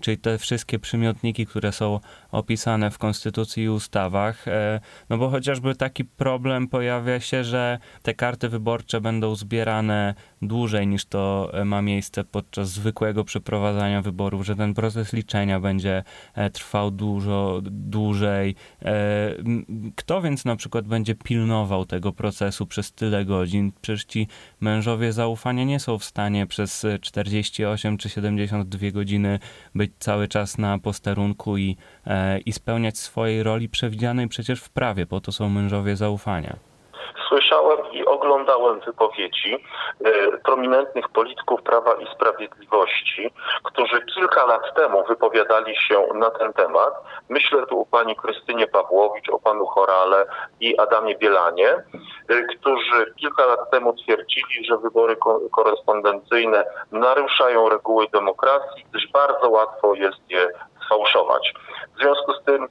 czyli 0.01 0.17
te 0.17 0.37
wszystkie 0.37 0.79
przymiotniki, 0.79 1.45
które 1.45 1.71
są 1.71 1.99
opisane 2.31 2.91
w 2.91 2.97
Konstytucji 2.97 3.63
i 3.63 3.69
ustawach. 3.69 4.47
E, 4.47 4.79
no 5.09 5.17
bo 5.17 5.29
chociażby 5.29 5.75
taki 5.75 6.05
problem 6.05 6.67
pojawia 6.67 7.19
się, 7.19 7.43
że 7.43 7.79
te 8.01 8.13
karty 8.13 8.49
wyborcze 8.49 9.01
będą 9.01 9.35
zbierane 9.35 10.13
dłużej 10.41 10.87
niż 10.87 11.05
to 11.05 11.49
e, 11.53 11.65
ma 11.65 11.81
miejsce 11.81 12.23
podczas 12.23 12.69
zwykłego 12.69 13.23
przeprowadzania 13.23 14.01
wyborów, 14.01 14.45
że 14.45 14.55
ten 14.55 14.73
proces 14.73 15.13
liczenia 15.13 15.59
będzie 15.59 16.03
e, 16.35 16.49
trwał 16.49 16.91
dużo 16.91 17.59
dłużej. 17.63 18.55
Kto 19.95 20.21
więc 20.21 20.45
na 20.45 20.55
przykład 20.55 20.87
będzie 20.87 21.15
pilnował 21.15 21.85
tego 21.85 22.13
procesu 22.13 22.65
przez 22.65 22.91
tyle 22.91 23.25
godzin? 23.25 23.71
Przecież 23.81 24.05
ci 24.05 24.27
mężowie 24.59 25.13
zaufania 25.13 25.63
nie 25.63 25.79
są 25.79 25.97
w 25.97 26.03
stanie 26.03 26.47
przez 26.47 26.86
48 27.01 27.97
czy 27.97 28.09
72 28.09 28.91
godziny 28.91 29.39
być 29.75 29.91
cały 29.99 30.27
czas 30.27 30.57
na 30.57 30.79
posterunku 30.79 31.57
i, 31.57 31.77
e, 32.05 32.39
i 32.39 32.53
spełniać 32.53 32.97
swojej 32.97 33.43
roli 33.43 33.69
przewidzianej 33.69 34.27
przecież 34.27 34.61
w 34.61 34.69
prawie, 34.69 35.05
po 35.05 35.21
to 35.21 35.31
są 35.31 35.49
mężowie 35.49 35.95
zaufania. 35.95 36.55
Słyszałem 37.27 37.77
i 37.91 38.05
oglądałem 38.05 38.79
wypowiedzi 38.79 39.55
y, 40.07 40.37
prominentnych 40.43 41.09
polityków 41.09 41.61
Prawa 41.61 41.93
i 41.93 42.07
Sprawiedliwości, 42.15 43.31
którzy 43.63 44.01
kilka 44.01 44.45
lat 44.45 44.75
temu 44.75 45.03
wypowiadali 45.07 45.75
się 45.75 46.07
na 46.13 46.29
ten 46.29 46.53
temat. 46.53 46.93
Myślę 47.29 47.65
tu 47.65 47.81
o 47.81 47.85
pani 47.85 48.15
Krystynie 48.15 48.67
Pawłowicz, 48.67 49.29
o 49.29 49.39
panu 49.39 49.65
Chorale 49.65 50.25
i 50.59 50.77
Adamie 50.79 51.15
Bielanie, 51.15 51.69
y, 52.31 52.47
którzy 52.57 53.13
kilka 53.17 53.45
lat 53.45 53.71
temu 53.71 53.93
twierdzili, 53.93 54.65
że 54.69 54.77
wybory 54.77 55.15
ko 55.15 55.39
korespondencyjne 55.51 56.65
naruszają 56.91 57.69
reguły 57.69 58.07
demokracji, 58.13 58.85
gdyż 58.89 59.07
bardzo 59.11 59.49
łatwo 59.49 59.93
jest 59.93 60.29
je 60.29 60.47
sfałszować. 60.85 61.53
W 61.95 62.01
związku 62.01 62.33
z 62.33 62.43
tym 62.43 62.63
y, 62.63 62.67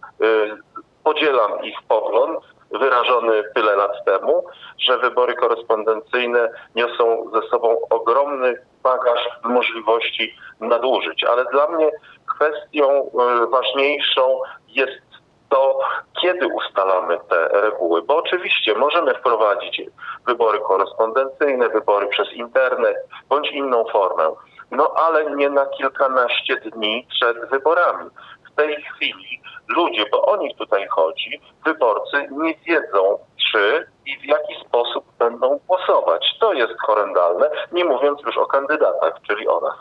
podzielam 1.05 1.65
ich 1.65 1.79
pogląd, 1.89 2.56
wyrażony 2.71 3.43
tyle 3.55 3.77
lat 3.77 4.05
temu, 4.05 4.45
że 4.79 4.99
wybory 4.99 5.35
korespondencyjne 5.35 6.49
niosą 6.75 7.31
ze 7.35 7.49
sobą 7.49 7.77
ogromny 7.91 8.55
bagaż 8.83 9.29
możliwości 9.45 10.37
nadużyć. 10.61 11.25
Ale 11.25 11.45
dla 11.45 11.69
mnie 11.69 11.91
kwestią 12.35 12.91
e, 12.91 13.47
ważniejszą 13.47 14.41
jest 14.69 15.07
to 15.49 15.79
kiedy 16.23 16.47
ustalamy 16.47 17.19
te 17.29 17.49
reguły? 17.49 18.03
Bo 18.03 18.17
oczywiście 18.17 18.75
możemy 18.75 19.15
wprowadzić 19.15 19.83
wybory 20.27 20.61
korespondencyjne, 20.61 21.69
wybory 21.69 22.07
przez 22.07 22.33
internet 22.33 22.97
bądź 23.29 23.51
inną 23.51 23.85
formę, 23.93 24.33
no 24.71 24.95
ale 24.97 25.31
nie 25.37 25.51
na 25.51 25.67
kilkanaście 25.67 26.57
dni 26.57 27.07
przed 27.11 27.51
wyborami. 27.51 28.11
W 28.53 28.55
tej 28.57 28.83
chwili 28.83 29.41
ludzie, 29.69 30.05
bo 30.13 30.23
o 30.23 30.37
nich 30.37 30.57
tutaj 30.57 30.87
chodzi, 30.87 31.41
wyborcy 31.65 32.29
nie 32.31 32.55
wiedzą, 32.67 33.19
czy 33.53 33.87
i 34.07 34.19
w 34.19 34.25
jaki 34.25 34.55
sposób 34.69 35.05
będą 35.19 35.61
głosować. 35.67 36.37
To 36.41 36.53
jest 36.53 36.75
horrendalne, 36.87 37.51
nie 37.73 37.85
mówiąc 37.85 38.21
już 38.27 38.39
o 38.39 38.47
kandydatach, 38.47 39.15
czyli 39.27 39.49
o 39.49 39.61
nas. 39.61 39.77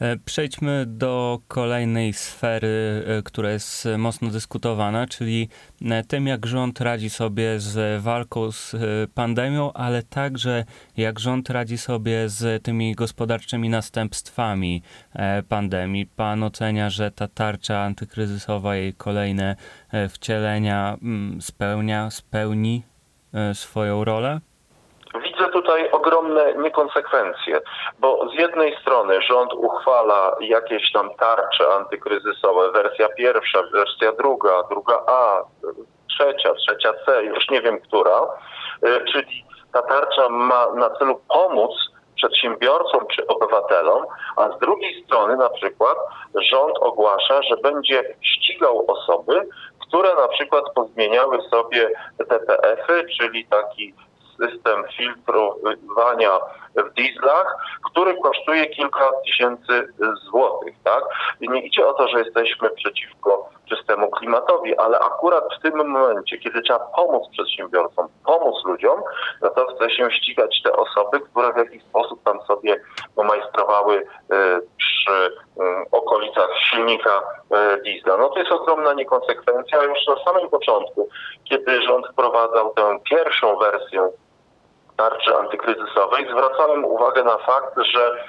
E, 0.00 0.16
przejdźmy 0.16 0.84
do 0.86 1.40
kolejnej 1.48 2.12
sfery, 2.12 3.04
e, 3.06 3.22
która 3.22 3.50
jest 3.50 3.88
mocno 3.98 4.30
dyskutowana, 4.30 5.06
czyli 5.06 5.48
e, 5.82 6.04
tym, 6.04 6.26
jak 6.26 6.46
rząd 6.46 6.80
radzi 6.80 7.10
sobie 7.10 7.60
z 7.60 8.02
walką 8.02 8.52
z 8.52 8.76
pandemią, 9.14 9.72
ale 9.72 10.02
także 10.02 10.64
jak 10.96 11.18
rząd 11.18 11.50
radzi 11.50 11.78
sobie 11.78 12.28
z 12.28 12.62
tymi 12.62 12.94
gospodarczymi 12.94 13.68
następstwami 13.68 14.82
pandemii. 15.48 16.06
Pan 16.06 16.42
ocenia, 16.42 16.90
że 16.90 17.10
ta 17.10 17.28
tarcza 17.28 17.80
antykryzysowa, 17.80 18.76
jej 18.76 18.94
kolejne 18.94 19.56
wcielenia 20.08 20.96
mm, 21.02 21.42
spełnia, 21.42 22.10
spełni 22.10 22.82
swoją 23.52 24.04
rolę? 24.04 24.40
Tutaj 25.68 25.90
ogromne 25.90 26.54
niekonsekwencje, 26.54 27.60
bo 27.98 28.28
z 28.28 28.34
jednej 28.34 28.76
strony 28.80 29.22
rząd 29.22 29.54
uchwala 29.54 30.36
jakieś 30.40 30.92
tam 30.92 31.14
tarcze 31.14 31.74
antykryzysowe, 31.74 32.72
wersja 32.72 33.08
pierwsza, 33.08 33.62
wersja 33.72 34.12
druga, 34.12 34.62
druga 34.70 35.02
A, 35.06 35.42
trzecia, 36.08 36.54
trzecia 36.54 36.92
C, 37.06 37.24
już 37.24 37.48
nie 37.50 37.62
wiem 37.62 37.80
która, 37.80 38.20
y, 38.86 39.04
czyli 39.12 39.44
ta 39.72 39.82
tarcza 39.82 40.28
ma 40.28 40.66
na 40.74 40.90
celu 40.90 41.20
pomóc 41.28 41.70
przedsiębiorcom 42.16 43.06
czy 43.06 43.26
obywatelom, 43.26 44.04
a 44.36 44.56
z 44.56 44.58
drugiej 44.58 45.04
strony 45.04 45.36
na 45.36 45.48
przykład 45.48 45.96
rząd 46.34 46.78
ogłasza, 46.78 47.42
że 47.42 47.56
będzie 47.56 48.14
ścigał 48.20 48.84
osoby, 48.90 49.48
które 49.88 50.14
na 50.14 50.28
przykład 50.28 50.64
pozmieniały 50.74 51.42
sobie 51.42 51.90
TPF-y, 52.28 53.06
czyli 53.18 53.46
taki 53.46 53.94
system 54.38 54.84
filtrowania 54.96 56.38
w 56.76 56.94
dieslach, 56.94 57.56
który 57.90 58.14
kosztuje 58.22 58.66
kilka 58.66 59.10
tysięcy 59.24 59.88
złotych, 60.30 60.74
tak? 60.84 61.04
Nie 61.40 61.60
idzie 61.60 61.86
o 61.86 61.92
to, 61.92 62.08
że 62.08 62.18
jesteśmy 62.18 62.70
przeciwko 62.70 63.48
czystemu 63.68 64.10
klimatowi, 64.10 64.76
ale 64.76 64.98
akurat 64.98 65.44
w 65.58 65.62
tym 65.62 65.76
momencie, 65.76 66.38
kiedy 66.38 66.62
trzeba 66.62 66.78
pomóc 66.78 67.28
przedsiębiorcom, 67.32 68.08
pomóc 68.24 68.64
ludziom, 68.64 69.02
no 69.42 69.50
to 69.50 69.66
chce 69.66 69.90
się 69.90 70.10
ścigać 70.10 70.62
te 70.62 70.72
osoby, 70.72 71.20
które 71.20 71.52
w 71.52 71.56
jakiś 71.56 71.82
sposób 71.82 72.22
tam 72.22 72.42
sobie 72.42 72.80
pomajstrowały 73.14 73.96
y, 73.96 74.04
przy 74.76 75.38
mm, 75.60 75.84
okolicach 75.92 76.50
silnika 76.70 77.22
y, 77.76 77.82
diesla. 77.82 78.16
No 78.16 78.28
to 78.28 78.38
jest 78.38 78.52
ogromna 78.52 78.92
niekonsekwencja. 78.92 79.82
Już 79.82 79.98
na 80.08 80.24
samym 80.24 80.50
początku, 80.50 81.08
kiedy 81.44 81.82
rząd 81.82 82.06
wprowadzał 82.08 82.74
tę 82.74 82.98
pierwszą 83.10 83.56
wersję 83.56 84.10
tarczy 84.98 85.36
antykryzysowej, 85.36 86.28
zwracałem 86.30 86.84
uwagę 86.84 87.24
na 87.24 87.38
fakt, 87.38 87.74
że 87.92 88.24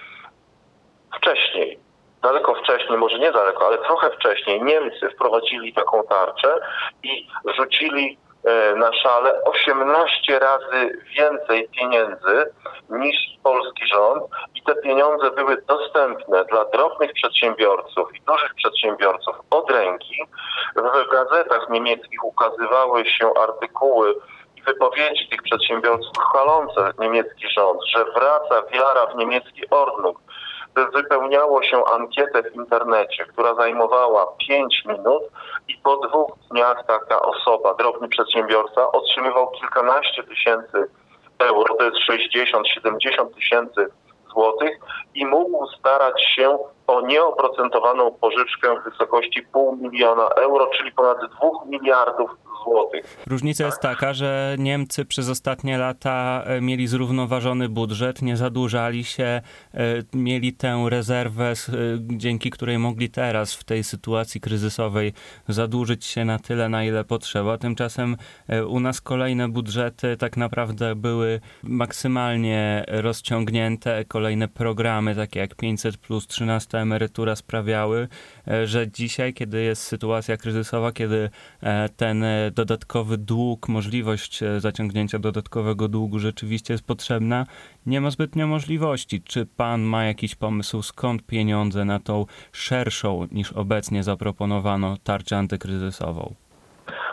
wcześniej, 1.16 1.80
daleko 2.22 2.56
wcześniej, 2.56 2.98
może 2.98 3.20
nie 3.20 3.32
daleko, 3.32 3.68
ale 3.68 3.78
trochę 3.78 4.10
wcześniej 4.10 4.64
Niemcy 4.64 5.10
wprowadzili 5.10 5.74
taką 5.74 6.04
tarczę 6.04 6.60
i 7.04 7.28
rzucili 7.58 8.18
e, 8.44 8.76
na 8.76 8.94
szale 8.94 9.44
18 9.44 10.40
razy 10.40 11.04
więcej 11.18 11.70
pieniędzy 11.70 12.54
niż 12.90 13.16
polski 13.44 13.88
rząd 13.88 14.24
i 14.56 14.62
te 14.62 14.76
pieniądze 14.76 15.32
były 15.32 15.62
dostępne 15.68 16.46
dla 16.46 16.66
drobnych 16.66 17.14
przedsiębiorców 17.14 18.16
i 18.16 18.22
dużych 18.22 18.56
przedsiębiorców 18.56 19.36
od 19.52 19.72
ręki. 19.72 20.24
W 20.76 21.12
gazetach 21.12 21.70
niemieckich 21.70 22.24
ukazywały 22.24 23.06
się 23.06 23.32
artykuły 23.42 24.16
wypowiedzi 24.66 25.28
tych 25.30 25.42
przedsiębiorców 25.44 26.18
chwalące 26.30 26.94
niemiecki 27.00 27.50
rząd, 27.50 27.80
że 27.96 28.06
wraca 28.06 28.64
wiara 28.74 29.06
w 29.06 29.16
niemiecki 29.16 29.70
Ordnung, 29.70 30.20
wypełniało 30.94 31.64
się 31.64 31.86
ankietę 31.86 32.44
w 32.44 32.56
internecie, 32.56 33.26
która 33.26 33.56
zajmowała 33.56 34.28
5 34.48 34.84
minut 34.86 35.24
i 35.68 35.76
po 35.84 35.98
dwóch 35.98 36.32
dniach 36.52 36.86
taka 36.88 37.22
osoba, 37.22 37.74
drobny 37.74 38.08
przedsiębiorca, 38.08 38.92
otrzymywał 38.92 39.52
kilkanaście 39.52 40.24
tysięcy 40.24 40.90
euro, 41.40 41.76
to 41.76 41.84
jest 41.84 41.98
60-70 41.98 43.34
tysięcy 43.36 43.88
złotych 44.34 44.80
i 45.16 45.26
mógł 45.26 45.68
starać 45.68 46.26
się 46.36 46.58
o 46.88 47.02
nieoprocentowaną 47.02 48.12
pożyczkę 48.12 48.76
w 48.80 48.84
wysokości 48.84 49.42
pół 49.42 49.76
miliona 49.76 50.28
euro, 50.28 50.68
czyli 50.78 50.92
ponad 50.92 51.18
2 51.18 51.30
miliardów 51.66 52.32
Różnica 53.28 53.66
jest 53.66 53.80
taka, 53.82 54.14
że 54.14 54.56
Niemcy 54.60 55.06
przez 55.06 55.30
ostatnie 55.30 55.78
lata 55.78 56.44
e, 56.46 56.62
mieli 56.62 56.88
zrównoważony 56.88 57.70
budżet, 57.70 58.22
nie 58.22 58.38
zadłużali 58.38 59.04
się, 59.04 59.24
e, 59.24 59.42
mieli 60.14 60.54
tę 60.54 60.86
rezerwę, 60.90 61.52
e, 61.52 61.54
dzięki 62.02 62.50
której 62.50 62.80
mogli 62.80 63.10
teraz 63.10 63.54
w 63.54 63.64
tej 63.64 63.84
sytuacji 63.84 64.42
kryzysowej 64.42 65.14
zadłużyć 65.48 66.06
się 66.06 66.26
na 66.26 66.40
tyle, 66.40 66.70
na 66.70 66.84
ile 66.84 67.04
potrzeba. 67.04 67.58
Tymczasem 67.58 68.18
u 68.68 68.80
nas 68.80 69.02
kolejne 69.02 69.50
budżety 69.50 70.18
tak 70.18 70.38
naprawdę 70.38 70.96
były 70.96 71.40
maksymalnie 71.64 72.86
rozciągnięte. 72.88 74.06
Kolejne 74.06 74.48
programy, 74.48 75.16
takie 75.16 75.40
jak 75.40 75.56
500 75.56 75.98
plus 75.98 76.28
13 76.28 76.78
emerytura 76.78 77.36
sprawiały, 77.36 78.08
że 78.66 78.92
dzisiaj, 78.92 79.34
kiedy 79.34 79.62
jest 79.62 79.84
sytuacja 79.84 80.38
kryzysowa, 80.38 80.92
kiedy 80.92 81.30
ten 81.96 82.24
dodatkowy 82.52 83.18
dług, 83.18 83.68
możliwość 83.68 84.44
e, 84.44 84.60
zaciągnięcia 84.60 85.20
dodatkowego 85.20 85.88
długu 85.88 86.20
rzeczywiście 86.20 86.74
jest 86.74 86.84
potrzebna, 86.84 87.46
nie 87.86 88.02
ma 88.02 88.12
zbytnio 88.12 88.48
możliwości. 88.48 89.22
Czy 89.22 89.46
pan 89.46 89.82
ma 89.82 90.06
jakiś 90.06 90.36
pomysł, 90.36 90.82
skąd 90.82 91.24
pieniądze 91.24 91.86
na 91.86 92.00
tą 92.00 92.26
szerszą 92.52 93.28
niż 93.32 93.52
obecnie 93.52 94.04
zaproponowano 94.04 94.98
tarczę 95.04 95.38
antykryzysową? 95.38 96.36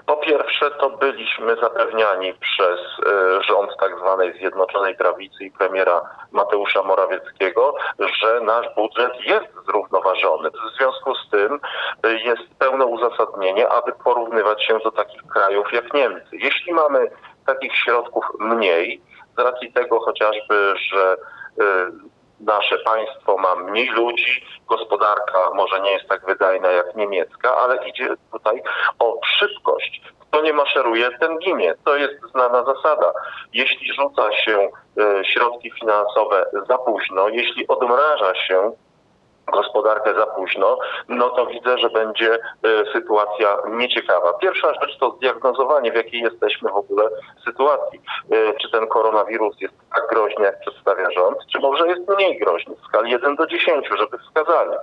Po 0.07 0.17
pierwsze, 0.17 0.71
to 0.71 0.91
byliśmy 0.91 1.57
zapewniani 1.57 2.35
przez 2.35 2.81
e, 2.81 3.43
rząd 3.43 3.71
tak 3.81 3.99
zwanej 3.99 4.39
Zjednoczonej 4.39 4.97
Prawicy 4.97 5.45
i 5.45 5.51
premiera 5.51 6.01
Mateusza 6.33 6.83
Morawieckiego, 6.83 7.75
że 7.99 8.41
nasz 8.41 8.67
budżet 8.77 9.13
jest 9.21 9.47
zrównoważony. 9.67 10.51
W 10.51 10.77
związku 10.79 11.15
z 11.15 11.31
tym 11.31 11.61
e, 12.03 12.15
jest 12.15 12.43
pełne 12.59 12.87
uzasadnienie, 12.87 13.69
aby 13.69 13.93
porównywać 13.93 14.65
się 14.65 14.79
do 14.79 14.91
takich 14.91 15.23
krajów 15.23 15.73
jak 15.73 15.95
Niemcy. 15.95 16.29
Jeśli 16.33 16.73
mamy 16.73 17.11
takich 17.47 17.77
środków 17.77 18.25
mniej, 18.39 19.01
z 19.39 19.41
racji 19.41 19.73
tego 19.73 20.01
chociażby, 20.01 20.75
że 20.77 21.17
e, 21.61 21.91
nasze 22.41 22.79
państwo 22.79 23.37
ma 23.39 23.57
mniej 23.57 23.89
ludzi, 23.89 24.45
gospodarka 24.69 25.51
może 25.55 25.81
nie 25.81 25.91
jest 25.91 26.09
tak 26.09 26.27
wydajna 26.27 26.71
jak 26.71 26.97
niemiecka, 26.97 27.57
ale 27.57 27.89
idzie 27.89 28.09
tutaj 28.33 28.63
o 28.99 29.21
szybkość. 29.25 30.03
Kto 30.21 30.43
nie 30.43 30.53
maszeruje, 30.53 31.11
ten 31.21 31.39
ginie. 31.39 31.75
To 31.85 31.97
jest 31.97 32.15
znana 32.33 32.65
zasada. 32.65 33.13
Jeśli 33.53 33.95
rzuca 33.95 34.33
się 34.33 34.69
e, 34.99 35.25
środki 35.25 35.71
finansowe 35.71 36.47
za 36.69 36.79
późno, 36.79 37.29
jeśli 37.29 37.69
odmraża 37.69 38.35
się 38.35 38.73
gospodarkę 39.53 40.15
za 40.15 40.27
późno, 40.27 40.79
no 41.09 41.31
to 41.31 41.47
widzę, 41.47 41.79
że 41.79 41.91
będzie 41.91 42.35
y, 42.35 42.39
sytuacja 42.93 43.57
nieciekawa. 43.69 44.33
Pierwsza 44.33 44.73
rzecz 44.75 44.99
to 44.99 45.11
zdiagnozowanie, 45.11 45.93
w 45.93 45.97
jakiej 45.97 46.21
jesteśmy 46.21 46.71
w 46.71 46.77
ogóle 46.77 47.09
sytuacji. 47.45 48.01
Y, 48.33 48.55
czy 48.63 48.71
ten 48.71 48.87
koronawirus 48.87 49.61
jest 49.61 49.75
tak 49.95 50.07
groźny, 50.11 50.45
jak 50.45 50.61
przedstawia 50.61 51.11
rząd, 51.11 51.39
czy 51.53 51.59
może 51.59 51.89
jest 51.89 52.09
mniej 52.09 52.39
groźny 52.39 52.75
w 52.75 52.89
skali 52.89 53.11
1 53.11 53.37
do 53.37 53.47
10, 53.47 53.89
żeby 53.99 54.19
wskazali. 54.19 54.77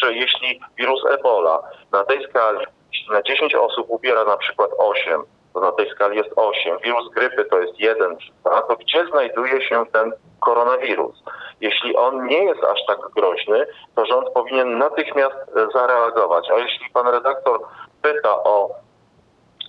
Czy 0.00 0.14
jeśli 0.14 0.60
wirus 0.78 1.06
Ebola 1.06 1.62
na 1.92 2.04
tej 2.04 2.28
skali 2.28 2.66
na 3.10 3.22
10 3.22 3.54
osób 3.54 3.86
ubiera 3.88 4.24
na 4.24 4.36
przykład 4.36 4.70
8, 4.78 5.22
na 5.60 5.72
tej 5.72 5.90
skali 5.90 6.16
jest 6.16 6.30
8, 6.36 6.78
wirus 6.84 7.10
grypy 7.14 7.44
to 7.44 7.58
jest 7.60 7.80
1 7.80 8.16
czy 8.16 8.32
2, 8.44 8.62
to 8.62 8.76
gdzie 8.76 9.06
znajduje 9.06 9.62
się 9.62 9.86
ten 9.92 10.12
koronawirus? 10.40 11.22
Jeśli 11.60 11.96
on 11.96 12.26
nie 12.26 12.44
jest 12.44 12.64
aż 12.64 12.86
tak 12.86 12.98
groźny, 13.16 13.66
to 13.94 14.06
rząd 14.06 14.30
powinien 14.30 14.78
natychmiast 14.78 15.34
e, 15.34 15.66
zareagować. 15.74 16.50
A 16.50 16.58
jeśli 16.58 16.90
pan 16.90 17.08
redaktor 17.08 17.60
pyta 18.02 18.34
o, 18.34 18.70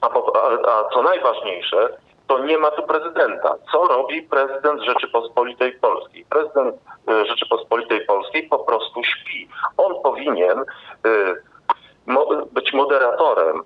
a, 0.01 0.07
a 0.69 0.89
co 0.93 1.03
najważniejsze, 1.03 1.97
to 2.27 2.39
nie 2.39 2.57
ma 2.57 2.71
tu 2.71 2.84
prezydenta. 2.84 3.55
Co 3.71 3.88
robi 3.88 4.21
prezydent 4.21 4.81
Rzeczypospolitej 4.81 5.71
Polskiej? 5.71 6.25
Prezydent 6.29 6.75
e, 7.07 7.25
Rzeczypospolitej 7.25 8.05
Polskiej 8.05 8.43
po 8.43 8.59
prostu 8.59 9.03
śpi. 9.03 9.49
On 9.77 10.01
powinien 10.03 10.59
e, 10.59 11.36
być 12.51 12.73
moderatorem 12.73 13.63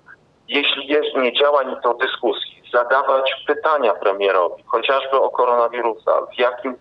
jeśli 0.48 0.86
jest, 0.86 1.16
nie 1.16 1.32
działa 1.32 1.62
nic 1.62 1.86
o 1.86 1.94
dyskusji, 1.94 2.62
zadawać 2.72 3.44
pytania 3.46 3.94
premierowi, 3.94 4.62
chociażby 4.66 5.20
o 5.20 5.30
koronawirusa, 5.30 6.12
w 6.34 6.38
jakim 6.38 6.76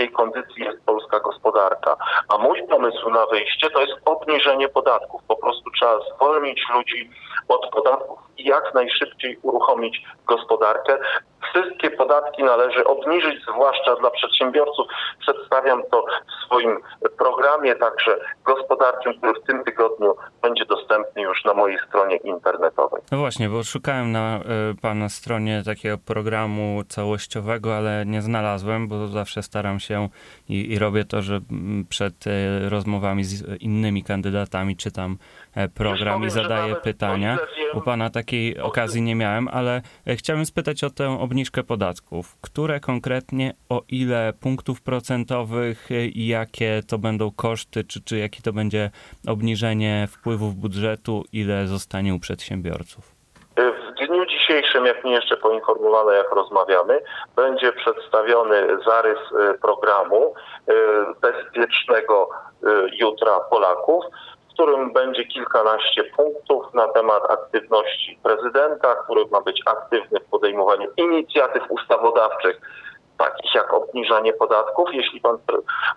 jakiej 0.00 0.16
kondycji 0.16 0.64
jest 0.64 0.84
polska 0.86 1.20
gospodarka. 1.20 1.96
A 2.28 2.38
mój 2.38 2.62
pomysł 2.66 3.10
na 3.10 3.26
wyjście 3.26 3.70
to 3.70 3.80
jest 3.80 3.92
obniżenie 4.04 4.68
podatków. 4.68 5.22
Po 5.28 5.36
prostu 5.36 5.70
trzeba 5.70 6.00
zwolnić 6.14 6.62
ludzi 6.74 7.10
od 7.48 7.70
podatków 7.70 8.18
jak 8.44 8.74
najszybciej 8.74 9.38
uruchomić 9.42 10.02
gospodarkę. 10.26 10.98
Wszystkie 11.50 11.90
podatki 11.90 12.44
należy 12.44 12.84
obniżyć, 12.84 13.42
zwłaszcza 13.42 13.96
dla 13.96 14.10
przedsiębiorców. 14.10 14.86
Przedstawiam 15.20 15.82
to 15.90 16.04
w 16.04 16.46
swoim 16.46 16.78
programie 17.18 17.74
także 17.74 18.20
gospodarczym, 18.44 19.14
który 19.18 19.40
w 19.40 19.46
tym 19.46 19.64
tygodniu 19.64 20.14
będzie 20.42 20.64
dostępny 20.64 21.22
już 21.22 21.44
na 21.44 21.54
mojej 21.54 21.78
stronie 21.88 22.16
internetowej. 22.16 23.02
No 23.12 23.18
właśnie, 23.18 23.48
bo 23.48 23.64
szukałem 23.64 24.12
na 24.12 24.40
y, 24.72 24.80
Pana 24.82 25.08
stronie 25.08 25.62
takiego 25.64 25.98
programu 25.98 26.82
całościowego, 26.88 27.76
ale 27.76 28.04
nie 28.06 28.22
znalazłem, 28.22 28.88
bo 28.88 29.06
zawsze 29.08 29.42
staram 29.42 29.80
się 29.80 30.08
i, 30.48 30.72
i 30.72 30.78
robię 30.78 31.04
to, 31.04 31.22
że 31.22 31.40
przed 31.88 32.26
y, 32.26 32.30
rozmowami 32.68 33.24
z 33.24 33.62
innymi 33.62 34.04
kandydatami 34.04 34.76
czytam 34.76 35.12
e, 35.12 35.39
program 35.74 36.24
i 36.24 36.30
zadaję 36.30 36.74
pytania. 36.76 37.38
U 37.74 37.80
Pana 37.80 38.10
takiej 38.10 38.60
okazji 38.60 39.02
nie 39.02 39.14
miałem, 39.14 39.48
ale 39.48 39.82
e, 40.06 40.16
chciałbym 40.16 40.46
spytać 40.46 40.84
o 40.84 40.90
tę 40.90 41.20
obniżkę 41.20 41.62
podatków. 41.62 42.36
Które 42.40 42.80
konkretnie, 42.80 43.54
o 43.68 43.82
ile 43.88 44.32
punktów 44.40 44.82
procentowych 44.82 45.90
e, 45.90 45.94
i 46.06 46.26
jakie 46.26 46.82
to 46.88 46.98
będą 46.98 47.30
koszty, 47.30 47.84
czy, 47.84 48.04
czy 48.04 48.18
jakie 48.18 48.42
to 48.42 48.52
będzie 48.52 48.90
obniżenie 49.28 50.08
wpływów 50.10 50.54
budżetu, 50.54 51.24
ile 51.32 51.66
zostanie 51.66 52.14
u 52.14 52.18
przedsiębiorców? 52.18 53.14
W 53.56 54.06
dniu 54.06 54.26
dzisiejszym, 54.26 54.86
jak 54.86 55.04
mnie 55.04 55.12
jeszcze 55.12 55.36
poinformowano, 55.36 56.10
jak 56.10 56.30
rozmawiamy, 56.30 57.00
będzie 57.36 57.72
przedstawiony 57.72 58.66
zarys 58.86 59.18
e, 59.40 59.54
programu 59.54 60.34
bezpiecznego 61.20 62.28
jutra 62.92 63.40
Polaków 63.40 64.04
którym 64.60 64.92
będzie 64.92 65.24
kilkanaście 65.24 66.04
punktów 66.04 66.74
na 66.74 66.88
temat 66.88 67.30
aktywności 67.30 68.18
prezydenta, 68.22 68.94
który 68.94 69.24
ma 69.30 69.40
być 69.40 69.62
aktywny 69.66 70.20
w 70.20 70.30
podejmowaniu 70.30 70.88
inicjatyw 70.96 71.62
ustawodawczych, 71.70 72.60
takich 73.18 73.54
jak 73.54 73.74
obniżanie 73.74 74.32
podatków. 74.32 74.88
Jeśli 74.92 75.20
pan 75.20 75.38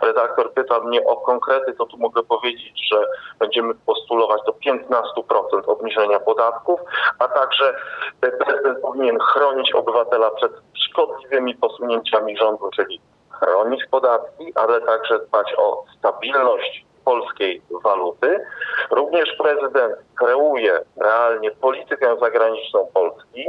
redaktor 0.01 0.53
pyta 0.53 0.79
mnie 0.79 1.05
o 1.05 1.15
konkrety, 1.15 1.73
to 1.73 1.85
tu 1.85 1.97
mogę 1.97 2.23
powiedzieć, 2.23 2.89
że 2.91 3.07
będziemy 3.39 3.75
postulować 3.75 4.41
do 4.45 4.51
15% 4.51 5.61
obniżenia 5.65 6.19
podatków, 6.19 6.79
a 7.19 7.27
także 7.27 7.75
prezydent 8.21 8.81
powinien 8.81 9.19
chronić 9.19 9.71
obywatela 9.71 10.31
przed 10.31 10.51
szkodliwymi 10.73 11.55
posunięciami 11.55 12.37
rządu, 12.37 12.69
czyli 12.75 13.01
chronić 13.29 13.85
podatki, 13.91 14.53
ale 14.55 14.81
także 14.81 15.19
dbać 15.19 15.53
o 15.57 15.83
stabilność 15.97 16.92
polskiej 17.05 17.61
waluty. 17.83 18.45
Również 18.91 19.35
prezydent 19.37 19.95
kreuje 20.15 20.79
realnie 21.01 21.51
politykę 21.51 22.15
zagraniczną 22.19 22.87
Polski. 22.93 23.45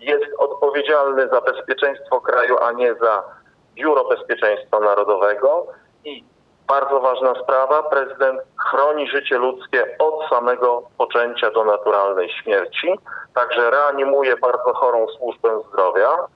Jest 0.00 0.26
odpowiedzialny 0.38 1.28
za 1.28 1.40
bezpieczeństwo 1.40 2.20
kraju, 2.20 2.58
a 2.58 2.72
nie 2.72 2.94
za 2.94 3.24
Biuro 3.74 4.04
Bezpieczeństwa 4.04 4.80
Narodowego. 4.80 5.66
I 6.04 6.24
bardzo 6.68 7.00
ważna 7.00 7.34
sprawa, 7.42 7.82
prezydent 7.82 8.40
chroni 8.56 9.08
życie 9.08 9.38
ludzkie 9.38 9.96
od 9.98 10.28
samego 10.28 10.82
poczęcia 10.98 11.50
do 11.50 11.64
naturalnej 11.64 12.28
śmierci. 12.42 12.98
Także 13.34 13.70
reanimuje 13.70 14.36
bardzo 14.36 14.74
chorą 14.74 15.06
służbę 15.08 15.60
zdrowia. 15.68 16.26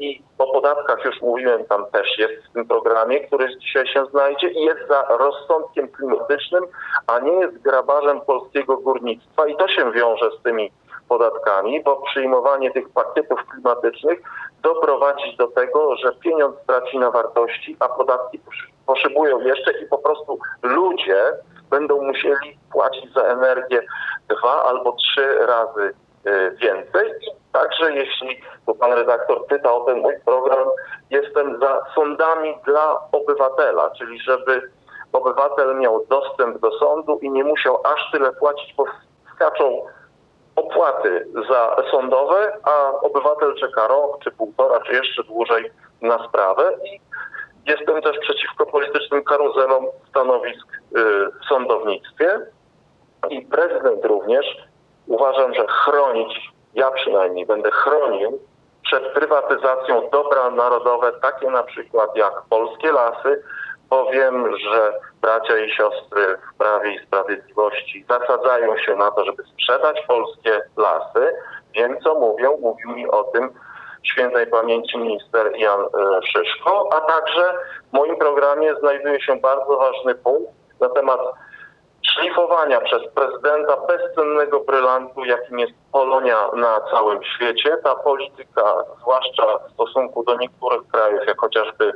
I 0.00 0.22
o 0.38 0.52
podatkach 0.52 1.04
już 1.04 1.22
mówiłem, 1.22 1.64
tam 1.64 1.86
też 1.86 2.18
jest 2.18 2.46
w 2.46 2.52
tym 2.52 2.68
programie, 2.68 3.20
który 3.20 3.58
dzisiaj 3.58 3.86
się 3.86 4.06
znajdzie 4.06 4.48
i 4.48 4.64
jest 4.64 4.88
za 4.88 5.02
rozsądkiem 5.02 5.88
klimatycznym, 5.88 6.64
a 7.06 7.18
nie 7.18 7.32
jest 7.32 7.58
grabarzem 7.58 8.20
polskiego 8.20 8.76
górnictwa. 8.76 9.46
I 9.46 9.56
to 9.56 9.68
się 9.68 9.92
wiąże 9.92 10.30
z 10.40 10.42
tymi 10.42 10.72
podatkami, 11.08 11.82
bo 11.82 11.96
przyjmowanie 11.96 12.70
tych 12.70 12.88
pakietów 12.88 13.40
klimatycznych 13.50 14.18
doprowadzi 14.62 15.36
do 15.36 15.46
tego, 15.46 15.96
że 15.96 16.12
pieniądz 16.12 16.56
traci 16.66 16.98
na 16.98 17.10
wartości, 17.10 17.76
a 17.80 17.88
podatki 17.88 18.40
poszybują 18.86 19.40
jeszcze 19.40 19.72
i 19.72 19.86
po 19.86 19.98
prostu 19.98 20.38
ludzie 20.62 21.24
będą 21.70 22.02
musieli 22.02 22.58
płacić 22.72 23.12
za 23.12 23.22
energię 23.22 23.82
dwa 24.28 24.64
albo 24.64 24.92
trzy 24.92 25.46
razy 25.46 25.94
więcej. 26.60 27.10
I 27.20 27.40
Także 27.52 27.92
jeśli, 27.94 28.40
bo 28.66 28.74
pan 28.74 28.92
redaktor 28.92 29.46
pyta 29.46 29.72
o 29.74 29.80
ten 29.80 29.98
mój 29.98 30.14
program, 30.24 30.68
jestem 31.10 31.60
za 31.60 31.82
sądami 31.94 32.54
dla 32.64 33.00
obywatela, 33.12 33.90
czyli 33.90 34.20
żeby 34.20 34.70
obywatel 35.12 35.76
miał 35.76 36.06
dostęp 36.06 36.58
do 36.58 36.78
sądu 36.78 37.18
i 37.22 37.30
nie 37.30 37.44
musiał 37.44 37.78
aż 37.84 38.10
tyle 38.12 38.32
płacić, 38.32 38.74
bo 38.76 38.84
skaczą 39.34 39.86
opłaty 40.56 41.26
za 41.48 41.76
sądowe, 41.90 42.58
a 42.62 42.92
obywatel 43.00 43.54
czeka 43.54 43.86
rok, 43.88 44.24
czy 44.24 44.30
półtora, 44.30 44.80
czy 44.80 44.92
jeszcze 44.92 45.24
dłużej 45.24 45.70
na 46.02 46.28
sprawę. 46.28 46.72
I 46.84 47.00
jestem 47.66 48.02
też 48.02 48.18
przeciwko 48.18 48.66
politycznym 48.66 49.24
karuzelom 49.24 49.86
stanowisk 50.08 50.66
w 51.40 51.44
sądownictwie. 51.48 52.40
I 53.30 53.42
prezydent 53.42 54.04
również 54.04 54.69
uważam, 55.10 55.54
że 55.54 55.66
chronić 55.66 56.50
ja 56.74 56.90
przynajmniej 56.90 57.46
będę 57.46 57.70
chronił 57.70 58.38
przed 58.82 59.12
prywatyzacją 59.12 60.08
dobra 60.12 60.50
narodowe, 60.50 61.12
takie 61.12 61.50
na 61.50 61.62
przykład 61.62 62.16
jak 62.16 62.42
polskie 62.50 62.92
lasy, 62.92 63.42
bo 63.90 64.10
wiem, 64.10 64.56
że 64.56 65.00
bracia 65.20 65.58
i 65.58 65.70
siostry 65.70 66.38
w 66.54 66.58
Prawie 66.58 66.94
i 66.94 67.06
Sprawiedliwości 67.06 68.04
zasadzają 68.08 68.78
się 68.78 68.96
na 68.96 69.10
to, 69.10 69.24
żeby 69.24 69.42
sprzedać 69.42 70.06
polskie 70.06 70.62
lasy. 70.76 71.34
Wiem, 71.74 72.00
co 72.00 72.14
mówią. 72.14 72.58
Mówił 72.60 72.90
mi 72.90 73.10
o 73.10 73.24
tym 73.24 73.50
świętej 74.02 74.46
pamięci 74.46 74.98
minister 74.98 75.56
Jan 75.56 75.80
e, 75.80 75.86
Szyszko, 76.22 76.88
a 76.92 77.00
także 77.00 77.54
w 77.90 77.92
moim 77.92 78.16
programie 78.16 78.74
znajduje 78.74 79.20
się 79.20 79.36
bardzo 79.36 79.76
ważny 79.76 80.14
punkt 80.14 80.52
na 80.80 80.88
temat 80.88 81.20
szlifowania 82.30 82.80
przez 82.80 83.02
prezydenta 83.14 83.76
bezcennego 83.76 84.60
brylantu, 84.60 85.24
jakim 85.24 85.58
jest 85.58 85.72
Polonia 85.92 86.36
na 86.54 86.80
całym 86.90 87.24
świecie. 87.24 87.76
Ta 87.84 87.94
polityka, 87.94 88.74
zwłaszcza 89.00 89.58
w 89.58 89.72
stosunku 89.72 90.24
do 90.24 90.36
niektórych 90.36 90.82
krajów, 90.92 91.20
jak 91.26 91.40
chociażby 91.40 91.92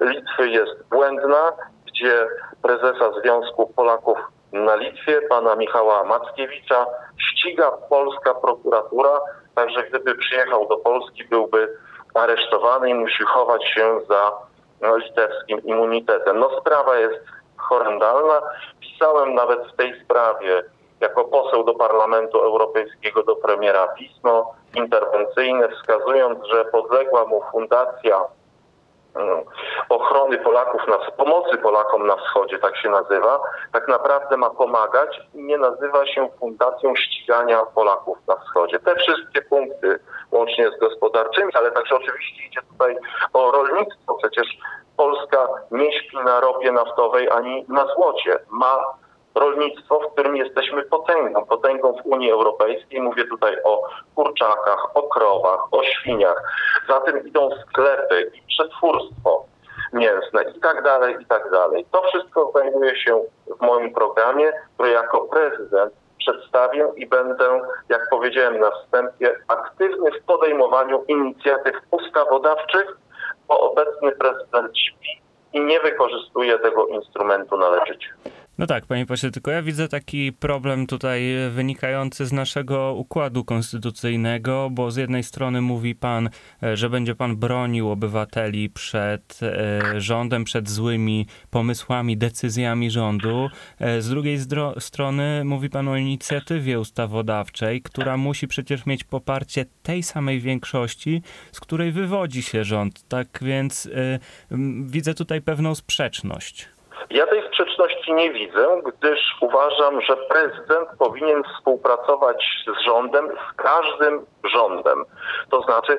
Litwy, 0.00 0.48
jest 0.48 0.88
błędna, 0.90 1.52
gdzie 1.86 2.26
prezesa 2.62 3.20
Związku 3.22 3.66
Polaków 3.66 4.18
na 4.52 4.74
Litwie, 4.76 5.22
pana 5.28 5.56
Michała 5.56 6.04
Mackiewicza, 6.04 6.86
ściga 7.18 7.70
polska 7.70 8.34
prokuratura, 8.34 9.20
także 9.54 9.82
gdyby 9.82 10.14
przyjechał 10.14 10.68
do 10.68 10.76
Polski, 10.76 11.24
byłby 11.24 11.76
aresztowany 12.14 12.90
i 12.90 12.94
musi 12.94 13.24
chować 13.24 13.64
się 13.64 14.00
za 14.08 14.32
litewskim 14.96 15.62
immunitetem. 15.64 16.38
No 16.38 16.60
sprawa 16.60 16.96
jest 16.96 17.20
horrendalna. 17.56 18.42
Pisałem 18.98 19.34
nawet 19.34 19.72
w 19.72 19.76
tej 19.76 20.00
sprawie 20.04 20.62
jako 21.00 21.24
poseł 21.24 21.64
do 21.64 21.74
Parlamentu 21.74 22.38
Europejskiego 22.38 23.22
do 23.22 23.36
premiera 23.36 23.88
pismo 23.88 24.54
interwencyjne, 24.74 25.68
wskazując, 25.68 26.46
że 26.46 26.64
podległa 26.64 27.26
mu 27.26 27.42
fundacja 27.52 28.24
mm, 29.14 29.44
ochrony 29.88 30.38
Polaków, 30.38 30.80
na, 30.88 30.98
pomocy 30.98 31.58
Polakom 31.58 32.06
na 32.06 32.16
wschodzie, 32.16 32.58
tak 32.58 32.76
się 32.76 32.88
nazywa, 32.90 33.40
tak 33.72 33.88
naprawdę 33.88 34.36
ma 34.36 34.50
pomagać 34.50 35.20
i 35.34 35.42
nie 35.42 35.58
nazywa 35.58 36.06
się 36.06 36.28
Fundacją 36.40 36.96
Ścigania 36.96 37.62
Polaków 37.74 38.18
na 38.28 38.36
wschodzie. 38.36 38.78
Te 38.78 38.96
wszystkie 38.96 39.42
punkty, 39.42 39.98
łącznie 40.32 40.70
z 40.70 40.80
gospodarczymi, 40.80 41.52
ale 41.54 41.70
także 41.70 41.96
oczywiście 41.96 42.46
idzie 42.46 42.60
tutaj 42.72 42.96
o 43.32 43.50
rolnictwo. 43.50 44.14
Przecież 44.14 44.46
Polska 44.98 45.48
nie 45.70 45.92
śpi 45.92 46.16
na 46.16 46.40
ropie 46.40 46.72
naftowej 46.72 47.30
ani 47.30 47.64
na 47.68 47.86
złocie. 47.94 48.38
Ma 48.50 48.78
rolnictwo, 49.34 50.00
w 50.00 50.12
którym 50.12 50.36
jesteśmy 50.36 50.82
potęgą, 50.82 51.46
potęgą 51.46 51.92
w 51.92 52.06
Unii 52.06 52.30
Europejskiej. 52.30 53.00
Mówię 53.00 53.24
tutaj 53.24 53.56
o 53.64 53.82
kurczakach, 54.14 54.96
o 54.96 55.02
krowach, 55.02 55.60
o 55.70 55.82
świniach. 55.82 56.42
Za 56.88 57.00
tym 57.00 57.26
idą 57.28 57.50
sklepy 57.68 58.30
i 58.34 58.42
przetwórstwo 58.48 59.44
mięsne 59.92 60.42
i 60.56 60.60
tak 60.60 60.82
dalej, 60.82 61.16
i 61.20 61.26
tak 61.26 61.50
dalej. 61.50 61.86
To 61.92 62.02
wszystko 62.02 62.50
znajduje 62.50 62.96
się 62.96 63.22
w 63.58 63.60
moim 63.60 63.94
programie, 63.94 64.52
który 64.74 64.90
jako 64.90 65.20
prezydent 65.20 65.92
przedstawię 66.18 66.88
i 66.96 67.06
będę, 67.06 67.60
jak 67.88 68.08
powiedziałem 68.10 68.60
na 68.60 68.70
wstępie, 68.70 69.36
aktywny 69.48 70.10
w 70.12 70.24
podejmowaniu 70.24 71.04
inicjatyw 71.08 71.74
ustawodawczych 71.90 72.96
bo 73.48 73.70
obecny 73.70 74.12
prezydent 74.12 74.78
śpi 74.78 75.20
i 75.52 75.60
nie 75.60 75.80
wykorzystuje 75.80 76.58
tego 76.58 76.86
instrumentu 76.86 77.56
należycie. 77.56 78.08
No 78.58 78.66
tak, 78.66 78.86
panie 78.86 79.06
pośle, 79.06 79.30
tylko 79.30 79.50
ja 79.50 79.62
widzę 79.62 79.88
taki 79.88 80.32
problem 80.32 80.86
tutaj 80.86 81.34
wynikający 81.50 82.26
z 82.26 82.32
naszego 82.32 82.94
układu 82.94 83.44
konstytucyjnego, 83.44 84.68
bo 84.70 84.90
z 84.90 84.96
jednej 84.96 85.22
strony 85.22 85.60
mówi 85.60 85.94
pan, 85.94 86.30
e, 86.62 86.76
że 86.76 86.90
będzie 86.90 87.14
pan 87.14 87.36
bronił 87.36 87.90
obywateli 87.90 88.70
przed 88.70 89.40
e, 89.42 90.00
rządem, 90.00 90.44
przed 90.44 90.70
złymi 90.70 91.26
pomysłami, 91.50 92.16
decyzjami 92.16 92.90
rządu. 92.90 93.48
E, 93.78 94.02
z 94.02 94.08
drugiej 94.08 94.38
strony 94.78 95.44
mówi 95.44 95.70
pan 95.70 95.88
o 95.88 95.96
inicjatywie 95.96 96.80
ustawodawczej, 96.80 97.82
która 97.82 98.16
musi 98.16 98.48
przecież 98.48 98.86
mieć 98.86 99.04
poparcie 99.04 99.66
tej 99.82 100.02
samej 100.02 100.40
większości, 100.40 101.22
z 101.52 101.60
której 101.60 101.92
wywodzi 101.92 102.42
się 102.42 102.64
rząd. 102.64 103.08
Tak 103.08 103.38
więc 103.42 103.90
widzę 104.86 105.14
tutaj 105.14 105.42
pewną 105.42 105.74
sprzeczność. 105.74 106.77
Ja 107.10 107.26
tej 107.26 107.42
sprzeczności 107.48 108.12
nie 108.12 108.30
widzę, 108.30 108.66
gdyż 108.86 109.36
uważam, 109.40 110.00
że 110.00 110.16
prezydent 110.16 110.88
powinien 110.98 111.42
współpracować 111.44 112.44
z 112.66 112.84
rządem, 112.84 113.28
z 113.28 113.56
każdym 113.56 114.26
rządem. 114.44 115.04
To 115.50 115.62
znaczy 115.62 115.98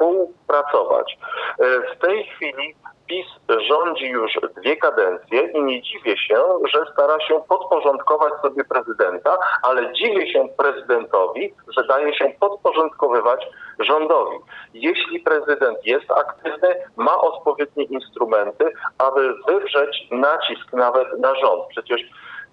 współpracować. 0.00 1.18
E, 1.58 1.96
w 1.96 1.98
tej 1.98 2.24
chwili 2.24 2.74
PiS 3.06 3.26
rządzi 3.68 4.06
już 4.06 4.32
dwie 4.56 4.76
kadencje 4.76 5.42
i 5.42 5.62
nie 5.62 5.82
dziwię 5.82 6.18
się, 6.18 6.42
że 6.74 6.84
stara 6.92 7.20
się 7.20 7.42
podporządkować 7.48 8.32
sobie 8.42 8.64
prezydenta, 8.64 9.38
ale 9.62 9.92
dziwię 9.92 10.32
się 10.32 10.48
prezydentowi, 10.56 11.54
że 11.76 11.86
daje 11.86 12.14
się 12.14 12.32
podporządkowywać 12.40 13.46
rządowi. 13.78 14.36
Jeśli 14.74 15.20
prezydent 15.20 15.86
jest 15.86 16.10
aktywny, 16.10 16.68
ma 16.96 17.20
odpowiednie 17.20 17.84
instrumenty, 17.84 18.72
aby 18.98 19.34
wywrzeć 19.48 20.08
nacisk 20.10 20.72
nawet 20.72 21.18
na 21.18 21.34
rząd. 21.34 21.62
Przecież 21.68 22.00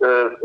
yy, 0.02 0.38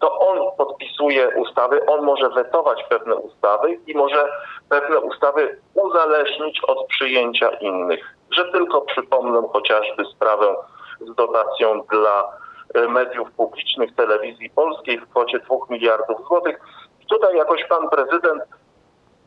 to 0.00 0.18
on 0.18 0.56
podpisuje 0.56 1.28
ustawy, 1.28 1.86
on 1.86 2.04
może 2.04 2.28
wetować 2.30 2.84
pewne 2.88 3.14
ustawy 3.14 3.78
i 3.86 3.94
może 3.94 4.28
pewne 4.68 5.00
ustawy 5.00 5.60
uzależnić 5.74 6.60
od 6.64 6.86
przyjęcia 6.86 7.48
innych. 7.48 8.14
Że 8.30 8.52
tylko 8.52 8.80
przypomnę 8.80 9.42
chociażby 9.52 10.04
sprawę 10.04 10.54
z 11.00 11.14
dotacją 11.14 11.82
dla 11.90 12.32
e, 12.74 12.88
mediów 12.88 13.30
publicznych 13.30 13.94
telewizji 13.94 14.50
polskiej 14.50 14.98
w 14.98 15.10
kwocie 15.10 15.38
2 15.38 15.56
miliardów 15.70 16.26
złotych. 16.26 16.60
Tutaj 17.08 17.36
jakoś 17.36 17.64
pan 17.64 17.88
prezydent 17.88 18.42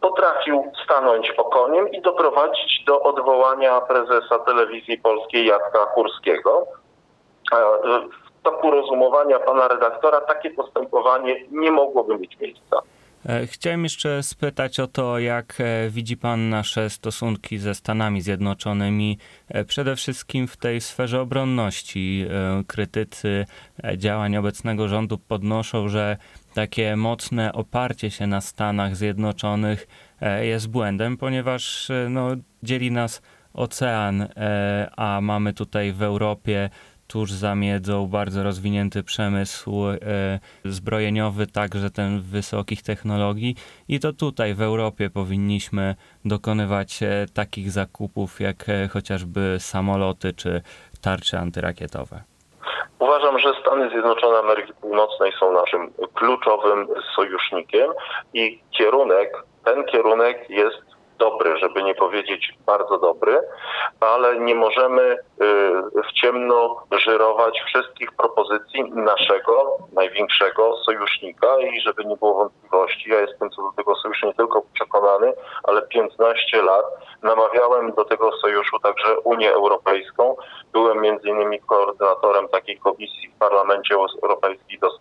potrafił 0.01 0.71
stanąć 0.85 1.31
okoniem 1.31 1.91
i 1.91 2.01
doprowadzić 2.01 2.83
do 2.85 3.01
odwołania 3.01 3.81
prezesa 3.81 4.39
telewizji 4.39 4.97
polskiej 4.97 5.45
Jacka 5.45 5.85
Kurskiego. 5.85 6.67
Toku 8.43 8.71
rozumowania 8.71 9.39
pana 9.39 9.67
redaktora 9.67 10.21
takie 10.21 10.49
postępowanie 10.49 11.45
nie 11.51 11.71
mogłoby 11.71 12.19
mieć 12.19 12.39
miejsca. 12.39 12.81
E, 13.29 13.47
chciałem 13.47 13.83
jeszcze 13.83 14.23
spytać 14.23 14.79
o 14.79 14.87
to, 14.87 15.19
jak 15.19 15.55
e, 15.59 15.89
widzi 15.89 16.17
Pan 16.17 16.49
nasze 16.49 16.89
stosunki 16.89 17.57
ze 17.57 17.75
Stanami 17.75 18.21
Zjednoczonymi, 18.21 19.17
e, 19.49 19.65
przede 19.65 19.95
wszystkim 19.95 20.47
w 20.47 20.57
tej 20.57 20.81
sferze 20.81 21.21
obronności. 21.21 22.25
Krytycy 22.67 23.45
działań 23.97 24.37
obecnego 24.37 24.87
rządu 24.87 25.17
podnoszą, 25.17 25.89
że 25.89 26.17
takie 26.53 26.95
mocne 26.95 27.53
oparcie 27.53 28.11
się 28.11 28.27
na 28.27 28.41
Stanach 28.41 28.95
Zjednoczonych 28.95 29.87
jest 30.41 30.69
błędem, 30.69 31.17
ponieważ 31.17 31.91
no, 32.09 32.29
dzieli 32.63 32.91
nas 32.91 33.21
ocean, 33.53 34.27
a 34.97 35.19
mamy 35.21 35.53
tutaj 35.53 35.93
w 35.93 36.03
Europie 36.03 36.69
tuż 37.13 37.31
za 37.31 37.55
miedzą 37.55 38.07
bardzo 38.07 38.43
rozwinięty 38.43 39.03
przemysł 39.03 39.71
e, 39.87 39.95
zbrojeniowy, 40.65 41.47
także 41.47 41.89
ten 41.89 42.21
wysokich 42.21 42.81
technologii 42.83 43.55
i 43.89 43.99
to 43.99 44.13
tutaj 44.13 44.53
w 44.53 44.61
Europie 44.61 45.09
powinniśmy 45.09 45.95
dokonywać 46.25 47.03
e, 47.03 47.25
takich 47.35 47.71
zakupów 47.71 48.39
jak 48.39 48.55
e, 48.69 48.87
chociażby 48.87 49.55
samoloty 49.59 50.33
czy 50.33 50.61
tarcze 51.01 51.39
antyrakietowe. 51.39 52.23
Uważam, 52.99 53.39
że 53.39 53.49
Stany 53.61 53.89
Zjednoczone 53.89 54.37
Ameryki 54.39 54.73
Północnej 54.81 55.31
są 55.39 55.53
naszym 55.53 55.93
kluczowym 56.13 56.87
sojusznikiem 57.15 57.91
i 58.33 58.59
kierunek, 58.77 59.43
ten 59.65 59.83
kierunek 59.85 60.49
jest 60.49 60.92
dobry, 61.23 61.57
żeby 61.57 61.83
nie 61.83 61.95
powiedzieć 61.95 62.53
bardzo 62.65 62.97
dobry, 62.97 63.41
ale 63.99 64.39
nie 64.39 64.55
możemy 64.55 65.01
y, 65.01 65.17
w 66.07 66.11
ciemno 66.21 66.83
żyrować 66.91 67.61
wszystkich 67.65 68.11
propozycji 68.11 68.83
naszego 68.91 69.77
największego 69.93 70.77
sojusznika 70.85 71.59
i 71.59 71.81
żeby 71.81 72.05
nie 72.05 72.17
było 72.17 72.33
wątpliwości, 72.33 73.09
ja 73.09 73.19
jestem 73.19 73.49
co 73.49 73.61
do 73.61 73.71
tego 73.71 73.95
sojuszu 73.95 74.27
nie 74.27 74.33
tylko 74.33 74.61
przekonany, 74.73 75.33
ale 75.63 75.81
15 75.81 76.61
lat 76.61 76.85
namawiałem 77.23 77.91
do 77.91 78.05
tego 78.05 78.37
sojuszu 78.37 78.79
także 78.79 79.19
Unię 79.19 79.53
Europejską. 79.53 80.35
Byłem 80.73 81.01
między 81.01 81.29
innymi 81.29 81.59
koordynatorem 81.59 82.47
takiej 82.47 82.77
komisji 82.79 83.29
w 83.35 83.39
Parlamencie 83.39 83.95
Europejskim 84.23 84.79
do 84.79 84.91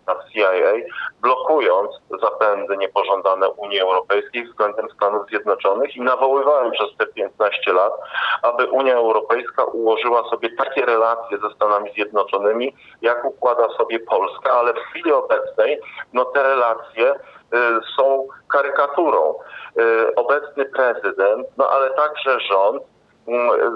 niepożądane 3.43 3.49
Unii 3.49 3.79
Europejskiej 3.79 4.45
względem 4.45 4.87
Stanów 4.95 5.27
Zjednoczonych 5.27 5.95
i 5.95 6.01
nawoływałem 6.01 6.71
przez 6.71 6.87
te 6.97 7.05
15 7.05 7.73
lat, 7.73 7.93
aby 8.41 8.65
Unia 8.65 8.93
Europejska 8.93 9.63
ułożyła 9.63 10.29
sobie 10.29 10.49
takie 10.57 10.85
relacje 10.85 11.37
ze 11.37 11.55
Stanami 11.55 11.91
Zjednoczonymi, 11.93 12.75
jak 13.01 13.25
układa 13.25 13.67
sobie 13.77 13.99
Polska, 13.99 14.51
ale 14.51 14.73
w 14.73 14.77
chwili 14.77 15.11
obecnej 15.11 15.79
no, 16.13 16.25
te 16.25 16.43
relacje 16.43 17.11
y, 17.11 17.15
są 17.97 18.27
karykaturą. 18.49 19.33
Y, 19.79 20.15
obecny 20.15 20.65
prezydent, 20.65 21.47
no 21.57 21.69
ale 21.69 21.89
także 21.89 22.39
rząd 22.39 22.83
y, 22.83 23.31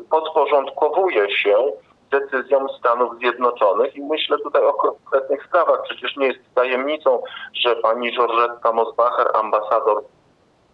podporządkowuje 0.09 1.37
się 1.37 1.71
decyzjom 2.09 2.69
Stanów 2.79 3.17
Zjednoczonych 3.17 3.95
i 3.95 4.01
myślę 4.01 4.37
tutaj 4.37 4.63
o 4.63 4.73
konkretnych 4.73 5.45
sprawach. 5.45 5.81
Przecież 5.83 6.17
nie 6.17 6.27
jest 6.27 6.39
tajemnicą, 6.55 7.21
że 7.53 7.75
pani 7.75 8.15
Georgette 8.15 8.73
Mosbacher, 8.73 9.27
ambasador 9.33 10.03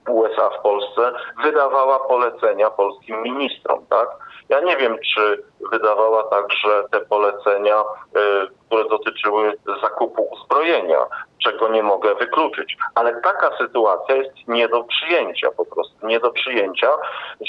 USA 0.10 0.50
w 0.50 0.62
Polsce 0.62 1.12
wydawała 1.44 2.00
polecenia 2.00 2.70
polskim 2.70 3.24
ministrom, 3.24 3.86
tak? 3.90 4.08
Ja 4.50 4.60
nie 4.60 4.78
wiem, 4.78 4.98
czy 5.14 5.44
wydawała 5.72 6.24
także 6.24 6.84
te 6.91 7.02
polecenia, 7.02 7.82
y, 7.82 7.84
które 8.68 8.89
dotyczyły 8.89 9.58
zakupu 9.82 10.24
uzbrojenia, 10.32 11.06
czego 11.44 11.68
nie 11.68 11.84
mogę 11.84 12.16
wykluczyć. 12.16 12.78
Ale 12.96 13.22
taka 13.22 13.58
sytuacja 13.58 14.16
jest 14.16 14.48
nie 14.48 14.68
do 14.68 14.84
przyjęcia 14.84 15.52
po 15.52 15.66
prostu, 15.66 16.08
nie 16.08 16.20
do 16.20 16.32
przyjęcia, 16.32 16.89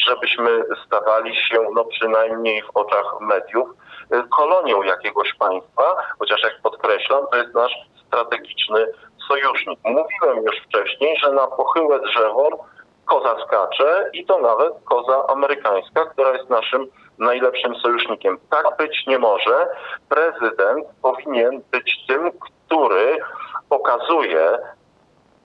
żebyśmy 0.07 0.65
stawali 0.87 1.37
się, 1.37 1.67
no 1.75 1.85
przynajmniej 1.85 2.63
w 2.63 2.71
oczach 2.75 3.21
mediów, 3.21 3.69
y, 4.15 4.23
kolonią 4.37 4.83
jakiegoś 4.83 5.35
państwa, 5.35 5.97
chociaż 6.19 6.43
jak 6.43 6.61
podkreślam, 6.63 7.27
to 7.31 7.37
jest 7.37 7.55
nasz 7.55 7.75
strategiczny 8.07 8.87
sojusznik. 9.29 9.79
Mówiłem 9.85 10.45
już 10.45 10.57
wcześniej, 10.67 11.17
że 11.17 11.33
na 11.33 11.47
pochyłe 11.47 12.01
drzewo 12.01 12.67
koza 13.05 13.37
skacze 13.47 14.11
i 14.13 14.27
to 14.27 14.39
nawet 14.39 14.73
koza 14.85 15.27
amerykańska, 15.27 16.07
która 16.07 16.33
jest 16.33 16.51
naszym 16.51 16.87
najlepszym 17.19 17.75
sojusznikiem. 17.75 18.39
Tak 18.51 18.77
być 18.79 19.07
nie 19.07 19.19
może. 19.19 19.69
Prezydent 20.09 20.87
powinien 21.03 21.63
być 21.73 22.07
tym, 22.09 22.31
który 22.41 23.19
pokazuje 23.69 24.59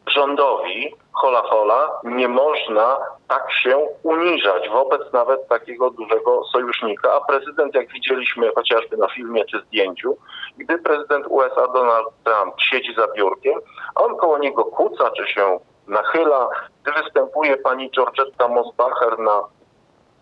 rządowi 0.07 0.95
hola 1.22 1.41
hola, 1.41 1.99
nie 2.03 2.28
można 2.28 2.97
tak 3.28 3.51
się 3.51 3.88
uniżać 4.03 4.70
wobec 4.70 5.14
nawet 5.14 5.47
takiego 5.47 5.89
dużego 5.89 6.43
sojusznika. 6.43 7.14
A 7.14 7.22
prezydent, 7.22 7.76
jak 7.76 7.91
widzieliśmy 7.93 8.51
chociażby 8.55 8.97
na 8.97 9.07
filmie 9.07 9.45
czy 9.45 9.62
zdjęciu, 9.62 10.18
gdy 10.57 10.78
prezydent 10.78 11.26
USA 11.30 11.68
Donald 11.68 12.07
Trump 12.24 12.62
siedzi 12.62 12.93
za 12.95 13.07
biurkiem, 13.07 13.60
a 13.95 14.03
on 14.03 14.18
koło 14.18 14.38
niego 14.38 14.64
kłóca 14.66 15.12
czy 15.12 15.28
się 15.28 15.60
nachyla, 15.90 16.50
gdy 16.84 16.92
występuje 17.04 17.58
pani 17.58 17.92
Georgetta 17.92 18.48
Mosbacher 18.48 19.20
na 19.20 19.44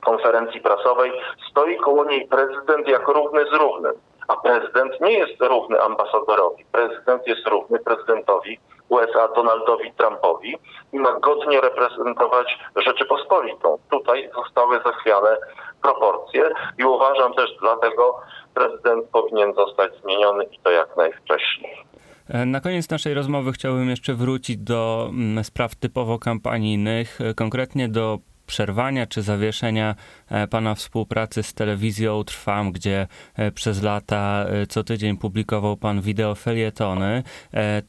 konferencji 0.05 0.61
prasowej, 0.61 1.11
stoi 1.51 1.77
koło 1.77 2.05
niej 2.05 2.27
prezydent 2.27 2.87
jak 2.87 3.07
równy 3.07 3.45
z 3.45 3.53
równym. 3.53 3.93
A 4.27 4.35
prezydent 4.35 5.01
nie 5.01 5.13
jest 5.13 5.41
równy 5.41 5.81
ambasadorowi. 5.81 6.65
Prezydent 6.71 7.27
jest 7.27 7.47
równy 7.47 7.79
prezydentowi 7.79 8.59
USA 8.89 9.27
Donaldowi 9.27 9.93
Trumpowi 9.93 10.57
i 10.93 10.99
ma 10.99 11.19
godnie 11.19 11.61
reprezentować 11.61 12.59
Rzeczypospolitą. 12.75 13.77
Tutaj 13.91 14.29
zostały 14.35 14.79
zachwiane 14.85 15.37
proporcje 15.81 16.49
i 16.77 16.83
uważam 16.85 17.33
też 17.33 17.49
dlatego 17.61 18.19
prezydent 18.53 19.09
powinien 19.09 19.53
zostać 19.53 19.91
zmieniony 20.01 20.43
i 20.43 20.59
to 20.59 20.71
jak 20.71 20.97
najwcześniej. 20.97 21.86
E, 22.29 22.45
na 22.45 22.59
koniec 22.59 22.89
naszej 22.89 23.13
rozmowy 23.13 23.51
chciałbym 23.51 23.89
jeszcze 23.89 24.15
wrócić 24.15 24.57
do 24.57 25.09
mm, 25.11 25.43
spraw 25.43 25.75
typowo 25.75 26.19
kampanijnych, 26.19 27.21
e, 27.21 27.33
konkretnie 27.33 27.89
do 27.89 28.19
przerwania 28.47 29.07
czy 29.07 29.21
zawieszenia 29.21 29.95
e, 30.29 30.47
pana 30.47 30.75
współpracy 30.75 31.43
z 31.43 31.53
telewizją 31.53 32.23
Trwam, 32.23 32.71
gdzie 32.71 33.07
e, 33.35 33.51
przez 33.51 33.81
lata 33.81 34.45
e, 34.49 34.67
co 34.67 34.83
tydzień 34.83 35.17
publikował 35.17 35.77
pan 35.77 36.01
wideo 36.01 36.35
felietony. 36.35 37.23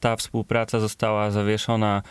Ta 0.00 0.16
współpraca 0.16 0.80
została 0.80 1.30
zawieszona 1.30 2.02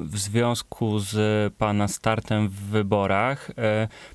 w 0.00 0.18
związku 0.18 0.98
z 0.98 1.54
pana 1.54 1.88
startem 1.88 2.48
w 2.48 2.54
wyborach. 2.54 3.50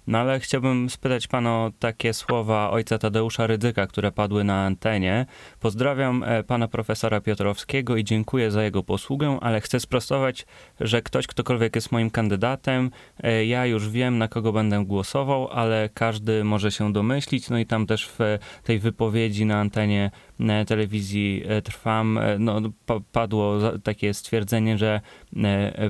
No 0.08 0.18
ale 0.18 0.40
chciałbym 0.40 0.90
spytać 0.90 1.28
pana 1.28 1.52
o 1.52 1.72
takie 1.80 2.14
słowa 2.14 2.70
ojca 2.70 2.98
Tadeusza 2.98 3.48
Rydzyka, 3.48 3.88
które 3.88 4.12
padły 4.12 4.44
na 4.44 4.66
antenie. 4.66 5.26
Pozdrawiam 5.60 6.26
pana 6.48 6.68
profesora 6.68 7.22
Piotrowskiego 7.22 7.96
i 7.96 8.04
dziękuję 8.04 8.52
za 8.52 8.64
jego 8.64 8.84
posługę, 8.84 9.38
ale 9.42 9.62
chcę 9.62 9.80
sprostować, 9.80 10.46
że 10.80 11.02
ktoś, 11.02 11.28
ktokolwiek 11.28 11.76
jest 11.76 11.92
moim 11.92 12.10
kandydatem, 12.12 12.92
ja 13.48 13.66
już 13.66 13.90
wiem, 13.90 14.18
na 14.18 14.28
kogo 14.28 14.52
będę 14.52 14.86
głosował, 14.86 15.48
ale 15.48 15.90
każdy 15.94 16.44
może 16.44 16.72
się 16.72 16.94
domyślić. 16.94 17.50
No 17.50 17.60
i 17.60 17.66
tam 17.66 17.88
też 17.88 18.08
w 18.08 18.20
tej 18.64 18.80
wypowiedzi 18.80 19.46
na 19.46 19.60
antenie 19.60 20.12
e, 20.40 20.66
telewizji 20.66 21.44
e, 21.48 21.62
Trwam 21.62 22.20
no, 22.40 22.62
padło 23.12 23.58
takie 23.84 24.14
stwierdzenie, 24.14 24.78
że 24.78 25.02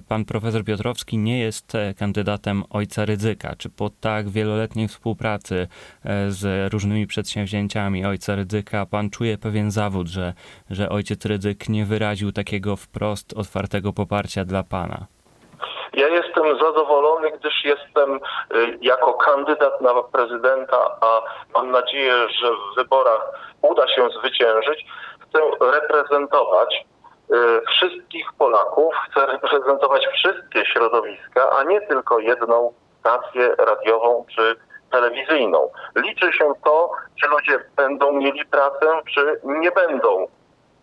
pan 0.08 0.26
profesor 0.26 0.64
Piotrowski 0.64 1.18
nie 1.18 1.40
jest 1.40 1.74
kandydatem 1.98 2.64
ojca 2.70 3.06
Rydzyka. 3.06 3.56
Czy 3.56 3.70
po 3.70 3.90
tak 3.90 4.30
wieloletniej 4.30 4.88
współpracy 4.88 5.68
z 6.30 6.74
różnymi 6.74 7.08
przedsięwzięciami 7.08 8.06
ojca 8.06 8.36
Rydzyka 8.36 8.86
pan 8.86 9.10
czuje 9.10 9.38
pewien 9.38 9.72
zawód, 9.72 10.08
że, 10.08 10.34
że 10.70 10.90
ojciec 10.90 11.26
Rydzyk 11.26 11.70
nie 11.70 11.86
wyraził 11.86 12.32
takiego 12.32 12.76
wprost 12.76 13.34
otwartego 13.34 13.94
poparcia 13.94 14.46
dla 14.46 14.64
pana? 14.64 15.19
Ja 15.94 16.08
jestem 16.08 16.60
zadowolony, 16.60 17.32
gdyż 17.32 17.66
jestem 17.66 18.16
y, 18.16 18.78
jako 18.82 19.14
kandydat 19.14 19.82
na 19.82 20.04
prezydenta, 20.04 20.98
a 21.02 21.22
mam 21.54 21.72
nadzieję, 21.72 22.14
że 22.14 22.52
w 22.52 22.76
wyborach 22.76 23.32
uda 23.62 23.88
się 23.88 24.10
zwyciężyć, 24.20 24.86
chcę 25.20 25.40
reprezentować 25.72 26.86
y, 27.32 27.62
wszystkich 27.68 28.34
Polaków, 28.38 28.94
chcę 29.10 29.26
reprezentować 29.26 30.08
wszystkie 30.08 30.66
środowiska, 30.66 31.50
a 31.50 31.64
nie 31.64 31.82
tylko 31.82 32.20
jedną 32.20 32.74
stację 33.00 33.56
radiową 33.58 34.26
czy 34.36 34.56
telewizyjną. 34.92 35.70
Liczy 35.96 36.34
się 36.34 36.54
to, 36.64 36.92
czy 37.22 37.28
ludzie 37.28 37.60
będą 37.76 38.12
mieli 38.12 38.46
pracę, 38.46 39.02
czy 39.14 39.40
nie 39.44 39.72
będą 39.72 40.28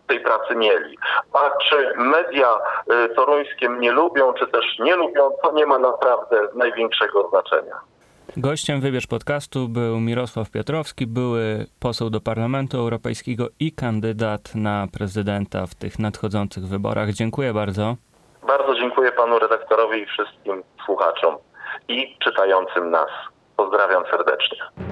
tej 0.07 0.19
pracy 0.19 0.55
mieli. 0.55 0.97
A 1.33 1.49
czy 1.69 1.93
media 1.97 2.55
y, 3.05 3.09
toruńskie 3.15 3.69
mnie 3.69 3.91
lubią, 3.91 4.33
czy 4.33 4.47
też 4.47 4.79
nie 4.79 4.95
lubią, 4.95 5.29
to 5.43 5.51
nie 5.51 5.65
ma 5.65 5.79
naprawdę 5.79 6.47
największego 6.55 7.29
znaczenia. 7.29 7.75
Gościem 8.37 8.81
Wybierz 8.81 9.07
Podcastu 9.07 9.67
był 9.69 9.99
Mirosław 9.99 10.51
Piotrowski, 10.51 11.07
były 11.07 11.65
poseł 11.79 12.09
do 12.09 12.21
Parlamentu 12.21 12.77
Europejskiego 12.77 13.47
i 13.59 13.71
kandydat 13.71 14.55
na 14.55 14.87
prezydenta 14.97 15.67
w 15.67 15.75
tych 15.75 15.99
nadchodzących 15.99 16.63
wyborach. 16.63 17.09
Dziękuję 17.09 17.53
bardzo. 17.53 17.95
Bardzo 18.47 18.75
dziękuję 18.75 19.11
panu 19.11 19.39
redaktorowi 19.39 20.01
i 20.01 20.05
wszystkim 20.05 20.63
słuchaczom 20.85 21.37
i 21.87 22.17
czytającym 22.19 22.91
nas. 22.91 23.09
Pozdrawiam 23.57 24.03
serdecznie. 24.11 24.86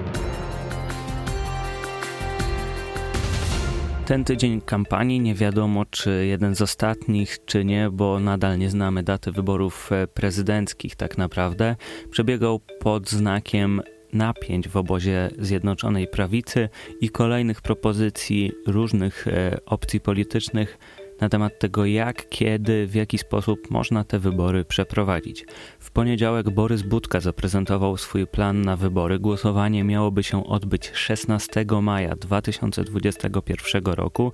Ten 4.06 4.24
tydzień 4.24 4.60
kampanii 4.60 5.20
nie 5.20 5.34
wiadomo, 5.34 5.84
czy 5.84 6.26
jeden 6.26 6.54
z 6.54 6.62
ostatnich, 6.62 7.38
czy 7.44 7.64
nie, 7.64 7.90
bo 7.92 8.20
nadal 8.20 8.58
nie 8.58 8.70
znamy 8.70 9.02
daty 9.02 9.32
wyborów 9.32 9.92
e, 9.92 10.06
prezydenckich 10.06 10.96
tak 10.96 11.18
naprawdę. 11.18 11.76
Przebiegał 12.10 12.60
pod 12.80 13.10
znakiem 13.10 13.82
napięć 14.12 14.68
w 14.68 14.76
obozie 14.76 15.30
Zjednoczonej 15.38 16.08
Prawicy 16.08 16.68
i 17.00 17.08
kolejnych 17.08 17.62
propozycji 17.62 18.52
różnych 18.66 19.28
e, 19.28 19.56
opcji 19.66 20.00
politycznych 20.00 20.78
na 21.20 21.28
temat 21.28 21.58
tego, 21.58 21.86
jak, 21.86 22.28
kiedy, 22.28 22.86
w 22.86 22.94
jaki 22.94 23.18
sposób 23.18 23.70
można 23.70 24.04
te 24.04 24.18
wybory 24.18 24.64
przeprowadzić. 24.64 25.44
W 25.78 25.90
poniedziałek 25.90 26.50
Borys 26.50 26.82
Budka 26.82 27.20
zaprezentował 27.20 27.96
swój 27.96 28.26
plan 28.26 28.62
na 28.62 28.76
wybory. 28.76 29.18
Głosowanie 29.18 29.84
miałoby 29.84 30.22
się 30.22 30.46
odbyć 30.46 30.90
16 30.94 31.66
maja 31.82 32.16
2021 32.16 33.84
roku 33.84 34.32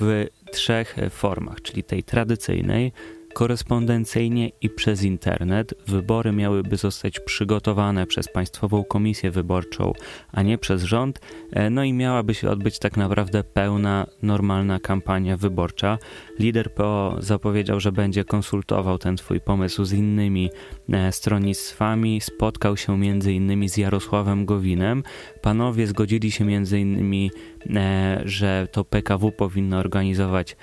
w 0.00 0.26
trzech 0.52 0.96
formach, 1.10 1.62
czyli 1.62 1.84
tej 1.84 2.02
tradycyjnej, 2.02 2.92
korespondencyjnie 3.32 4.50
i 4.60 4.70
przez 4.70 5.02
internet. 5.02 5.74
Wybory 5.86 6.32
miałyby 6.32 6.76
zostać 6.76 7.20
przygotowane 7.20 8.06
przez 8.06 8.28
Państwową 8.28 8.84
Komisję 8.84 9.30
Wyborczą, 9.30 9.92
a 10.32 10.42
nie 10.42 10.58
przez 10.58 10.82
rząd, 10.82 11.20
e, 11.52 11.70
no 11.70 11.84
i 11.84 11.92
miałaby 11.92 12.34
się 12.34 12.50
odbyć 12.50 12.78
tak 12.78 12.96
naprawdę 12.96 13.44
pełna, 13.44 14.06
normalna 14.22 14.80
kampania 14.80 15.36
wyborcza. 15.36 15.98
Lider 16.38 16.74
PO 16.74 17.16
zapowiedział, 17.18 17.80
że 17.80 17.92
będzie 17.92 18.24
konsultował 18.24 18.98
ten 18.98 19.18
swój 19.18 19.40
pomysł 19.40 19.84
z 19.84 19.92
innymi 19.92 20.50
e, 20.92 21.12
stronnictwami, 21.12 22.20
spotkał 22.20 22.76
się 22.76 23.04
innymi 23.32 23.68
z 23.68 23.76
Jarosławem 23.76 24.46
Gowinem. 24.46 25.02
Panowie 25.42 25.86
zgodzili 25.86 26.30
się 26.30 26.52
innymi, 26.52 27.30
e, 27.70 28.22
że 28.24 28.68
to 28.72 28.84
PKW 28.84 29.32
powinno 29.32 29.78
organizować 29.78 30.56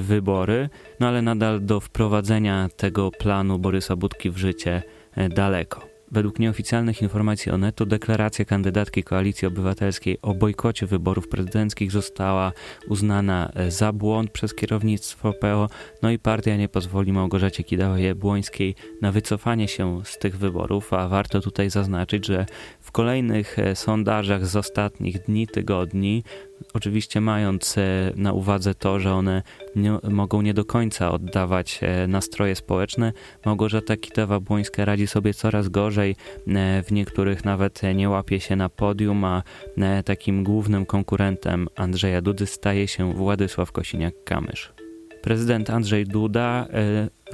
wybory, 0.00 0.68
no 1.00 1.08
ale 1.08 1.22
nadal 1.22 1.64
do 1.64 1.80
wprowadzenia 1.80 2.68
tego 2.76 3.10
planu 3.10 3.58
Borysa 3.58 3.96
Budki 3.96 4.30
w 4.30 4.36
życie 4.36 4.82
e, 5.16 5.28
daleko. 5.28 5.92
Według 6.12 6.38
nieoficjalnych 6.38 7.02
informacji 7.02 7.52
Onetu 7.52 7.86
deklaracja 7.86 8.44
kandydatki 8.44 9.04
Koalicji 9.04 9.48
Obywatelskiej 9.48 10.18
o 10.22 10.34
bojkocie 10.34 10.86
wyborów 10.86 11.28
prezydenckich 11.28 11.92
została 11.92 12.52
uznana 12.88 13.52
e, 13.54 13.70
za 13.70 13.92
błąd 13.92 14.30
przez 14.30 14.54
kierownictwo 14.54 15.32
PO, 15.32 15.68
no 16.02 16.10
i 16.10 16.18
partia 16.18 16.56
nie 16.56 16.68
pozwoli 16.68 17.12
Małgorzacie 17.12 17.62
Kidawa-Jabłońskiej 17.62 18.74
na 19.02 19.12
wycofanie 19.12 19.68
się 19.68 20.00
z 20.04 20.18
tych 20.18 20.38
wyborów, 20.38 20.92
a 20.92 21.08
warto 21.08 21.40
tutaj 21.40 21.70
zaznaczyć, 21.70 22.26
że 22.26 22.46
w 22.80 22.92
kolejnych 22.92 23.58
e, 23.58 23.76
sondażach 23.76 24.46
z 24.46 24.56
ostatnich 24.56 25.18
dni, 25.18 25.46
tygodni 25.46 26.24
oczywiście 26.74 27.20
mając 27.20 27.78
e, 27.78 28.12
na 28.16 28.32
uwadze 28.32 28.74
to, 28.74 29.00
że 29.00 29.12
one 29.12 29.42
nie, 29.76 29.98
mogą 30.10 30.42
nie 30.42 30.54
do 30.54 30.64
końca 30.64 31.12
oddawać 31.12 31.80
e, 31.82 32.06
nastroje 32.06 32.54
społeczne, 32.54 33.12
Małgorzata 33.44 33.94
Kitawa-Błońska 33.94 34.84
radzi 34.84 35.06
sobie 35.06 35.34
coraz 35.34 35.68
gorzej, 35.68 36.16
e, 36.48 36.82
w 36.82 36.92
niektórych 36.92 37.44
nawet 37.44 37.80
nie 37.94 38.08
łapie 38.08 38.40
się 38.40 38.56
na 38.56 38.68
podium, 38.68 39.24
a 39.24 39.42
takim 40.04 40.44
głównym 40.44 40.86
konkurentem 40.86 41.68
Andrzeja 41.76 42.22
Dudy 42.22 42.46
staje 42.46 42.88
się 42.88 43.12
Władysław 43.12 43.72
Kosiniak-Kamysz. 43.72 44.68
Prezydent 45.22 45.70
Andrzej 45.70 46.04
Duda 46.04 46.66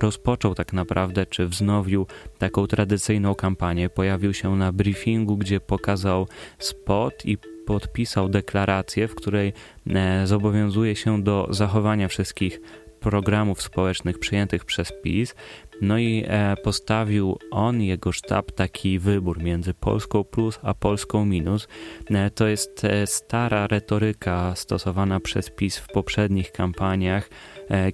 rozpoczął 0.01 0.55
tak 0.55 0.73
naprawdę, 0.73 1.27
czy 1.27 1.47
wznowił 1.47 2.07
taką 2.39 2.67
tradycyjną 2.67 3.35
kampanię. 3.35 3.91
Pojawił 3.91 4.35
się 4.35 4.57
na 4.57 4.73
briefingu, 4.73 5.37
gdzie 5.37 5.61
pokazał 5.61 6.27
spot 6.59 7.27
i 7.27 7.39
podpisał 7.69 8.29
deklarację, 8.29 9.09
w 9.09 9.15
której 9.15 9.53
e, 9.91 10.27
zobowiązuje 10.27 10.97
się 10.97 11.23
do 11.23 11.47
zachowania 11.51 12.09
wszystkich 12.09 12.61
programów 13.01 13.63
społecznych 13.63 14.19
przyjętych 14.19 14.65
przez 14.65 14.93
PiS. 15.03 15.35
No 15.83 15.99
i 15.99 16.25
e, 16.27 16.55
postawił 16.65 17.39
on, 17.51 17.83
jego 17.83 18.13
sztab, 18.13 18.53
taki 18.53 18.99
wybór 18.99 19.43
między 19.43 19.75
Polską 19.75 20.25
plus 20.25 20.59
a 20.63 20.75
Polską 20.75 21.25
minus. 21.25 21.69
E, 22.11 22.31
to 22.31 22.47
jest 22.47 22.83
stara 23.05 23.67
retoryka 23.67 24.53
stosowana 24.57 25.21
przez 25.21 25.51
PiS 25.51 25.79
w 25.79 25.87
poprzednich 25.87 26.53
kampaniach, 26.53 27.31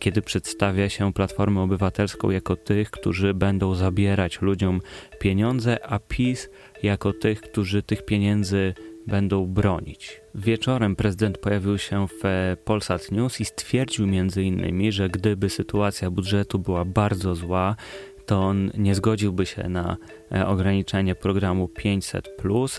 kiedy 0.01 0.23
przedstawia 0.23 0.89
się 0.89 1.13
Platformę 1.13 1.61
Obywatelską 1.61 2.31
jako 2.31 2.57
tych, 2.57 2.91
którzy 2.91 3.35
będą 3.35 3.75
zabierać 3.75 4.43
ludziom 4.43 4.81
pieniądze, 5.21 5.87
a 5.87 5.99
PiS 5.99 6.49
jako 6.83 7.13
tych, 7.13 7.41
którzy 7.41 7.83
tych 7.83 8.05
pieniędzy 8.05 8.75
będą 9.07 9.47
bronić. 9.47 10.21
Wieczorem 10.35 10.97
prezydent 10.97 11.39
pojawił 11.39 11.79
się 11.79 12.07
w 12.09 12.57
Polsat 12.65 13.13
News 13.13 13.41
i 13.41 13.45
stwierdził 13.45 14.07
innymi, 14.43 14.93
że 14.93 15.09
gdyby 15.09 15.51
sytuacja 15.51 16.11
budżetu 16.11 16.59
była 16.59 16.85
bardzo 16.85 17.35
zła, 17.35 17.77
to 18.27 18.39
on 18.43 18.71
nie 18.79 18.95
zgodziłby 18.95 19.47
się 19.47 19.69
na 19.69 19.93
e, 19.93 19.97
ograniczenie 20.47 21.15
programu 21.15 21.69
500, 21.69 22.29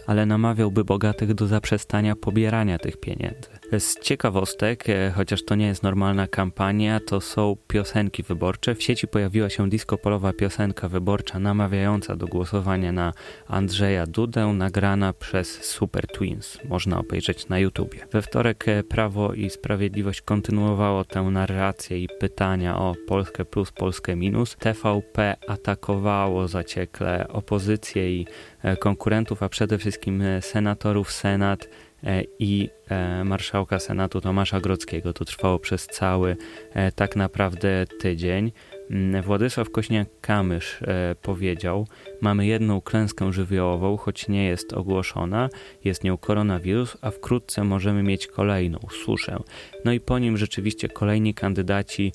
ale 0.07 0.25
namawiałby 0.25 0.83
bogatych 0.83 1.33
do 1.33 1.47
zaprzestania 1.47 2.15
pobierania 2.15 2.77
tych 2.77 2.97
pieniędzy. 2.97 3.49
Z 3.79 3.99
ciekawostek, 3.99 4.89
e, 4.89 5.11
chociaż 5.15 5.45
to 5.45 5.55
nie 5.55 5.67
jest 5.67 5.83
normalna 5.83 6.27
kampania, 6.27 6.99
to 6.99 7.21
są 7.21 7.55
piosenki 7.67 8.23
wyborcze. 8.23 8.75
W 8.75 8.83
sieci 8.83 9.07
pojawiła 9.07 9.49
się 9.49 9.69
disco-polowa 9.69 10.33
piosenka 10.33 10.89
wyborcza 10.89 11.39
namawiająca 11.39 12.15
do 12.15 12.27
głosowania 12.27 12.91
na 12.91 13.13
Andrzeja 13.47 14.05
Dudę, 14.05 14.47
nagrana 14.47 15.13
przez 15.13 15.63
Super 15.63 16.07
Twins. 16.07 16.57
Można 16.69 16.99
obejrzeć 16.99 17.47
na 17.49 17.59
YouTubie. 17.59 18.07
We 18.11 18.21
wtorek 18.21 18.67
e, 18.67 18.83
Prawo 18.83 19.33
i 19.33 19.49
Sprawiedliwość 19.49 20.21
kontynuowało 20.21 21.05
tę 21.05 21.21
narrację 21.21 22.03
i 22.03 22.09
pytania 22.19 22.79
o 22.79 22.95
Polskę 23.07 23.45
plus, 23.45 23.71
Polskę 23.71 24.15
minus. 24.15 24.55
TVP 24.59 25.35
atakowało 25.47 26.47
zaciekle 26.47 27.27
opozycję 27.35 28.15
i 28.15 28.27
e, 28.63 28.77
konkurentów, 28.77 29.43
a 29.43 29.49
przede 29.49 29.77
wszystkim 29.77 30.23
senatorów 30.41 31.11
Senat 31.11 31.67
E, 32.05 32.23
i 32.39 32.69
e, 32.89 33.23
marszałka 33.23 33.79
Senatu 33.79 34.21
Tomasza 34.21 34.61
Grodzkiego. 34.61 35.13
To 35.13 35.25
trwało 35.25 35.59
przez 35.59 35.87
cały 35.87 36.37
e, 36.73 36.91
tak 36.91 37.15
naprawdę 37.15 37.85
tydzień. 37.99 38.51
Mm, 38.89 39.23
Władysław 39.23 39.69
Kośniak-Kamysz 39.69 40.83
powiedział: 41.21 41.87
Mamy 42.21 42.45
jedną 42.45 42.81
klęskę 42.81 43.33
żywiołową, 43.33 43.97
choć 43.97 44.27
nie 44.27 44.45
jest 44.45 44.73
ogłoszona, 44.73 45.49
jest 45.83 46.03
nią 46.03 46.17
koronawirus, 46.17 46.97
a 47.01 47.11
wkrótce 47.11 47.63
możemy 47.63 48.03
mieć 48.03 48.27
kolejną 48.27 48.79
suszę. 49.05 49.37
No 49.85 49.91
i 49.91 49.99
po 49.99 50.19
nim 50.19 50.37
rzeczywiście 50.37 50.89
kolejni 50.89 51.33
kandydaci 51.33 52.13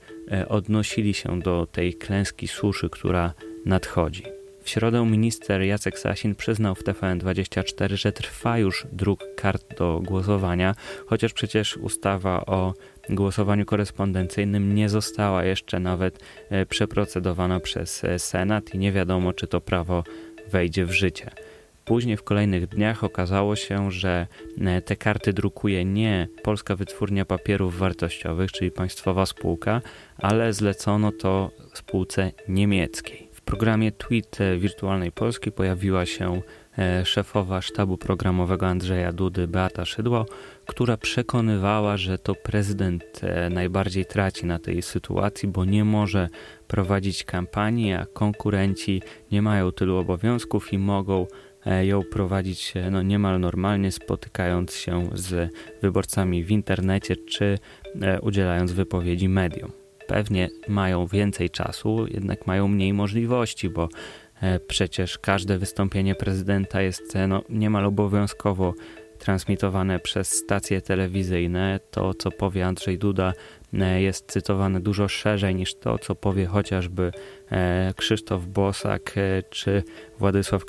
odnosili 0.49 1.15
się 1.15 1.41
do 1.41 1.67
tej 1.67 1.95
klęski 1.95 2.49
suszy, 2.49 2.91
która 2.91 3.35
nadchodzi. 3.67 4.40
W 4.63 4.71
środę 4.71 5.07
minister 5.07 5.63
Jacek 5.63 5.99
Sasin 5.99 6.35
przyznał 6.35 6.75
w 6.75 6.85
TVN24, 6.85 7.97
że 7.97 8.13
trwa 8.13 8.59
już 8.59 8.87
druk 8.93 9.21
kart 9.37 9.79
do 9.79 10.01
głosowania, 10.05 10.75
chociaż 11.07 11.33
przecież 11.33 11.77
ustawa 11.77 12.47
o 12.47 12.75
głosowaniu 13.11 13.65
korespondencyjnym 13.65 14.75
nie 14.75 14.89
została 14.89 15.45
jeszcze 15.45 15.81
nawet 15.81 16.25
e, 16.51 16.67
przeprocedowana 16.67 17.61
przez 17.61 18.05
e, 18.05 18.19
Senat 18.19 18.75
i 18.75 18.79
nie 18.79 18.93
wiadomo, 18.93 19.33
czy 19.33 19.47
to 19.47 19.61
prawo 19.61 20.05
wejdzie 20.49 20.87
w 20.87 20.93
życie. 20.93 21.31
Później 21.85 22.17
w 22.17 22.23
kolejnych 22.23 22.67
dniach 22.67 23.05
okazało 23.05 23.57
się, 23.57 23.91
że 23.91 24.27
e, 24.61 24.83
te 24.83 24.97
karty 24.97 25.33
drukuje 25.33 25.85
nie 25.85 26.29
Polska 26.43 26.77
Wytwórnia 26.77 27.25
Papierów 27.25 27.79
Wartościowych, 27.79 28.53
czyli 28.53 28.71
państwowa 28.71 29.27
spółka, 29.27 29.81
ale 30.19 30.53
zlecono 30.53 31.13
to 31.13 31.51
spółce 31.75 32.33
niemieckiej 32.49 33.30
programie 33.51 33.93
Tweet 33.93 34.39
Wirtualnej 34.59 35.13
Polski 35.13 35.53
pojawiła 35.53 36.07
się 36.07 36.43
e, 36.79 37.05
szefowa 37.05 37.63
sztabu 37.63 37.97
programowego 37.99 38.67
Andrzeja 38.67 39.13
Dudy, 39.13 39.49
Beata 39.49 39.85
Szydło, 39.85 40.27
która 40.67 40.97
przekonywała, 40.97 41.97
że 41.97 42.19
to 42.19 42.35
prezydent 42.35 43.05
e, 43.23 43.51
najbardziej 43.51 44.07
traci 44.07 44.47
na 44.47 44.59
tej 44.59 44.83
sytuacji, 44.83 45.49
bo 45.49 45.65
nie 45.65 45.85
może 45.85 46.29
prowadzić 46.69 47.25
kampanii, 47.25 47.93
a 47.93 48.07
konkurenci 48.07 49.03
nie 49.33 49.43
mają 49.43 49.73
tylu 49.73 49.97
obowiązków 49.97 50.73
i 50.73 50.79
mogą 50.79 51.27
e, 51.67 51.87
ją 51.87 52.03
prowadzić 52.03 52.75
no, 52.91 53.03
niemal 53.03 53.41
normalnie, 53.41 53.93
spotykając 53.93 54.75
się 54.75 55.11
z 55.15 55.53
wyborcami 55.83 56.45
w 56.45 56.51
internecie 56.51 57.17
czy 57.17 57.59
udzielając 58.23 58.73
wypowiedzi 58.73 59.29
mediom 59.29 59.80
pewnie 60.11 60.49
mają 60.69 61.07
więcej 61.07 61.51
czasu, 61.51 62.07
jednak 62.11 62.47
mają 62.47 62.69
mniej 62.69 62.93
możliwości, 62.93 63.69
bo 63.69 63.89
e, 64.43 64.61
przecież 64.61 65.19
każde 65.19 65.59
wystąpienie 65.59 66.15
prezydenta 66.15 66.83
jest 66.83 67.17
e, 67.17 67.27
no, 67.27 67.43
niemal 67.49 67.87
obowiązkowo 67.87 68.75
transmitowane 69.19 70.01
przez 70.01 70.29
stacje 70.33 70.81
telewizyjne. 70.81 71.81
To, 71.91 72.15
co 72.15 72.31
powie 72.31 72.67
Andrzej 72.67 72.99
Duda, 72.99 73.33
e, 73.73 74.03
jest 74.03 74.27
cytowane 74.27 74.81
dużo 74.81 75.09
szerzej 75.09 75.55
niż 75.55 75.75
to, 75.75 75.99
co 75.99 76.15
powie 76.15 76.47
chociażby 76.47 77.13
Krzysztof 77.97 78.47
Bosak 78.47 79.15
czy 79.51 79.83
Władysław 80.19 80.65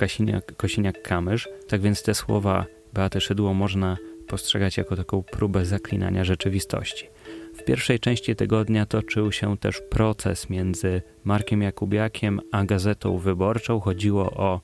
Kosiniak-Kamysz. 0.58 1.48
Tak 1.68 1.82
więc 1.82 2.04
te 2.04 2.14
słowa 2.14 2.66
Beaty 2.94 3.22
Szydło 3.22 3.54
można 3.54 3.98
postrzegać 4.28 4.78
jako 4.78 4.96
taką 4.96 5.24
próbę 5.24 5.66
zaklinania 5.66 6.24
rzeczywistości. 6.24 7.11
W 7.62 7.64
pierwszej 7.64 8.00
części 8.00 8.36
tygodnia 8.36 8.86
toczył 8.86 9.32
się 9.32 9.58
też 9.58 9.82
proces 9.90 10.50
między 10.50 11.02
Markiem 11.24 11.62
Jakubiakiem 11.62 12.42
a 12.52 12.64
Gazetą 12.64 13.18
Wyborczą. 13.18 13.80
Chodziło 13.80 14.32
o 14.32 14.62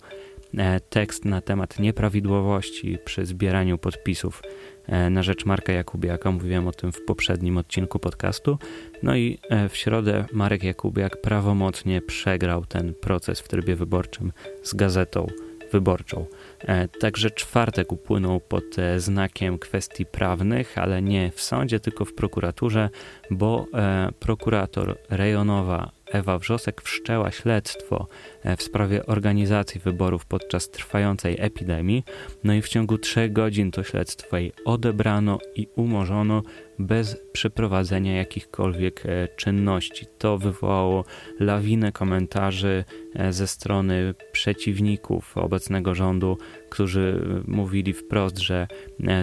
e, 0.58 0.80
tekst 0.80 1.26
na 1.26 1.42
temat 1.42 1.80
nieprawidłowości 1.80 2.98
przy 3.06 3.26
zbieraniu 3.26 3.78
podpisów 3.78 4.42
e, 4.86 5.10
na 5.10 5.24
rzecz 5.24 5.46
Marka 5.46 5.74
Jakubiaka. 5.74 6.32
Mówiłem 6.32 6.68
o 6.68 6.72
tym 6.72 6.92
w 6.92 7.02
poprzednim 7.02 7.58
odcinku 7.58 8.00
podcastu. 8.00 8.58
No 9.04 9.16
i 9.16 9.40
e, 9.50 9.70
w 9.70 9.78
środę 9.78 10.26
Marek 10.34 10.64
Jakubiak 10.64 11.22
prawomocnie 11.22 12.02
przegrał 12.02 12.66
ten 12.66 12.94
proces 12.94 13.40
w 13.40 13.48
trybie 13.48 13.76
wyborczym 13.76 14.32
z 14.64 14.74
Gazetą 14.74 15.28
Wyborczą. 15.72 16.26
E, 16.60 16.88
także 16.88 17.32
czwartek 17.32 17.92
upłynął 17.92 18.40
pod 18.40 18.80
e, 18.80 19.00
znakiem 19.00 19.60
kwestii 19.60 20.06
prawnych, 20.06 20.78
ale 20.78 21.02
nie 21.02 21.32
w 21.32 21.42
sądzie, 21.42 21.80
tylko 21.80 22.06
w 22.06 22.14
prokuraturze, 22.14 22.90
bo 23.32 23.66
e, 23.74 24.10
prokurator 24.20 24.98
rejonowa 25.10 25.97
Ewa 26.12 26.40
Wrzosek 26.40 26.82
wszczęła 26.82 27.32
śledztwo 27.32 28.08
w 28.58 28.64
sprawie 28.64 29.06
organizacji 29.06 29.82
wyborów 29.82 30.26
podczas 30.26 30.70
trwającej 30.70 31.36
epidemii. 31.40 32.04
No 32.44 32.54
i 32.54 32.62
w 32.62 32.70
ciągu 32.70 32.98
trzech 32.98 33.34
godzin 33.34 33.72
to 33.72 33.84
śledztwo 33.84 34.38
jej 34.38 34.52
odebrano 34.66 35.40
i 35.56 35.68
umorzono 35.76 36.44
bez 36.80 37.18
przeprowadzenia 37.32 38.16
jakichkolwiek 38.16 39.06
e, 39.06 39.28
czynności. 39.28 40.06
To 40.18 40.38
wywołało 40.38 41.06
lawinę 41.40 41.92
komentarzy 41.92 42.84
e, 43.16 43.34
ze 43.34 43.48
strony 43.48 44.14
przeciwników 44.32 45.38
obecnego 45.38 45.96
rządu, 45.96 46.38
którzy 46.70 47.22
e, 47.48 47.52
mówili 47.52 47.94
wprost, 47.94 48.38
że 48.38 48.68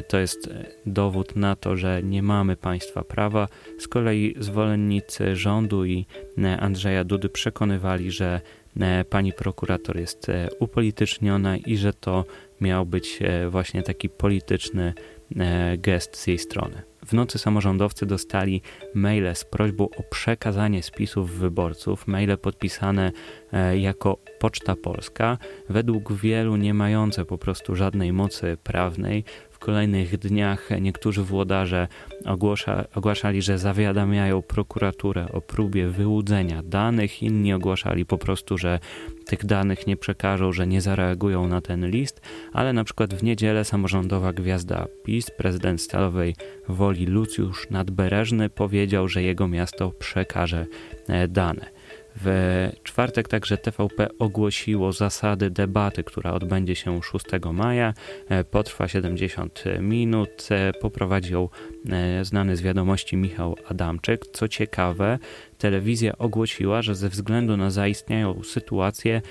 to 0.08 0.18
jest 0.18 0.50
dowód 0.86 1.36
na 1.36 1.56
to, 1.56 1.76
że 1.76 2.02
nie 2.02 2.22
mamy 2.22 2.56
państwa 2.56 3.02
prawa. 3.04 3.48
Z 3.78 3.88
kolei 3.88 4.34
zwolennicy 4.38 5.36
rządu 5.36 5.84
i 5.84 6.06
Andrzeja 6.58 7.04
Dudy 7.04 7.28
przekonywali, 7.28 8.10
że 8.10 8.40
pani 9.10 9.32
prokurator 9.32 9.96
jest 9.96 10.26
upolityczniona 10.58 11.56
i 11.56 11.76
że 11.76 11.92
to 11.92 12.24
miał 12.60 12.86
być 12.86 13.18
właśnie 13.50 13.82
taki 13.82 14.08
polityczny 14.08 14.94
gest 15.78 16.16
z 16.16 16.26
jej 16.26 16.38
strony. 16.38 16.82
W 17.06 17.12
nocy 17.12 17.38
samorządowcy 17.38 18.06
dostali 18.06 18.62
maile 18.94 19.34
z 19.34 19.44
prośbą 19.44 19.84
o 19.84 20.02
przekazanie 20.10 20.82
spisów 20.82 21.30
wyborców, 21.30 22.06
maile 22.06 22.38
podpisane 22.38 23.12
e, 23.52 23.78
jako 23.78 24.18
Poczta 24.38 24.76
Polska, 24.76 25.38
według 25.68 26.12
wielu 26.12 26.56
nie 26.56 26.74
mające 26.74 27.24
po 27.24 27.38
prostu 27.38 27.74
żadnej 27.76 28.12
mocy 28.12 28.56
prawnej, 28.62 29.24
kolejnych 29.64 30.18
dniach 30.18 30.68
niektórzy 30.80 31.22
włodarze 31.22 31.88
ogłasza, 32.24 32.84
ogłaszali, 32.94 33.42
że 33.42 33.58
zawiadamiają 33.58 34.42
prokuraturę 34.42 35.26
o 35.32 35.40
próbie 35.40 35.88
wyłudzenia 35.88 36.62
danych, 36.62 37.22
inni 37.22 37.52
ogłaszali 37.52 38.06
po 38.06 38.18
prostu, 38.18 38.58
że 38.58 38.78
tych 39.26 39.46
danych 39.46 39.86
nie 39.86 39.96
przekażą, 39.96 40.52
że 40.52 40.66
nie 40.66 40.80
zareagują 40.80 41.48
na 41.48 41.60
ten 41.60 41.90
list, 41.90 42.20
ale 42.52 42.72
na 42.72 42.84
przykład 42.84 43.14
w 43.14 43.22
niedzielę 43.22 43.64
samorządowa 43.64 44.32
gwiazda 44.32 44.86
PiS, 45.04 45.30
prezydent 45.30 45.82
Stalowej 45.82 46.34
Woli 46.68 47.06
Lucjusz 47.06 47.70
Nadbereżny 47.70 48.50
powiedział, 48.50 49.08
że 49.08 49.22
jego 49.22 49.48
miasto 49.48 49.90
przekaże 49.90 50.66
e, 51.08 51.28
dane. 51.28 51.73
W 52.16 52.70
czwartek 52.82 53.28
także 53.28 53.58
TVP 53.58 54.08
ogłosiło 54.18 54.92
zasady 54.92 55.50
debaty, 55.50 56.04
która 56.04 56.32
odbędzie 56.32 56.74
się 56.74 57.02
6 57.02 57.24
maja. 57.52 57.94
E, 58.28 58.44
potrwa 58.44 58.88
70 58.88 59.64
minut. 59.80 60.48
E, 60.50 60.72
poprowadził 60.72 61.50
e, 61.90 62.24
znany 62.24 62.56
z 62.56 62.60
wiadomości 62.60 63.16
Michał 63.16 63.56
Adamczyk. 63.68 64.26
Co 64.32 64.48
ciekawe, 64.48 65.18
telewizja 65.58 66.18
ogłosiła, 66.18 66.82
że 66.82 66.94
ze 66.94 67.08
względu 67.08 67.56
na 67.56 67.70
zaistniałą 67.70 68.42
sytuację 68.42 69.22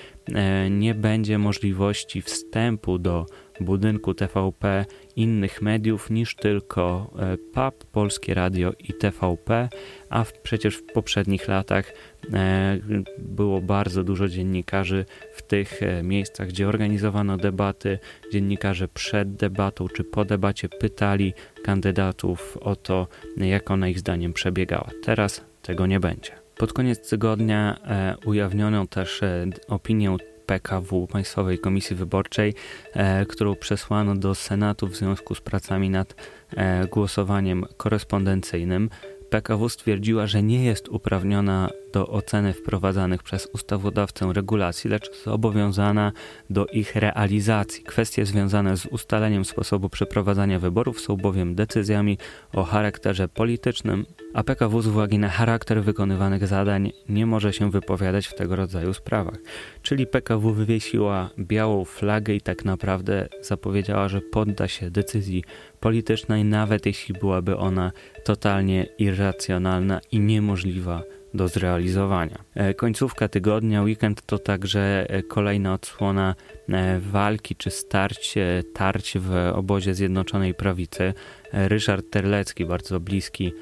nie 0.69 0.95
będzie 0.95 1.37
możliwości 1.37 2.21
wstępu 2.21 2.97
do 2.97 3.25
budynku 3.59 4.13
TVP 4.13 4.85
innych 5.15 5.61
mediów 5.61 6.09
niż 6.09 6.35
tylko 6.35 7.13
PAP, 7.53 7.83
Polskie 7.83 8.33
Radio 8.33 8.73
i 8.79 8.93
TVP, 8.93 9.69
a 10.09 10.25
przecież 10.43 10.75
w 10.75 10.83
poprzednich 10.83 11.47
latach 11.47 11.93
e, 12.33 12.79
było 13.19 13.61
bardzo 13.61 14.03
dużo 14.03 14.27
dziennikarzy 14.27 15.05
w 15.33 15.41
tych 15.41 15.83
e, 15.83 16.03
miejscach, 16.03 16.47
gdzie 16.47 16.67
organizowano 16.67 17.37
debaty. 17.37 17.99
Dziennikarze 18.31 18.87
przed 18.87 19.35
debatą 19.35 19.87
czy 19.87 20.03
po 20.03 20.25
debacie 20.25 20.69
pytali 20.69 21.33
kandydatów 21.63 22.57
o 22.61 22.75
to, 22.75 23.07
jak 23.37 23.71
ona 23.71 23.87
ich 23.87 23.99
zdaniem 23.99 24.33
przebiegała. 24.33 24.89
Teraz 25.03 25.45
tego 25.61 25.87
nie 25.87 25.99
będzie. 25.99 26.31
Pod 26.57 26.73
koniec 26.73 27.09
tygodnia 27.09 27.77
e, 27.85 28.15
ujawniono 28.25 28.87
też 28.87 29.21
opinię 29.67 30.17
PKW, 30.45 31.07
Państwowej 31.07 31.59
Komisji 31.59 31.95
Wyborczej, 31.95 32.53
e, 32.93 33.25
którą 33.25 33.55
przesłano 33.55 34.15
do 34.15 34.35
Senatu 34.35 34.87
w 34.87 34.95
związku 34.95 35.35
z 35.35 35.41
pracami 35.41 35.89
nad 35.89 36.15
e, 36.57 36.87
głosowaniem 36.87 37.65
korespondencyjnym. 37.77 38.89
PKW 39.33 39.69
stwierdziła, 39.69 40.27
że 40.27 40.43
nie 40.43 40.63
jest 40.63 40.89
uprawniona 40.89 41.69
do 41.93 42.07
oceny 42.07 42.53
wprowadzanych 42.53 43.23
przez 43.23 43.47
ustawodawcę 43.53 44.33
regulacji, 44.33 44.89
lecz 44.89 45.23
zobowiązana 45.23 46.11
do 46.49 46.65
ich 46.65 46.95
realizacji. 46.95 47.83
Kwestie 47.83 48.25
związane 48.25 48.77
z 48.77 48.85
ustaleniem 48.85 49.45
sposobu 49.45 49.89
przeprowadzania 49.89 50.59
wyborów 50.59 51.01
są 51.01 51.17
bowiem 51.17 51.55
decyzjami 51.55 52.17
o 52.53 52.63
charakterze 52.63 53.27
politycznym, 53.27 54.05
a 54.33 54.43
PKW 54.43 54.81
z 54.81 54.87
uwagi 54.87 55.19
na 55.19 55.29
charakter 55.29 55.83
wykonywanych 55.83 56.47
zadań 56.47 56.91
nie 57.09 57.25
może 57.25 57.53
się 57.53 57.71
wypowiadać 57.71 58.27
w 58.27 58.35
tego 58.35 58.55
rodzaju 58.55 58.93
sprawach. 58.93 59.37
Czyli 59.81 60.07
PKW 60.07 60.53
wywiesiła 60.53 61.29
białą 61.39 61.85
flagę 61.85 62.33
i 62.33 62.41
tak 62.41 62.65
naprawdę 62.65 63.27
zapowiedziała, 63.41 64.07
że 64.07 64.21
podda 64.21 64.67
się 64.67 64.91
decyzji 64.91 65.43
politycznej, 65.83 66.45
nawet 66.45 66.85
jeśli 66.85 67.15
byłaby 67.19 67.57
ona 67.57 67.91
totalnie 68.23 68.85
irracjonalna 68.97 69.99
i 70.11 70.19
niemożliwa 70.19 71.03
do 71.33 71.47
zrealizowania. 71.47 72.43
E, 72.55 72.73
końcówka 72.73 73.27
tygodnia, 73.27 73.81
weekend 73.81 74.21
to 74.25 74.39
także 74.39 75.05
e, 75.09 75.23
kolejna 75.23 75.73
odsłona 75.73 76.35
e, 76.69 76.99
walki 76.99 77.55
czy 77.55 77.71
starć, 77.71 78.35
tarć 78.73 79.17
w 79.19 79.51
obozie 79.53 79.93
Zjednoczonej 79.93 80.53
Prawicy. 80.53 81.13
Ryszard 81.53 82.09
Terlecki, 82.09 82.65
bardzo 82.65 82.99
bliski 82.99 83.53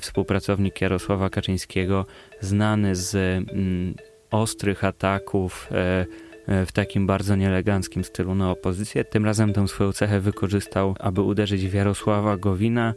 współpracownik 0.00 0.80
Jarosława 0.80 1.30
Kaczyńskiego, 1.30 2.06
znany 2.40 2.94
z 2.94 3.14
mm, 3.14 3.94
ostrych 4.30 4.84
ataków 4.84 5.70
w 6.66 6.72
takim 6.72 7.06
bardzo 7.06 7.36
nieeleganckim 7.36 8.04
stylu 8.04 8.34
na 8.34 8.50
opozycję. 8.50 9.04
Tym 9.04 9.24
razem 9.24 9.52
tę 9.52 9.68
swoją 9.68 9.92
cechę 9.92 10.20
wykorzystał, 10.20 10.94
aby 10.98 11.22
uderzyć 11.22 11.68
w 11.68 11.74
Jarosława 11.74 12.36
Gowina, 12.36 12.94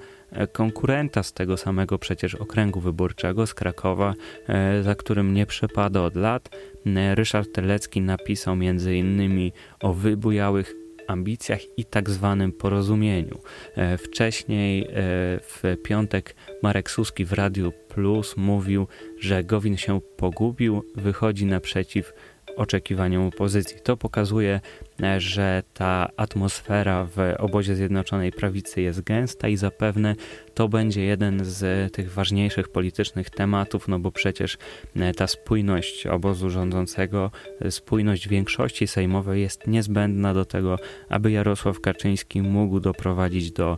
konkurenta 0.52 1.24
z 1.24 1.34
tego 1.34 1.58
samego 1.58 2.00
przecież 2.00 2.36
okręgu 2.36 2.80
wyborczego 2.80 3.48
z 3.48 3.54
Krakowa, 3.54 4.14
e, 4.48 4.84
za 4.84 4.96
którym 4.96 5.34
nie 5.34 5.46
przepada 5.46 6.02
od 6.02 6.16
lat. 6.16 6.50
E, 6.86 7.16
Ryszard 7.16 7.52
Telecki 7.54 8.02
napisał 8.02 8.56
innymi 8.56 9.52
o 9.82 9.94
wybujałych 9.94 10.74
ambicjach 11.08 11.60
i 11.78 11.86
tak 11.86 12.10
zwanym 12.10 12.52
porozumieniu. 12.52 13.39
E, 13.76 13.98
wcześniej 13.98 14.88
w 15.41 15.78
piątek 15.84 16.36
Marek 16.64 16.91
Suski 16.91 17.26
w 17.26 17.34
Radiu 17.34 17.72
Plus 17.89 18.38
mówił, 18.38 18.88
że 19.20 19.44
Gowin 19.44 19.78
się 19.78 20.02
pogubił, 20.18 20.84
wychodzi 20.96 21.46
naprzeciw 21.46 22.14
oczekiwaniom 22.58 23.26
opozycji. 23.26 23.78
To 23.84 23.97
pokazuje, 23.97 24.60
e, 25.04 25.22
że 25.22 25.64
ta 25.74 26.10
atmosfera 26.18 27.06
w 27.06 27.18
obozie 27.38 27.76
Zjednoczonej 27.76 28.32
Prawicy 28.32 28.82
jest 28.82 29.01
gęsta 29.01 29.47
i 29.47 29.58
zapewne 29.58 30.16
to 30.54 30.68
będzie 30.70 31.04
jeden 31.04 31.45
z 31.45 31.93
tych 31.93 32.12
ważniejszych 32.12 32.70
politycznych 32.70 33.30
tematów, 33.30 33.88
no 33.88 33.99
bo 33.99 34.12
przecież 34.12 34.58
e, 34.95 35.14
ta 35.14 35.28
spójność 35.28 36.08
obozu 36.08 36.49
rządzącego, 36.49 37.32
e, 37.62 37.72
spójność 37.72 38.28
większości 38.28 38.88
sejmowej 38.88 39.41
jest 39.41 39.68
niezbędna 39.68 40.34
do 40.34 40.45
tego, 40.45 40.80
aby 41.10 41.32
Jarosław 41.32 41.80
Kaczyński 41.80 42.41
mógł 42.41 42.80
doprowadzić 42.80 43.51
do 43.51 43.78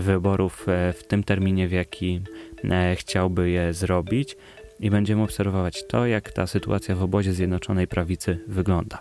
wyborów 0.00 0.66
w 0.68 1.02
tym 1.08 1.24
terminie, 1.24 1.68
w 1.68 1.72
jaki 1.72 2.20
chciałby 2.94 3.50
je 3.50 3.72
zrobić 3.72 4.36
i 4.80 4.90
będziemy 4.90 5.22
obserwować 5.22 5.86
to, 5.86 6.06
jak 6.06 6.32
ta 6.32 6.46
sytuacja 6.46 6.94
w 6.94 7.02
obozie 7.02 7.32
Zjednoczonej 7.32 7.86
Prawicy 7.86 8.38
wygląda. 8.46 9.00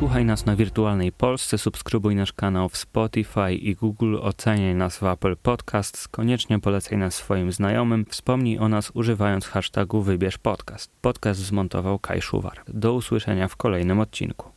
Słuchaj 0.00 0.24
nas 0.24 0.46
na 0.46 0.56
wirtualnej 0.56 1.12
Polsce, 1.12 1.58
subskrybuj 1.58 2.14
nasz 2.14 2.32
kanał 2.32 2.68
w 2.68 2.76
Spotify 2.76 3.54
i 3.54 3.74
Google, 3.74 4.16
oceniaj 4.20 4.74
nas 4.74 4.98
w 4.98 5.04
Apple 5.04 5.36
Podcasts, 5.36 6.08
koniecznie 6.08 6.58
polecaj 6.58 6.98
nas 6.98 7.14
swoim 7.14 7.52
znajomym, 7.52 8.04
wspomnij 8.08 8.58
o 8.58 8.68
nas 8.68 8.90
używając 8.94 9.46
hashtagu 9.46 10.02
wybierz 10.02 10.38
podcast. 10.38 10.90
Podcast 11.00 11.40
zmontował 11.40 11.98
Kaj 11.98 12.22
Szuwar. 12.22 12.60
Do 12.68 12.94
usłyszenia 12.94 13.48
w 13.48 13.56
kolejnym 13.56 14.00
odcinku. 14.00 14.50